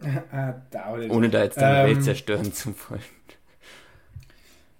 I 0.02 0.52
doubt 0.70 1.02
it. 1.02 1.10
Ohne 1.10 1.30
da 1.30 1.44
jetzt 1.44 1.56
deine 1.56 1.88
ähm, 1.88 1.96
Welt 1.96 2.04
zerstören 2.04 2.52
zu 2.52 2.74
wollen. 2.88 3.00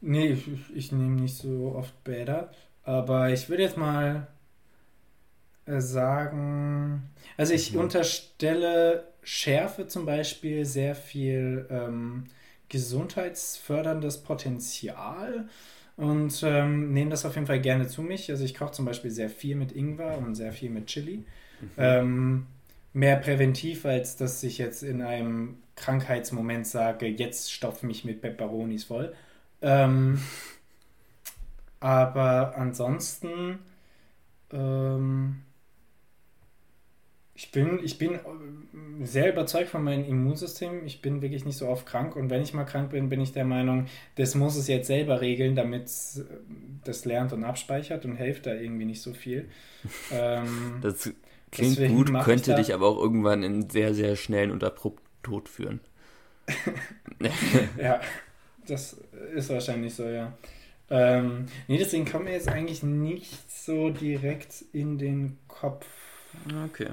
Nee, 0.01 0.29
ich, 0.29 0.47
ich 0.75 0.93
nehme 0.93 1.21
nicht 1.21 1.37
so 1.37 1.75
oft 1.75 2.05
Bäder. 2.05 2.53
Aber 2.85 3.31
ich 3.31 3.49
würde 3.49 3.63
jetzt 3.63 3.77
mal 3.77 4.29
äh, 5.67 5.81
sagen, 5.81 7.11
also 7.37 7.53
ich 7.53 7.73
mhm. 7.73 7.81
unterstelle 7.81 9.08
Schärfe 9.31 9.87
zum 9.87 10.07
Beispiel 10.07 10.65
sehr 10.65 10.95
viel 10.95 11.67
ähm, 11.69 12.25
gesundheitsförderndes 12.71 14.23
Potenzial 14.23 15.51
und 15.99 16.43
ähm, 16.43 16.95
nehme 16.95 17.11
das 17.11 17.27
auf 17.27 17.35
jeden 17.35 17.47
Fall 17.47 17.61
gerne 17.61 17.89
zu 17.89 18.01
mich. 18.01 18.31
Also 18.31 18.43
ich 18.43 18.55
koche 18.55 18.73
zum 18.73 18.87
Beispiel 18.87 19.11
sehr 19.11 19.29
viel 19.29 19.55
mit 19.55 19.73
Ingwer 19.73 20.17
und 20.17 20.35
sehr 20.35 20.53
viel 20.53 20.71
mit 20.71 20.87
Chili. 20.87 21.27
Mhm. 21.61 21.69
Ähm, 21.77 22.47
mehr 22.95 23.17
präventiv, 23.17 23.85
als 23.85 24.17
dass 24.17 24.43
ich 24.43 24.57
jetzt 24.57 24.83
in 24.83 25.03
einem 25.03 25.59
Krankheitsmoment 25.77 26.67
sage, 26.67 27.07
jetzt 27.07 27.53
stopf 27.53 27.83
mich 27.83 28.07
mit 28.07 28.23
Peperonis 28.23 28.85
voll. 28.85 29.13
Ähm, 29.61 30.23
aber 31.81 32.57
ansonsten, 32.57 33.59
ähm, 34.55 35.43
ich 37.39 37.53
bin, 37.53 37.79
ich 37.85 37.99
bin 37.99 38.19
sehr 39.05 39.33
überzeugt 39.33 39.69
von 39.69 39.85
meinem 39.85 40.05
Immunsystem. 40.05 40.85
Ich 40.85 41.01
bin 41.01 41.23
wirklich 41.23 41.45
nicht 41.45 41.57
so 41.57 41.69
oft 41.69 41.87
krank. 41.87 42.17
Und 42.17 42.31
wenn 42.31 42.43
ich 42.43 42.53
mal 42.53 42.65
krank 42.65 42.91
bin, 42.91 43.09
bin 43.09 43.21
ich 43.21 43.33
der 43.33 43.45
Meinung, 43.45 43.87
das 44.17 44.35
muss 44.35 44.57
es 44.57 44.67
jetzt 44.67 44.89
selber 44.89 45.21
regeln, 45.21 45.55
damit 45.55 45.85
es 45.85 46.25
das 46.83 47.05
lernt 47.05 47.33
und 47.33 47.45
abspeichert 47.45 48.05
und 48.05 48.17
hilft 48.17 48.47
da 48.47 48.55
irgendwie 48.55 48.87
nicht 48.87 49.01
so 49.01 49.15
viel. 49.15 49.49
Ähm, 50.11 50.79
das 50.83 51.13
klingt 51.53 51.79
gut, 51.89 52.13
könnte 52.25 52.57
dich 52.57 52.75
aber 52.75 52.89
auch 52.89 52.99
irgendwann 52.99 53.45
in 53.45 53.71
sehr, 53.71 53.95
sehr 53.95 54.17
schnellen 54.17 54.51
und 54.51 54.65
abrupt 54.65 55.03
Tod 55.23 55.49
führen. 55.49 55.81
ja, 57.81 58.01
das 58.67 58.97
ist 59.35 59.49
wahrscheinlich 59.51 59.95
so, 59.95 60.09
ja. 60.09 60.33
Ähm, 60.91 61.47
nee, 61.69 61.79
deswegen 61.79 62.05
kommt 62.05 62.25
mir 62.25 62.33
jetzt 62.33 62.49
eigentlich 62.49 62.83
nicht 62.83 63.51
so 63.51 63.91
direkt 63.91 64.65
in 64.73 64.99
den 64.99 65.39
Kopf. 65.47 65.87
Okay. 66.65 66.89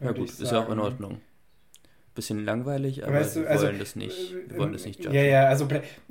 Ja 0.00 0.12
gut, 0.12 0.28
ist 0.28 0.52
ja 0.52 0.64
auch 0.64 0.70
in 0.70 0.78
Ordnung. 0.78 1.20
Bisschen 2.14 2.44
langweilig, 2.44 3.04
aber 3.04 3.14
weißt 3.14 3.36
du, 3.36 3.40
wir 3.42 3.50
also, 3.50 3.66
wollen 3.66 3.78
das 3.78 3.94
nicht. 3.94 4.34
Wir 4.48 4.58
wollen 4.58 4.72
das 4.72 4.84
nicht 4.84 4.98
judgen. 4.98 5.14
Ja, 5.14 5.22
ja, 5.22 5.48
also 5.48 5.68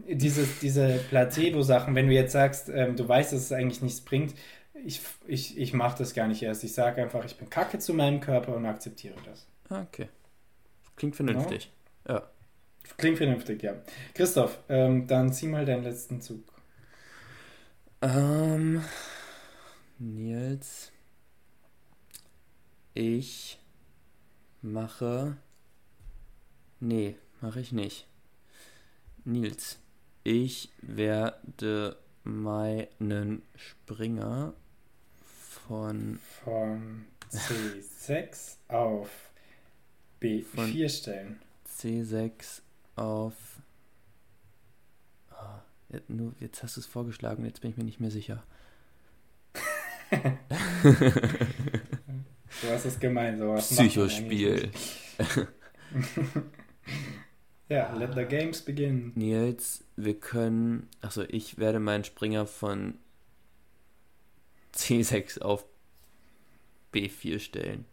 diese, 0.08 0.48
diese 0.62 1.00
Placebo-Sachen, 1.10 1.96
wenn 1.96 2.08
du 2.08 2.14
jetzt 2.14 2.32
sagst, 2.32 2.70
ähm, 2.70 2.96
du 2.96 3.08
weißt, 3.08 3.34
dass 3.34 3.42
es 3.42 3.52
eigentlich 3.52 3.82
nichts 3.82 4.02
bringt, 4.02 4.34
ich, 4.86 5.02
ich, 5.26 5.58
ich 5.58 5.74
mache 5.74 5.98
das 5.98 6.14
gar 6.14 6.28
nicht 6.28 6.42
erst. 6.44 6.64
Ich 6.64 6.74
sage 6.74 7.02
einfach, 7.02 7.26
ich 7.26 7.38
bin 7.38 7.50
kacke 7.50 7.80
zu 7.80 7.94
meinem 7.94 8.22
Körper 8.22 8.56
und 8.56 8.66
akzeptiere 8.66 9.16
das. 9.26 9.48
Ah, 9.70 9.82
okay. 9.82 10.08
Klingt 10.96 11.16
vernünftig. 11.16 11.72
Ja. 12.08 12.16
ja. 12.16 12.30
Klingt 12.96 13.18
vernünftig, 13.18 13.64
ja. 13.64 13.76
Christoph, 14.14 14.60
ähm, 14.70 15.08
dann 15.08 15.34
zieh 15.34 15.48
mal 15.48 15.66
deinen 15.66 15.84
letzten 15.84 16.22
Zug. 16.22 16.44
Ähm, 18.02 18.82
Nils, 20.00 20.92
ich 22.94 23.60
mache. 24.62 25.38
Nee, 26.80 27.16
mache 27.42 27.60
ich 27.60 27.72
nicht. 27.72 28.08
Nils, 29.26 29.80
ich 30.24 30.72
werde 30.82 31.98
meinen 32.24 33.42
Springer 33.56 34.54
von. 35.24 36.20
Von 36.44 37.06
C6 37.32 38.58
auf 38.68 39.32
B4 40.22 40.90
stellen. 40.90 41.42
C6 41.68 42.62
auf. 42.96 43.34
Oh, 45.32 45.60
jetzt, 45.90 46.10
nur, 46.10 46.34
jetzt 46.40 46.64
hast 46.64 46.78
du 46.78 46.82
es 46.82 46.88
vorgeschlagen, 46.88 47.46
jetzt 47.46 47.62
bin 47.62 47.72
ich 47.72 47.78
mir 47.78 47.84
nicht 47.84 48.00
mehr 48.00 48.12
sicher. 48.12 48.44
du 52.62 52.70
hast 52.70 52.86
es 52.86 53.00
gemeint, 53.00 53.40
sowas. 53.40 53.70
Psychospiel. 53.70 54.72
ja, 57.70 57.94
let 57.94 58.14
the 58.16 58.26
games 58.26 58.62
begin. 58.62 59.12
Nils, 59.16 59.84
wir 59.96 60.20
können. 60.20 60.90
Achso, 61.02 61.24
ich 61.28 61.58
werde 61.58 61.80
meinen 61.80 62.04
Springer 62.04 62.46
von 62.46 63.00
C6 64.74 65.42
auf 65.42 65.66
B4 66.94 67.40
stellen. 67.40 67.86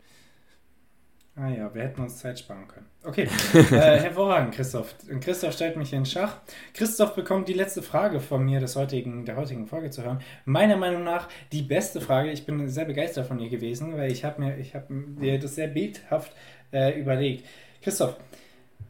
Ah 1.36 1.48
ja, 1.48 1.74
wir 1.74 1.82
hätten 1.82 2.00
uns 2.00 2.18
Zeit 2.18 2.38
sparen 2.38 2.68
können. 2.68 2.86
Okay, 3.02 3.22
äh, 3.54 3.98
hervorragend, 3.98 4.54
Christoph. 4.54 4.94
Christoph 5.20 5.52
stellt 5.52 5.76
mich 5.76 5.92
in 5.92 6.06
Schach. 6.06 6.36
Christoph 6.74 7.16
bekommt 7.16 7.48
die 7.48 7.54
letzte 7.54 7.82
Frage 7.82 8.20
von 8.20 8.44
mir 8.44 8.60
des 8.60 8.76
heutigen, 8.76 9.24
der 9.24 9.34
heutigen 9.34 9.66
Folge 9.66 9.90
zu 9.90 10.04
hören. 10.04 10.20
Meiner 10.44 10.76
Meinung 10.76 11.02
nach 11.02 11.28
die 11.50 11.62
beste 11.62 12.00
Frage. 12.00 12.30
Ich 12.30 12.46
bin 12.46 12.68
sehr 12.68 12.84
begeistert 12.84 13.26
von 13.26 13.40
ihr 13.40 13.48
gewesen, 13.48 13.96
weil 13.96 14.12
ich 14.12 14.24
habe 14.24 14.40
mir, 14.40 14.58
ich 14.58 14.76
habe 14.76 14.92
mir 14.92 15.40
das 15.40 15.56
sehr 15.56 15.66
bildhaft 15.66 16.32
äh, 16.72 16.98
überlegt. 16.98 17.44
Christoph, 17.82 18.16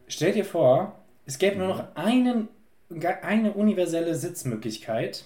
stell 0.06 0.32
dir 0.32 0.44
vor, 0.44 0.98
es 1.24 1.38
gäbe 1.38 1.56
nur 1.56 1.68
noch 1.68 1.96
einen, 1.96 2.48
eine 3.22 3.54
universelle 3.54 4.14
Sitzmöglichkeit 4.14 5.24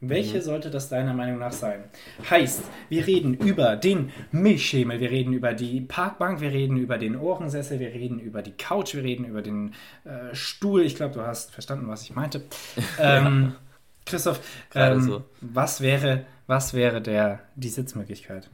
welche 0.00 0.38
mhm. 0.38 0.42
sollte 0.42 0.70
das 0.70 0.88
deiner 0.88 1.12
Meinung 1.12 1.38
nach 1.38 1.52
sein? 1.52 1.84
Heißt, 2.28 2.62
wir 2.88 3.06
reden 3.06 3.34
über 3.34 3.76
den 3.76 4.10
Milchschemel, 4.32 4.98
wir 4.98 5.10
reden 5.10 5.32
über 5.32 5.52
die 5.52 5.80
Parkbank, 5.82 6.40
wir 6.40 6.50
reden 6.50 6.78
über 6.78 6.96
den 6.96 7.16
Ohrensessel, 7.16 7.80
wir 7.80 7.88
reden 7.88 8.18
über 8.18 8.42
die 8.42 8.52
Couch, 8.52 8.94
wir 8.94 9.02
reden 9.02 9.24
über 9.26 9.42
den 9.42 9.74
äh, 10.04 10.34
Stuhl. 10.34 10.82
Ich 10.82 10.94
glaube, 10.94 11.14
du 11.14 11.20
hast 11.20 11.50
verstanden, 11.50 11.88
was 11.88 12.02
ich 12.02 12.14
meinte. 12.14 12.42
Ähm, 12.98 13.54
Christoph, 14.04 14.40
ähm, 14.74 15.00
so. 15.02 15.24
was 15.40 15.80
wäre, 15.80 16.26
was 16.46 16.74
wäre 16.74 17.00
der, 17.00 17.40
die 17.54 17.68
Sitzmöglichkeit? 17.68 18.50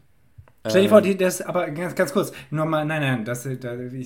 Stell 0.68 0.82
dir 0.82 0.88
vor, 0.88 0.98
ähm. 0.98 1.04
die, 1.04 1.16
das, 1.16 1.42
aber 1.42 1.70
ganz, 1.70 1.94
ganz 1.94 2.12
kurz, 2.12 2.32
nur 2.50 2.64
mal, 2.66 2.84
nein, 2.84 3.02
nein, 3.02 3.24
das, 3.24 3.48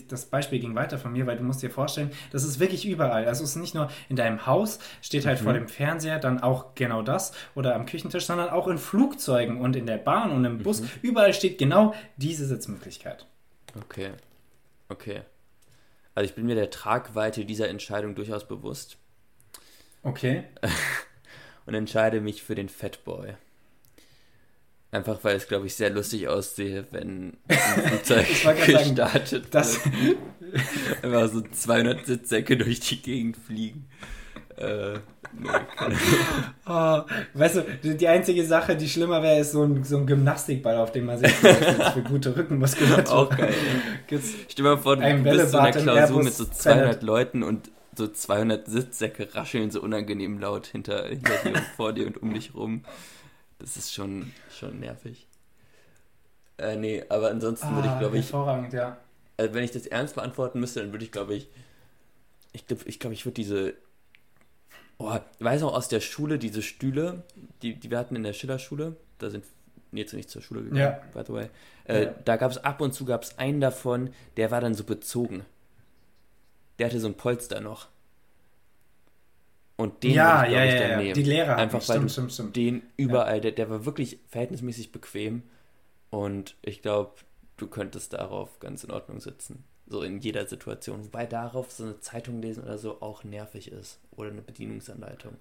das 0.08 0.26
Beispiel 0.26 0.58
ging 0.58 0.74
weiter 0.74 0.98
von 0.98 1.12
mir, 1.12 1.26
weil 1.26 1.36
du 1.36 1.42
musst 1.42 1.62
dir 1.62 1.70
vorstellen, 1.70 2.10
das 2.32 2.44
ist 2.44 2.60
wirklich 2.60 2.86
überall. 2.86 3.26
Also 3.26 3.44
es 3.44 3.50
ist 3.50 3.56
nicht 3.56 3.74
nur 3.74 3.90
in 4.08 4.16
deinem 4.16 4.46
Haus, 4.46 4.78
steht 5.02 5.26
halt 5.26 5.40
mhm. 5.40 5.44
vor 5.44 5.52
dem 5.52 5.68
Fernseher, 5.68 6.18
dann 6.18 6.42
auch 6.42 6.74
genau 6.74 7.02
das 7.02 7.32
oder 7.54 7.74
am 7.74 7.86
Küchentisch, 7.86 8.26
sondern 8.26 8.50
auch 8.50 8.68
in 8.68 8.78
Flugzeugen 8.78 9.60
und 9.60 9.76
in 9.76 9.86
der 9.86 9.98
Bahn 9.98 10.30
und 10.30 10.44
im 10.44 10.58
Bus. 10.58 10.82
Mhm. 10.82 10.88
Überall 11.02 11.34
steht 11.34 11.58
genau 11.58 11.94
diese 12.16 12.46
Sitzmöglichkeit. 12.46 13.26
Okay. 13.76 14.10
Okay. 14.88 15.22
Also 16.14 16.28
ich 16.28 16.34
bin 16.34 16.46
mir 16.46 16.56
der 16.56 16.70
Tragweite 16.70 17.44
dieser 17.44 17.68
Entscheidung 17.68 18.14
durchaus 18.14 18.46
bewusst. 18.46 18.98
Okay. 20.02 20.44
und 21.66 21.74
entscheide 21.74 22.20
mich 22.20 22.42
für 22.42 22.54
den 22.54 22.68
Fatboy. 22.68 23.34
Einfach 24.92 25.18
weil 25.22 25.36
es, 25.36 25.46
glaube 25.46 25.66
ich, 25.66 25.74
sehr 25.74 25.90
lustig 25.90 26.26
aussehe, 26.26 26.84
wenn 26.90 27.36
ein 27.46 27.56
Flugzeug 27.86 28.26
gestartet 28.66 29.46
das 29.52 29.84
wird. 29.84 30.18
Einfach 31.02 31.28
so 31.28 31.42
200 31.42 32.06
Sitzsäcke 32.06 32.56
durch 32.56 32.80
die 32.80 33.00
Gegend 33.00 33.36
fliegen. 33.36 33.88
Äh, 34.56 34.98
oh, 36.66 37.00
weißt 37.34 37.62
du, 37.82 37.94
die 37.94 38.08
einzige 38.08 38.44
Sache, 38.44 38.76
die 38.76 38.88
schlimmer 38.88 39.22
wäre, 39.22 39.40
ist 39.40 39.52
so 39.52 39.62
ein, 39.62 39.84
so 39.84 39.96
ein 39.96 40.06
Gymnastikball, 40.06 40.76
auf 40.76 40.90
dem 40.90 41.06
man 41.06 41.18
sich 41.18 41.30
für 41.30 42.02
gute 42.02 42.36
Rückenmuskulatur. 42.36 43.14
Auch 43.16 43.30
geil. 43.30 43.54
Stell 44.08 44.20
dir 44.56 44.62
mal 44.62 44.78
vor, 44.78 44.96
du 44.96 45.22
bist 45.22 45.52
so 45.52 45.58
in 45.58 45.64
einer 45.64 45.80
Klausur 45.80 46.24
mit 46.24 46.34
so 46.34 46.44
200 46.44 47.02
Leuten 47.04 47.44
und 47.44 47.70
so 47.96 48.08
200 48.08 48.66
Sitzsäcke 48.66 49.34
rascheln 49.34 49.70
so 49.70 49.80
unangenehm 49.80 50.40
laut 50.40 50.66
hinter, 50.66 51.06
hinter 51.06 51.34
dir 51.44 51.54
und 51.54 51.62
vor 51.76 51.92
dir 51.92 52.06
und 52.06 52.20
um 52.20 52.34
dich 52.34 52.54
rum. 52.54 52.82
Das 53.60 53.76
ist 53.76 53.92
schon, 53.92 54.32
schon 54.50 54.80
nervig. 54.80 55.28
Äh, 56.58 56.76
nee, 56.76 57.04
aber 57.08 57.30
ansonsten 57.30 57.68
ah, 57.68 57.76
würde 57.76 57.88
ich, 57.88 57.98
glaube 57.98 58.18
ich. 58.18 58.24
Hervorragend, 58.24 58.72
ja. 58.72 58.98
Also 59.36 59.54
wenn 59.54 59.64
ich 59.64 59.70
das 59.70 59.86
ernst 59.86 60.14
beantworten 60.14 60.60
müsste, 60.60 60.80
dann 60.80 60.92
würde 60.92 61.04
ich, 61.04 61.12
glaube 61.12 61.34
ich. 61.34 61.48
Ich 62.52 62.66
glaube, 62.66 62.82
ich, 62.86 62.98
glaub, 62.98 63.12
ich 63.12 63.24
würde 63.24 63.34
diese. 63.34 63.74
Oh, 64.98 65.16
ich 65.38 65.44
weiß 65.44 65.62
auch 65.62 65.74
aus 65.74 65.88
der 65.88 66.00
Schule, 66.00 66.38
diese 66.38 66.62
Stühle, 66.62 67.22
die, 67.62 67.74
die 67.74 67.90
wir 67.90 67.98
hatten 67.98 68.16
in 68.16 68.22
der 68.22 68.32
Schillerschule. 68.32 68.96
Da 69.18 69.30
sind 69.30 69.44
jetzt 69.92 70.12
nicht 70.14 70.30
zur 70.30 70.42
Schule 70.42 70.62
gegangen, 70.62 70.80
ja. 70.80 71.00
by 71.14 71.22
the 71.26 71.32
way. 71.32 71.48
Äh, 71.84 72.04
ja. 72.04 72.14
Da 72.24 72.36
gab 72.36 72.50
es 72.50 72.58
ab 72.58 72.80
und 72.80 72.92
zu 72.92 73.04
gab 73.04 73.22
es 73.22 73.38
einen 73.38 73.60
davon, 73.60 74.12
der 74.36 74.50
war 74.50 74.60
dann 74.60 74.74
so 74.74 74.84
bezogen. 74.84 75.44
Der 76.78 76.88
hatte 76.88 77.00
so 77.00 77.08
ein 77.08 77.14
Polster 77.14 77.60
noch. 77.60 77.88
Und 79.80 80.02
den 80.02 80.12
ja, 80.12 80.44
ich, 80.44 80.52
ja, 80.52 80.64
ich, 80.64 80.74
ja, 80.74 80.88
ja. 80.88 80.96
nehmen. 80.98 81.14
Die 81.14 81.22
Lehrer 81.22 81.56
Einfach 81.56 81.88
weil 81.88 82.06
stimmt, 82.10 82.32
stimmt, 82.32 82.54
den 82.54 82.82
überall, 82.98 83.36
ja. 83.36 83.40
der, 83.40 83.52
der 83.52 83.70
war 83.70 83.86
wirklich 83.86 84.18
verhältnismäßig 84.28 84.92
bequem. 84.92 85.42
Und 86.10 86.54
ich 86.60 86.82
glaube, 86.82 87.12
du 87.56 87.66
könntest 87.66 88.12
darauf 88.12 88.60
ganz 88.60 88.84
in 88.84 88.90
Ordnung 88.90 89.20
sitzen. 89.20 89.64
So 89.86 90.02
in 90.02 90.20
jeder 90.20 90.46
Situation. 90.46 91.06
Wobei 91.06 91.24
darauf 91.24 91.72
so 91.72 91.84
eine 91.84 92.00
Zeitung 92.00 92.42
lesen 92.42 92.62
oder 92.62 92.76
so 92.76 93.00
auch 93.00 93.24
nervig 93.24 93.72
ist. 93.72 94.00
Oder 94.10 94.28
eine 94.28 94.42
Bedienungsanleitung. 94.42 95.36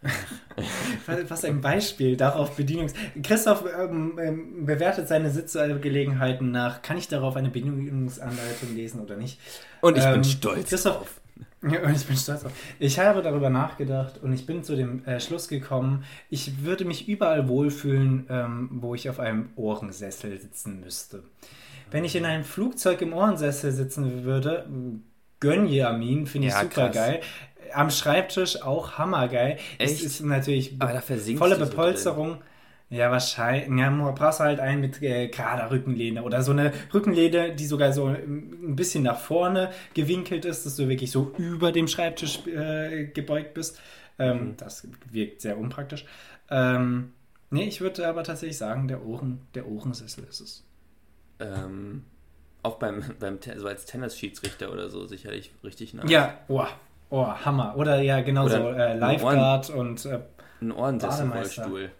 Was 1.26 1.44
ein 1.44 1.60
Beispiel 1.60 2.16
darauf 2.16 2.54
Bedienungs. 2.54 2.92
Christoph 3.24 3.64
ähm, 3.76 4.16
ähm, 4.22 4.64
bewertet 4.64 5.08
seine 5.08 5.30
Sitzgelegenheiten 5.30 6.52
nach, 6.52 6.82
kann 6.82 6.96
ich 6.96 7.08
darauf 7.08 7.34
eine 7.34 7.48
Bedienungsanleitung 7.48 8.76
lesen 8.76 9.00
oder 9.00 9.16
nicht? 9.16 9.40
Und 9.80 9.98
ich 9.98 10.04
ähm, 10.04 10.12
bin 10.12 10.24
stolz 10.24 10.68
Christoph, 10.68 10.98
drauf. 10.98 11.20
Ja, 11.62 11.90
ich 11.90 12.06
bin 12.06 12.16
stolz 12.16 12.42
drauf. 12.42 12.52
Ich 12.78 12.98
habe 12.98 13.20
darüber 13.20 13.50
nachgedacht 13.50 14.22
und 14.22 14.32
ich 14.32 14.46
bin 14.46 14.62
zu 14.62 14.76
dem 14.76 15.04
äh, 15.04 15.18
Schluss 15.18 15.48
gekommen, 15.48 16.04
ich 16.30 16.62
würde 16.62 16.84
mich 16.84 17.08
überall 17.08 17.48
wohlfühlen, 17.48 18.26
ähm, 18.28 18.68
wo 18.72 18.94
ich 18.94 19.10
auf 19.10 19.18
einem 19.18 19.50
Ohrensessel 19.56 20.38
sitzen 20.38 20.80
müsste. 20.80 21.24
Wenn 21.90 22.04
ich 22.04 22.14
in 22.14 22.24
einem 22.24 22.44
Flugzeug 22.44 23.02
im 23.02 23.12
Ohrensessel 23.12 23.72
sitzen 23.72 24.24
würde, 24.24 24.66
Gönjamin, 25.40 26.26
finde 26.26 26.48
ich 26.48 26.54
ja, 26.54 26.62
super 26.62 26.90
krass. 26.90 26.94
geil. 26.94 27.20
Am 27.72 27.90
Schreibtisch 27.90 28.62
auch 28.62 28.92
hammergeil. 28.92 29.58
Echt? 29.78 29.94
Es 29.94 30.02
ist 30.02 30.20
natürlich 30.20 30.76
volle 31.36 31.56
Bepolsterung. 31.56 32.30
So 32.34 32.42
ja, 32.90 33.10
wahrscheinlich. 33.10 33.68
Ja, 33.78 33.90
du 33.90 34.12
brauchst 34.12 34.40
halt 34.40 34.60
einen 34.60 34.80
mit 34.80 35.02
äh, 35.02 35.28
gerader 35.28 35.70
Rückenlehne 35.70 36.22
oder 36.22 36.42
so 36.42 36.52
eine 36.52 36.72
Rückenlehne, 36.94 37.54
die 37.54 37.66
sogar 37.66 37.92
so 37.92 38.06
ein 38.06 38.76
bisschen 38.76 39.04
nach 39.04 39.18
vorne 39.18 39.70
gewinkelt 39.92 40.46
ist, 40.46 40.64
dass 40.64 40.76
du 40.76 40.88
wirklich 40.88 41.10
so 41.10 41.34
über 41.36 41.70
dem 41.70 41.86
Schreibtisch 41.86 42.46
äh, 42.46 43.06
gebeugt 43.06 43.52
bist. 43.54 43.78
Ähm, 44.18 44.38
mhm. 44.38 44.56
Das 44.56 44.88
wirkt 45.10 45.42
sehr 45.42 45.58
unpraktisch. 45.58 46.06
Ähm, 46.50 47.12
nee, 47.50 47.64
ich 47.64 47.82
würde 47.82 48.08
aber 48.08 48.24
tatsächlich 48.24 48.56
sagen, 48.56 48.88
der, 48.88 49.04
Ohren, 49.04 49.42
der 49.54 49.68
Ohrensessel 49.68 50.24
ist 50.24 50.40
es. 50.40 50.64
Ähm, 51.40 52.04
auch 52.62 52.76
beim, 52.76 53.04
beim 53.20 53.38
so 53.56 53.68
als 53.68 53.84
Tennis-Schiedsrichter 53.84 54.72
oder 54.72 54.88
so 54.88 55.06
sicherlich 55.06 55.52
richtig 55.62 55.92
nice. 55.92 56.10
Ja, 56.10 56.38
oh, 56.48 56.64
oh 57.10 57.26
Hammer. 57.26 57.76
Oder 57.76 58.00
ja, 58.00 58.22
genau 58.22 58.48
so 58.48 58.56
äh, 58.56 58.96
Lifeguard 58.96 59.68
und 59.70 60.06
äh, 60.06 60.20
ein 60.62 60.72
Ohrensessel-Rollstuhl. 60.72 61.90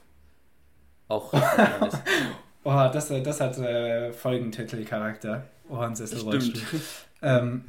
Auch. 1.08 1.32
oh, 2.64 2.90
das, 2.92 3.08
das 3.08 3.40
hat 3.40 3.58
äh, 3.58 4.12
Folgentitel-Charakter. 4.12 5.46
Ohrensessel-Rollstuhl. 5.68 6.80
Ähm, 7.22 7.64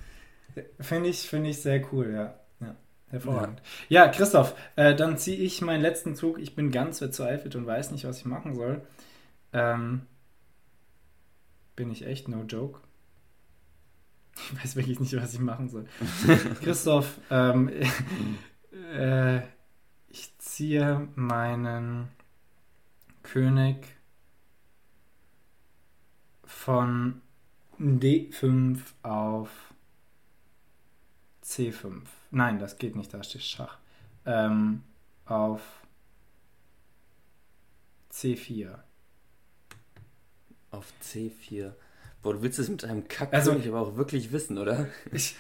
Finde 0.80 1.10
ich, 1.10 1.22
find 1.22 1.48
ich 1.48 1.62
sehr 1.62 1.82
cool, 1.94 2.12
ja. 2.14 2.34
ja 2.66 2.76
hervorragend. 3.10 3.62
Ja, 3.88 4.06
ja 4.06 4.12
Christoph, 4.12 4.56
äh, 4.76 4.96
dann 4.96 5.18
ziehe 5.18 5.38
ich 5.38 5.62
meinen 5.62 5.82
letzten 5.82 6.16
Zug. 6.16 6.40
Ich 6.40 6.56
bin 6.56 6.72
ganz 6.72 7.00
verzweifelt 7.00 7.56
und 7.56 7.66
weiß 7.66 7.92
nicht, 7.92 8.06
was 8.06 8.20
ich 8.20 8.26
machen 8.26 8.56
soll. 8.56 8.82
Ähm, 9.54 10.02
bin 11.76 11.92
ich 11.92 12.06
echt, 12.06 12.28
no 12.28 12.44
joke. 12.44 12.82
Ich 14.36 14.64
weiß 14.64 14.76
wirklich 14.76 15.00
nicht, 15.00 15.16
was 15.16 15.34
ich 15.34 15.40
machen 15.40 15.70
soll. 15.70 15.86
Christoph, 16.64 17.20
ähm, 17.30 17.72
äh, 18.94 19.42
ich 20.08 20.38
ziehe 20.40 21.08
meinen 21.16 22.10
König 23.24 23.86
von 26.44 27.22
D5 27.80 28.80
auf 29.04 29.74
C5. 31.44 32.02
Nein, 32.32 32.60
das 32.60 32.78
geht 32.78 32.96
nicht, 32.96 33.14
da 33.14 33.24
steht 33.24 33.44
Schach. 33.44 33.78
Ähm, 34.26 34.84
auf 35.26 35.62
C4. 38.12 38.80
Auf 40.72 40.92
C4. 41.02 41.74
Boah, 42.22 42.34
du 42.34 42.42
willst 42.42 42.60
es 42.60 42.70
mit 42.70 42.84
einem 42.84 43.08
Kack 43.08 43.34
also, 43.34 43.52
aber 43.54 43.80
auch 43.80 43.96
wirklich 43.96 44.32
wissen, 44.32 44.58
oder? 44.58 44.88
Ich, 45.12 45.36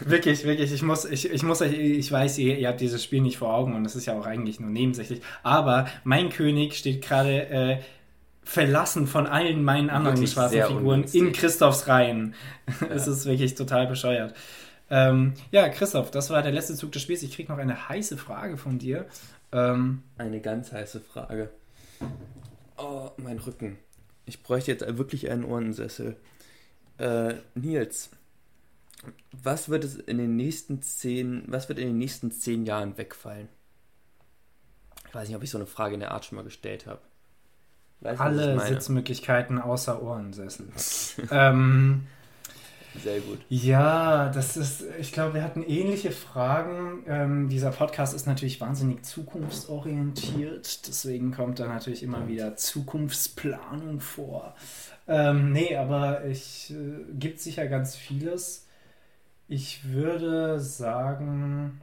wirklich, 0.00 0.44
wirklich. 0.44 0.72
Ich 0.72 0.82
muss, 0.82 1.04
ich, 1.04 1.30
ich 1.30 1.42
muss 1.42 1.60
euch, 1.60 1.72
ich 1.72 2.10
weiß, 2.10 2.38
ihr, 2.38 2.58
ihr 2.58 2.68
habt 2.68 2.80
dieses 2.80 3.02
Spiel 3.02 3.20
nicht 3.20 3.38
vor 3.38 3.52
Augen 3.54 3.74
und 3.74 3.84
das 3.84 3.96
ist 3.96 4.06
ja 4.06 4.18
auch 4.18 4.26
eigentlich 4.26 4.60
nur 4.60 4.70
nebensächlich. 4.70 5.20
Aber 5.42 5.86
mein 6.04 6.30
König 6.30 6.74
steht 6.74 7.02
gerade 7.02 7.48
äh, 7.48 7.78
verlassen 8.42 9.06
von 9.06 9.26
allen 9.26 9.62
meinen 9.64 9.90
anderen 9.90 10.16
wirklich 10.16 10.32
schwarzen 10.32 10.62
Figuren 10.62 11.04
in 11.12 11.32
Christophs 11.32 11.88
Reihen. 11.88 12.34
Ja. 12.80 12.86
es 12.90 13.06
ist 13.06 13.26
wirklich 13.26 13.54
total 13.54 13.86
bescheuert. 13.86 14.34
Ähm, 14.88 15.34
ja, 15.50 15.68
Christoph, 15.68 16.10
das 16.10 16.30
war 16.30 16.42
der 16.42 16.52
letzte 16.52 16.74
Zug 16.74 16.92
des 16.92 17.02
Spiels. 17.02 17.22
Ich 17.22 17.34
kriege 17.34 17.50
noch 17.50 17.58
eine 17.58 17.88
heiße 17.88 18.16
Frage 18.16 18.56
von 18.56 18.78
dir. 18.78 19.06
Ähm, 19.52 20.02
eine 20.16 20.40
ganz 20.40 20.72
heiße 20.72 21.00
Frage. 21.00 21.50
Oh, 22.78 23.10
mein 23.16 23.38
Rücken. 23.38 23.78
Ich 24.26 24.42
bräuchte 24.42 24.70
jetzt 24.70 24.96
wirklich 24.96 25.28
einen 25.30 25.44
Ohrensessel. 25.44 26.16
Äh, 26.98 27.34
Nils, 27.54 28.10
was 29.32 29.68
wird 29.68 29.84
es 29.84 29.96
in 29.96 30.18
den 30.18 30.36
nächsten 30.36 30.82
zehn, 30.82 31.44
was 31.46 31.68
wird 31.68 31.78
in 31.78 31.88
den 31.88 31.98
nächsten 31.98 32.30
zehn 32.30 32.64
Jahren 32.64 32.96
wegfallen? 32.98 33.48
Ich 35.08 35.14
weiß 35.14 35.28
nicht, 35.28 35.36
ob 35.36 35.42
ich 35.42 35.50
so 35.50 35.58
eine 35.58 35.66
Frage 35.66 35.94
in 35.94 36.00
der 36.00 36.12
Art 36.12 36.24
schon 36.24 36.36
mal 36.36 36.42
gestellt 36.42 36.86
habe. 36.86 37.00
Weißt, 38.00 38.20
Alle 38.20 38.60
Sitzmöglichkeiten 38.60 39.58
außer 39.58 40.02
Ohrensessel. 40.02 40.68
ähm, 41.30 42.06
Sehr 43.02 43.20
gut. 43.20 43.38
Ja, 43.48 44.28
das 44.30 44.56
ist, 44.56 44.84
ich 44.98 45.12
glaube, 45.12 45.34
wir 45.34 45.42
hatten 45.42 45.62
ähnliche 45.62 46.10
Fragen. 46.10 47.04
Ähm, 47.06 47.48
dieser 47.48 47.70
Podcast 47.70 48.14
ist 48.14 48.26
natürlich 48.26 48.60
wahnsinnig 48.60 49.04
zukunftsorientiert, 49.04 50.86
deswegen 50.86 51.32
kommt 51.32 51.58
da 51.58 51.66
natürlich 51.66 52.02
immer 52.02 52.28
wieder 52.28 52.56
Zukunftsplanung 52.56 54.00
vor. 54.00 54.54
Ähm, 55.08 55.52
nee, 55.52 55.76
aber 55.76 56.24
es 56.24 56.70
äh, 56.70 56.74
gibt 57.14 57.40
sicher 57.40 57.66
ganz 57.66 57.96
vieles. 57.96 58.65
Ich 59.48 59.84
würde 59.84 60.58
sagen. 60.60 61.80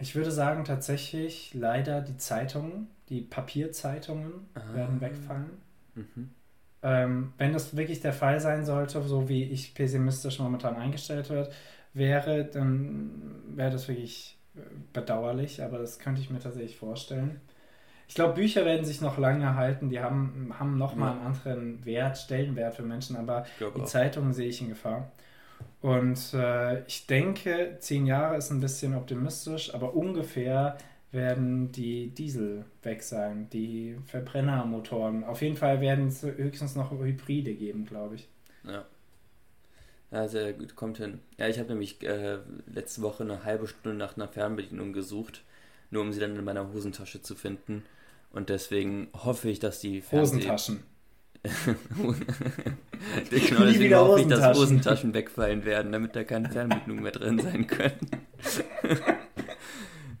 Ich 0.00 0.14
würde 0.14 0.30
sagen, 0.30 0.64
tatsächlich 0.64 1.54
leider 1.54 2.00
die 2.00 2.16
Zeitungen, 2.16 2.86
die 3.08 3.20
Papierzeitungen 3.20 4.46
ah. 4.54 4.74
werden 4.74 5.00
wegfallen. 5.00 5.50
Mhm. 5.94 6.30
Ähm, 6.82 7.32
wenn 7.38 7.52
das 7.52 7.76
wirklich 7.76 8.00
der 8.00 8.12
Fall 8.12 8.38
sein 8.38 8.64
sollte, 8.64 9.02
so 9.02 9.28
wie 9.28 9.42
ich 9.42 9.74
pessimistisch 9.74 10.38
momentan 10.38 10.76
eingestellt 10.76 11.28
wird, 11.30 11.52
wäre, 11.94 12.44
dann 12.44 13.10
wäre 13.56 13.72
das 13.72 13.88
wirklich 13.88 14.38
äh, 14.54 14.60
bedauerlich, 14.92 15.62
aber 15.62 15.78
das 15.78 15.98
könnte 15.98 16.20
ich 16.20 16.30
mir 16.30 16.38
tatsächlich 16.38 16.76
vorstellen. 16.76 17.40
Ich 18.08 18.14
glaube, 18.14 18.34
Bücher 18.34 18.64
werden 18.64 18.84
sich 18.84 19.00
noch 19.00 19.18
lange 19.18 19.54
halten. 19.54 19.90
Die 19.90 20.00
haben, 20.00 20.52
haben 20.58 20.78
nochmal 20.78 21.10
ja. 21.10 21.16
einen 21.18 21.26
anderen 21.26 21.84
Wert, 21.84 22.16
Stellenwert 22.18 22.74
für 22.74 22.82
Menschen, 22.82 23.16
aber 23.16 23.44
die 23.60 23.64
auch. 23.64 23.84
Zeitungen 23.84 24.32
sehe 24.32 24.48
ich 24.48 24.60
in 24.62 24.70
Gefahr. 24.70 25.12
Und 25.80 26.34
äh, 26.34 26.84
ich 26.86 27.06
denke, 27.06 27.76
zehn 27.80 28.06
Jahre 28.06 28.36
ist 28.36 28.50
ein 28.50 28.60
bisschen 28.60 28.94
optimistisch, 28.94 29.74
aber 29.74 29.94
ungefähr 29.94 30.78
werden 31.12 31.70
die 31.72 32.08
Diesel 32.10 32.64
weg 32.82 33.02
sein, 33.02 33.48
die 33.50 33.96
Verbrennermotoren. 34.06 35.24
Auf 35.24 35.42
jeden 35.42 35.56
Fall 35.56 35.80
werden 35.80 36.08
es 36.08 36.22
höchstens 36.22 36.76
noch 36.76 36.90
Hybride 36.90 37.54
geben, 37.54 37.86
glaube 37.86 38.16
ich. 38.16 38.28
Ja. 38.64 38.84
Ja, 40.10 40.26
sehr 40.26 40.54
gut, 40.54 40.74
kommt 40.74 40.96
hin. 40.96 41.20
Ja, 41.36 41.48
ich 41.48 41.58
habe 41.58 41.68
nämlich 41.68 42.02
äh, 42.02 42.38
letzte 42.66 43.02
Woche 43.02 43.24
eine 43.24 43.44
halbe 43.44 43.66
Stunde 43.66 43.96
nach 43.96 44.16
einer 44.16 44.28
Fernbedienung 44.28 44.94
gesucht, 44.94 45.44
nur 45.90 46.02
um 46.02 46.12
sie 46.12 46.20
dann 46.20 46.34
in 46.34 46.44
meiner 46.44 46.72
Hosentasche 46.72 47.20
zu 47.20 47.34
finden. 47.34 47.84
Und 48.30 48.50
deswegen 48.50 49.08
hoffe 49.14 49.48
ich, 49.48 49.58
dass 49.58 49.80
die 49.80 50.00
Fernseh 50.00 50.36
Hosentaschen. 50.36 50.82
genau, 53.30 53.64
deswegen 53.64 53.94
hoffe 53.94 54.20
ich, 54.20 54.26
dass 54.26 54.58
Hosentaschen 54.58 55.14
wegfallen 55.14 55.64
werden, 55.64 55.92
damit 55.92 56.14
da 56.16 56.24
keine 56.24 56.50
Fernbedienungen 56.50 57.02
mehr 57.02 57.12
drin 57.12 57.38
sein 57.38 57.66
können. 57.66 58.10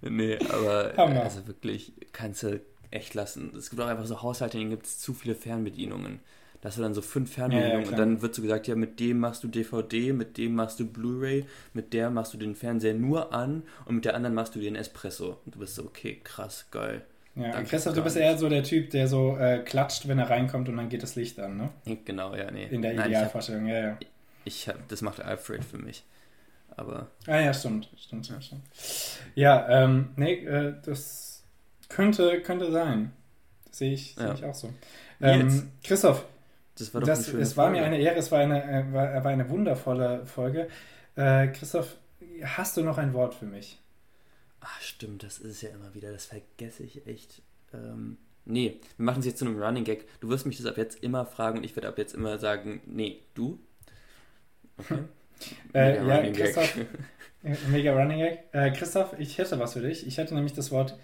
nee, 0.00 0.38
aber 0.48 0.94
Hammer. 0.96 1.22
also 1.22 1.46
wirklich, 1.46 1.92
kannst 2.12 2.44
du 2.44 2.60
echt 2.90 3.14
lassen. 3.14 3.52
Es 3.56 3.70
gibt 3.70 3.82
auch 3.82 3.86
einfach 3.86 4.06
so 4.06 4.22
Haushalte, 4.22 4.56
in 4.56 4.62
denen 4.62 4.70
gibt 4.70 4.86
es 4.86 4.98
zu 4.98 5.12
viele 5.12 5.34
Fernbedienungen. 5.34 6.20
Da 6.60 6.68
hast 6.68 6.78
du 6.78 6.82
dann 6.82 6.94
so 6.94 7.02
fünf 7.02 7.32
Fernbedienungen 7.34 7.80
ja, 7.80 7.84
ja, 7.84 7.90
und 7.90 7.98
dann 7.98 8.20
wird 8.20 8.34
so 8.34 8.42
gesagt, 8.42 8.66
ja, 8.66 8.74
mit 8.74 8.98
dem 8.98 9.20
machst 9.20 9.44
du 9.44 9.48
DVD, 9.48 10.12
mit 10.12 10.38
dem 10.38 10.54
machst 10.54 10.80
du 10.80 10.86
Blu-ray, 10.86 11.44
mit 11.72 11.92
der 11.92 12.10
machst 12.10 12.34
du 12.34 12.38
den 12.38 12.56
Fernseher 12.56 12.94
nur 12.94 13.32
an 13.32 13.62
und 13.84 13.96
mit 13.96 14.04
der 14.04 14.14
anderen 14.16 14.34
machst 14.34 14.56
du 14.56 14.60
den 14.60 14.74
Espresso. 14.74 15.38
Und 15.44 15.54
du 15.54 15.60
bist 15.60 15.76
so, 15.76 15.84
okay, 15.84 16.20
krass, 16.24 16.66
geil. 16.70 17.04
Ja, 17.38 17.52
Danke 17.52 17.70
Christoph, 17.70 17.94
du 17.94 18.02
bist 18.02 18.16
eher 18.16 18.36
so 18.36 18.48
der 18.48 18.64
Typ, 18.64 18.90
der 18.90 19.06
so 19.06 19.36
äh, 19.36 19.60
klatscht, 19.60 20.08
wenn 20.08 20.18
er 20.18 20.28
reinkommt 20.28 20.68
und 20.68 20.76
dann 20.76 20.88
geht 20.88 21.04
das 21.04 21.14
Licht 21.14 21.38
an, 21.38 21.56
ne? 21.56 21.70
Genau, 22.04 22.34
ja, 22.34 22.50
nee. 22.50 22.66
In 22.66 22.82
der 22.82 22.94
Idealvorstellung, 22.94 23.66
ja, 23.66 23.78
ja. 23.78 23.98
Ich 24.44 24.68
hab, 24.68 24.88
das 24.88 25.02
macht 25.02 25.20
Alfred 25.20 25.64
für 25.64 25.78
mich. 25.78 26.04
Aber. 26.76 27.08
Ah 27.26 27.38
ja, 27.38 27.54
stimmt. 27.54 27.90
Stimmt, 27.96 28.28
ja, 28.28 28.40
stimmt. 28.40 28.62
Ja, 29.34 29.68
ähm, 29.68 30.10
nee, 30.16 30.44
äh, 30.44 30.74
das 30.84 31.44
könnte, 31.88 32.40
könnte 32.42 32.72
sein. 32.72 33.12
Sehe 33.70 33.92
ich, 33.92 34.16
ja. 34.16 34.28
seh 34.28 34.34
ich 34.34 34.44
auch 34.44 34.54
so. 34.54 34.72
Ähm, 35.20 35.70
Christoph, 35.84 36.24
das 36.76 36.92
war 36.94 37.00
doch 37.00 37.08
das, 37.08 37.28
eine 37.28 37.42
Es 37.42 37.56
war 37.56 37.66
Folge. 37.66 37.80
mir 37.80 37.86
eine 37.86 37.98
Ehre, 37.98 38.16
es 38.16 38.32
war 38.32 38.40
eine, 38.40 38.62
äh, 38.64 38.92
war, 38.92 39.24
war 39.24 39.30
eine 39.30 39.48
wundervolle 39.48 40.26
Folge. 40.26 40.68
Äh, 41.14 41.48
Christoph, 41.48 41.96
hast 42.42 42.76
du 42.76 42.82
noch 42.82 42.98
ein 42.98 43.12
Wort 43.12 43.34
für 43.34 43.46
mich? 43.46 43.78
Ach, 44.60 44.80
stimmt, 44.80 45.22
das 45.22 45.38
ist 45.38 45.50
es 45.50 45.62
ja 45.62 45.70
immer 45.70 45.94
wieder, 45.94 46.12
das 46.12 46.26
vergesse 46.26 46.82
ich 46.82 47.06
echt. 47.06 47.42
Ähm, 47.72 48.18
nee, 48.44 48.80
wir 48.96 49.04
machen 49.04 49.20
es 49.20 49.26
jetzt 49.26 49.38
zu 49.38 49.44
einem 49.44 49.62
Running 49.62 49.84
Gag. 49.84 50.06
Du 50.20 50.28
wirst 50.28 50.46
mich 50.46 50.56
das 50.56 50.66
ab 50.66 50.76
jetzt 50.76 51.02
immer 51.02 51.26
fragen 51.26 51.58
und 51.58 51.64
ich 51.64 51.76
werde 51.76 51.88
ab 51.88 51.98
jetzt 51.98 52.14
immer 52.14 52.38
sagen, 52.38 52.80
nee, 52.86 53.22
du? 53.34 53.60
Okay. 54.78 55.04
äh, 55.74 55.96
ja, 55.96 56.16
Running 56.16 56.32
Christoph, 56.32 56.74
Gag. 57.42 57.68
mega 57.68 57.92
Running 57.92 58.18
Gag. 58.18 58.44
Äh, 58.52 58.72
Christoph, 58.72 59.14
ich 59.18 59.38
hätte 59.38 59.58
was 59.58 59.74
für 59.74 59.82
dich. 59.82 60.06
Ich 60.06 60.18
hätte 60.18 60.34
nämlich 60.34 60.54
das 60.54 60.70
Wort 60.70 60.98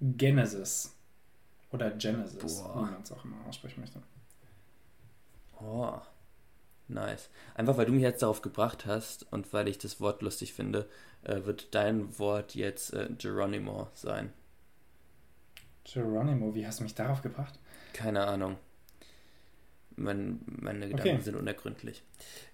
Genesis. 0.00 0.94
Oder 1.70 1.90
Genesis, 1.90 2.62
Boah. 2.62 2.86
wie 2.86 2.92
man 2.92 3.02
es 3.02 3.12
auch 3.12 3.24
immer 3.24 3.44
aussprechen 3.48 3.80
möchte. 3.80 4.00
Oh, 5.60 5.98
nice. 6.88 7.28
Einfach 7.54 7.76
weil 7.76 7.86
du 7.86 7.92
mich 7.92 8.02
jetzt 8.02 8.22
darauf 8.22 8.42
gebracht 8.42 8.86
hast 8.86 9.30
und 9.32 9.52
weil 9.52 9.66
ich 9.68 9.78
das 9.78 10.00
Wort 10.00 10.22
lustig 10.22 10.52
finde, 10.52 10.88
äh, 11.24 11.44
wird 11.44 11.74
dein 11.74 12.18
Wort 12.18 12.54
jetzt 12.54 12.92
äh, 12.94 13.08
Geronimo 13.18 13.88
sein. 13.94 14.32
Geronimo, 15.84 16.54
wie 16.54 16.66
hast 16.66 16.80
du 16.80 16.84
mich 16.84 16.94
darauf 16.94 17.22
gebracht? 17.22 17.58
Keine 17.92 18.26
Ahnung. 18.26 18.56
Mein, 19.96 20.40
meine 20.46 20.88
Gedanken 20.88 21.08
okay. 21.10 21.20
sind 21.20 21.36
unergründlich. 21.36 22.02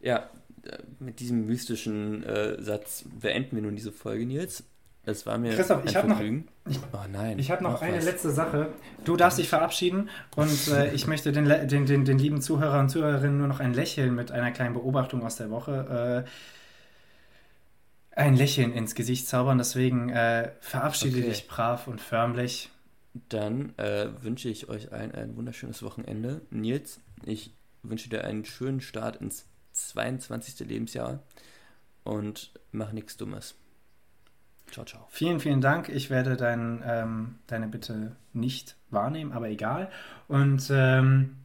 Ja, 0.01 0.29
äh, 0.65 0.79
mit 0.99 1.21
diesem 1.21 1.47
mystischen 1.47 2.23
äh, 2.25 2.61
Satz 2.61 3.05
beenden 3.21 3.57
wir 3.57 3.63
nun 3.63 3.77
diese 3.77 3.93
Folge, 3.93 4.27
Nils. 4.27 4.65
Es 5.07 5.25
war 5.25 5.39
mir 5.39 5.55
Christoph, 5.55 5.83
ich 5.87 5.97
habe 5.97 6.09
noch, 6.09 6.21
ich, 6.21 6.79
oh 6.93 6.99
nein, 7.11 7.39
ich 7.39 7.51
hab 7.51 7.63
noch, 7.63 7.73
noch 7.73 7.83
eine 7.83 7.97
was. 7.97 8.05
letzte 8.05 8.31
Sache. 8.31 8.69
Du 9.05 9.17
darfst 9.17 9.39
dich 9.39 9.49
verabschieden 9.49 10.11
und 10.37 10.69
äh, 10.69 10.93
ich 10.93 11.07
möchte 11.07 11.33
den, 11.33 11.47
den, 11.47 11.87
den, 11.87 12.05
den 12.05 12.19
lieben 12.19 12.43
Zuhörern 12.43 12.81
und 12.81 12.89
Zuhörerinnen 12.91 13.39
nur 13.39 13.49
noch 13.49 13.61
ein 13.61 13.73
Lächeln 13.73 14.15
mit 14.15 14.31
einer 14.31 14.51
kleinen 14.51 14.75
Beobachtung 14.75 15.25
aus 15.25 15.37
der 15.37 15.51
Woche. 15.51 16.27
Äh, 16.27 16.31
ein 18.13 18.35
Lächeln 18.35 18.73
ins 18.73 18.95
Gesicht 18.95 19.29
zaubern. 19.29 19.59
Deswegen 19.59 20.11
äh, 20.11 20.53
verabschiede 20.61 21.19
okay. 21.19 21.29
dich 21.29 21.47
brav 21.49 21.87
und 21.87 22.01
förmlich. 22.01 22.71
Dann 23.29 23.77
äh, 23.77 24.09
wünsche 24.23 24.49
ich 24.49 24.69
euch 24.69 24.93
allen 24.93 25.13
ein 25.13 25.37
wunderschönes 25.37 25.83
Wochenende. 25.83 26.43
Nils, 26.51 27.01
ich 27.25 27.53
wünsche 27.83 28.09
dir 28.09 28.25
einen 28.25 28.45
schönen 28.45 28.81
Start 28.81 29.17
ins 29.17 29.47
22. 29.73 30.67
Lebensjahr 30.69 31.21
und 32.05 32.53
mach 32.73 32.93
nichts 32.93 33.17
Dummes. 33.17 33.55
Ciao, 34.71 34.87
ciao. 34.87 35.07
Vielen, 35.09 35.41
vielen 35.41 35.61
Dank. 35.61 35.89
Ich 35.89 36.11
werde 36.11 36.37
dein, 36.37 36.83
ähm, 36.87 37.35
deine 37.49 37.67
Bitte 37.67 38.15
nicht 38.33 38.77
wahrnehmen, 38.91 39.33
aber 39.33 39.49
egal. 39.49 39.91
Und 40.29 40.71
ähm, 40.73 41.37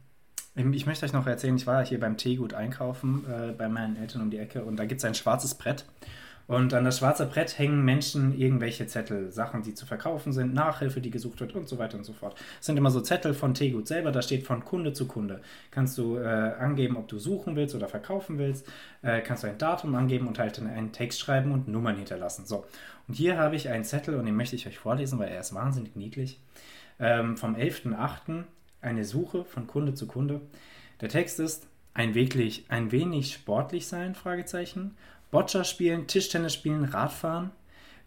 ich 0.54 0.86
möchte 0.86 1.04
euch 1.04 1.12
noch 1.12 1.26
erzählen, 1.26 1.56
ich 1.56 1.66
war 1.66 1.84
hier 1.84 1.98
beim 1.98 2.16
Teegut 2.16 2.54
einkaufen, 2.54 3.24
äh, 3.28 3.52
bei 3.52 3.68
meinen 3.68 3.96
Eltern 3.96 4.22
um 4.22 4.30
die 4.30 4.38
Ecke 4.38 4.64
und 4.64 4.76
da 4.76 4.84
gibt 4.84 5.00
es 5.00 5.04
ein 5.04 5.14
schwarzes 5.14 5.54
Brett. 5.54 5.84
Und 6.48 6.74
an 6.74 6.84
das 6.84 6.98
schwarze 6.98 7.26
Brett 7.26 7.58
hängen 7.58 7.84
Menschen 7.84 8.38
irgendwelche 8.38 8.86
Zettel, 8.86 9.32
Sachen, 9.32 9.62
die 9.62 9.74
zu 9.74 9.84
verkaufen 9.84 10.32
sind, 10.32 10.54
Nachhilfe, 10.54 11.00
die 11.00 11.10
gesucht 11.10 11.40
wird 11.40 11.54
und 11.54 11.68
so 11.68 11.78
weiter 11.78 11.98
und 11.98 12.04
so 12.04 12.12
fort. 12.12 12.38
Es 12.60 12.66
sind 12.66 12.76
immer 12.76 12.90
so 12.90 13.00
Zettel 13.00 13.34
von 13.34 13.54
Tegut 13.54 13.88
selber, 13.88 14.12
da 14.12 14.22
steht 14.22 14.46
von 14.46 14.64
Kunde 14.64 14.92
zu 14.92 15.06
Kunde. 15.08 15.40
Kannst 15.70 15.98
du 15.98 16.16
äh, 16.16 16.24
angeben, 16.24 16.96
ob 16.96 17.08
du 17.08 17.18
suchen 17.18 17.56
willst 17.56 17.74
oder 17.74 17.88
verkaufen 17.88 18.38
willst. 18.38 18.66
Äh, 19.02 19.22
kannst 19.22 19.42
du 19.42 19.48
ein 19.48 19.58
Datum 19.58 19.94
angeben 19.96 20.28
und 20.28 20.38
halt 20.38 20.60
einen 20.60 20.92
Text 20.92 21.18
schreiben 21.18 21.50
und 21.50 21.66
Nummern 21.66 21.96
hinterlassen. 21.96 22.46
So. 22.46 22.64
Und 23.08 23.14
hier 23.14 23.38
habe 23.38 23.56
ich 23.56 23.68
einen 23.68 23.84
Zettel 23.84 24.14
und 24.14 24.26
den 24.26 24.36
möchte 24.36 24.56
ich 24.56 24.66
euch 24.66 24.78
vorlesen, 24.78 25.18
weil 25.18 25.28
er 25.28 25.40
ist 25.40 25.54
wahnsinnig 25.54 25.96
niedlich. 25.96 26.40
Ähm, 26.98 27.36
vom 27.36 27.56
11.08. 27.56 28.44
eine 28.80 29.04
Suche 29.04 29.44
von 29.44 29.66
Kunde 29.66 29.94
zu 29.94 30.06
Kunde. 30.06 30.40
Der 31.00 31.08
Text 31.08 31.40
ist 31.40 31.66
ein, 31.92 32.14
wirklich, 32.14 32.66
ein 32.68 32.92
wenig 32.92 33.32
sportlich 33.32 33.86
sein, 33.86 34.14
Fragezeichen. 34.14 34.96
Boccia 35.30 35.64
spielen, 35.64 36.06
Tischtennis 36.06 36.54
spielen, 36.54 36.84
Radfahren. 36.84 37.50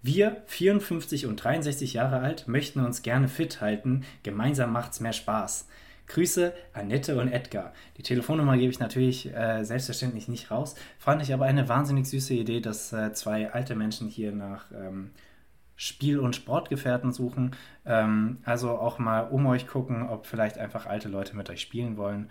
Wir, 0.02 0.44
54 0.48 1.26
und 1.26 1.44
63 1.44 1.94
Jahre 1.94 2.20
alt, 2.20 2.48
möchten 2.48 2.80
uns 2.80 3.02
gerne 3.02 3.28
fit 3.28 3.60
halten. 3.60 4.06
Gemeinsam 4.24 4.72
macht's 4.72 5.02
mehr 5.02 5.14
Spaß. 5.14 5.68
Grüße, 6.08 6.54
Annette 6.74 7.20
und 7.20 7.32
Edgar. 7.32 7.74
Die 7.98 8.04
Telefonnummer 8.04 8.58
gebe 8.58 8.72
ich 8.72 8.80
natürlich 8.80 9.34
äh, 9.34 9.64
selbstverständlich 9.64 10.28
nicht 10.28 10.52
raus. 10.52 10.76
Fand 10.98 11.22
ich 11.22 11.34
aber 11.34 11.46
eine 11.46 11.70
wahnsinnig 11.70 12.08
süße 12.08 12.34
Idee, 12.34 12.62
dass 12.62 12.92
äh, 12.92 13.14
zwei 13.14 13.52
alte 13.52 13.76
Menschen 13.76 14.08
hier 14.08 14.32
nach 14.32 14.66
ähm, 14.72 15.12
Spiel- 15.76 16.20
und 16.20 16.36
Sportgefährten 16.36 17.14
suchen. 17.14 17.56
Ähm, 17.86 18.40
also 18.44 18.72
auch 18.72 19.00
mal 19.00 19.22
um 19.22 19.46
euch 19.46 19.68
gucken, 19.68 20.10
ob 20.10 20.26
vielleicht 20.26 20.58
einfach 20.58 20.88
alte 20.88 21.10
Leute 21.10 21.36
mit 21.36 21.50
euch 21.50 21.62
spielen 21.62 21.96
wollen. 21.96 22.30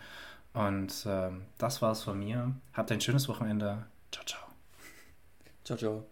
Und 0.53 1.07
ähm, 1.07 1.43
das 1.57 1.81
war's 1.81 2.03
von 2.03 2.19
mir. 2.19 2.53
Habt 2.73 2.91
ein 2.91 3.01
schönes 3.01 3.29
Wochenende. 3.29 3.87
Ciao, 4.11 4.25
ciao. 4.27 4.48
Ciao, 5.69 5.77
ciao. 5.77 6.07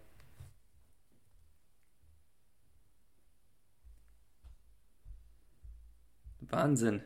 Wahnsinn. 6.51 7.01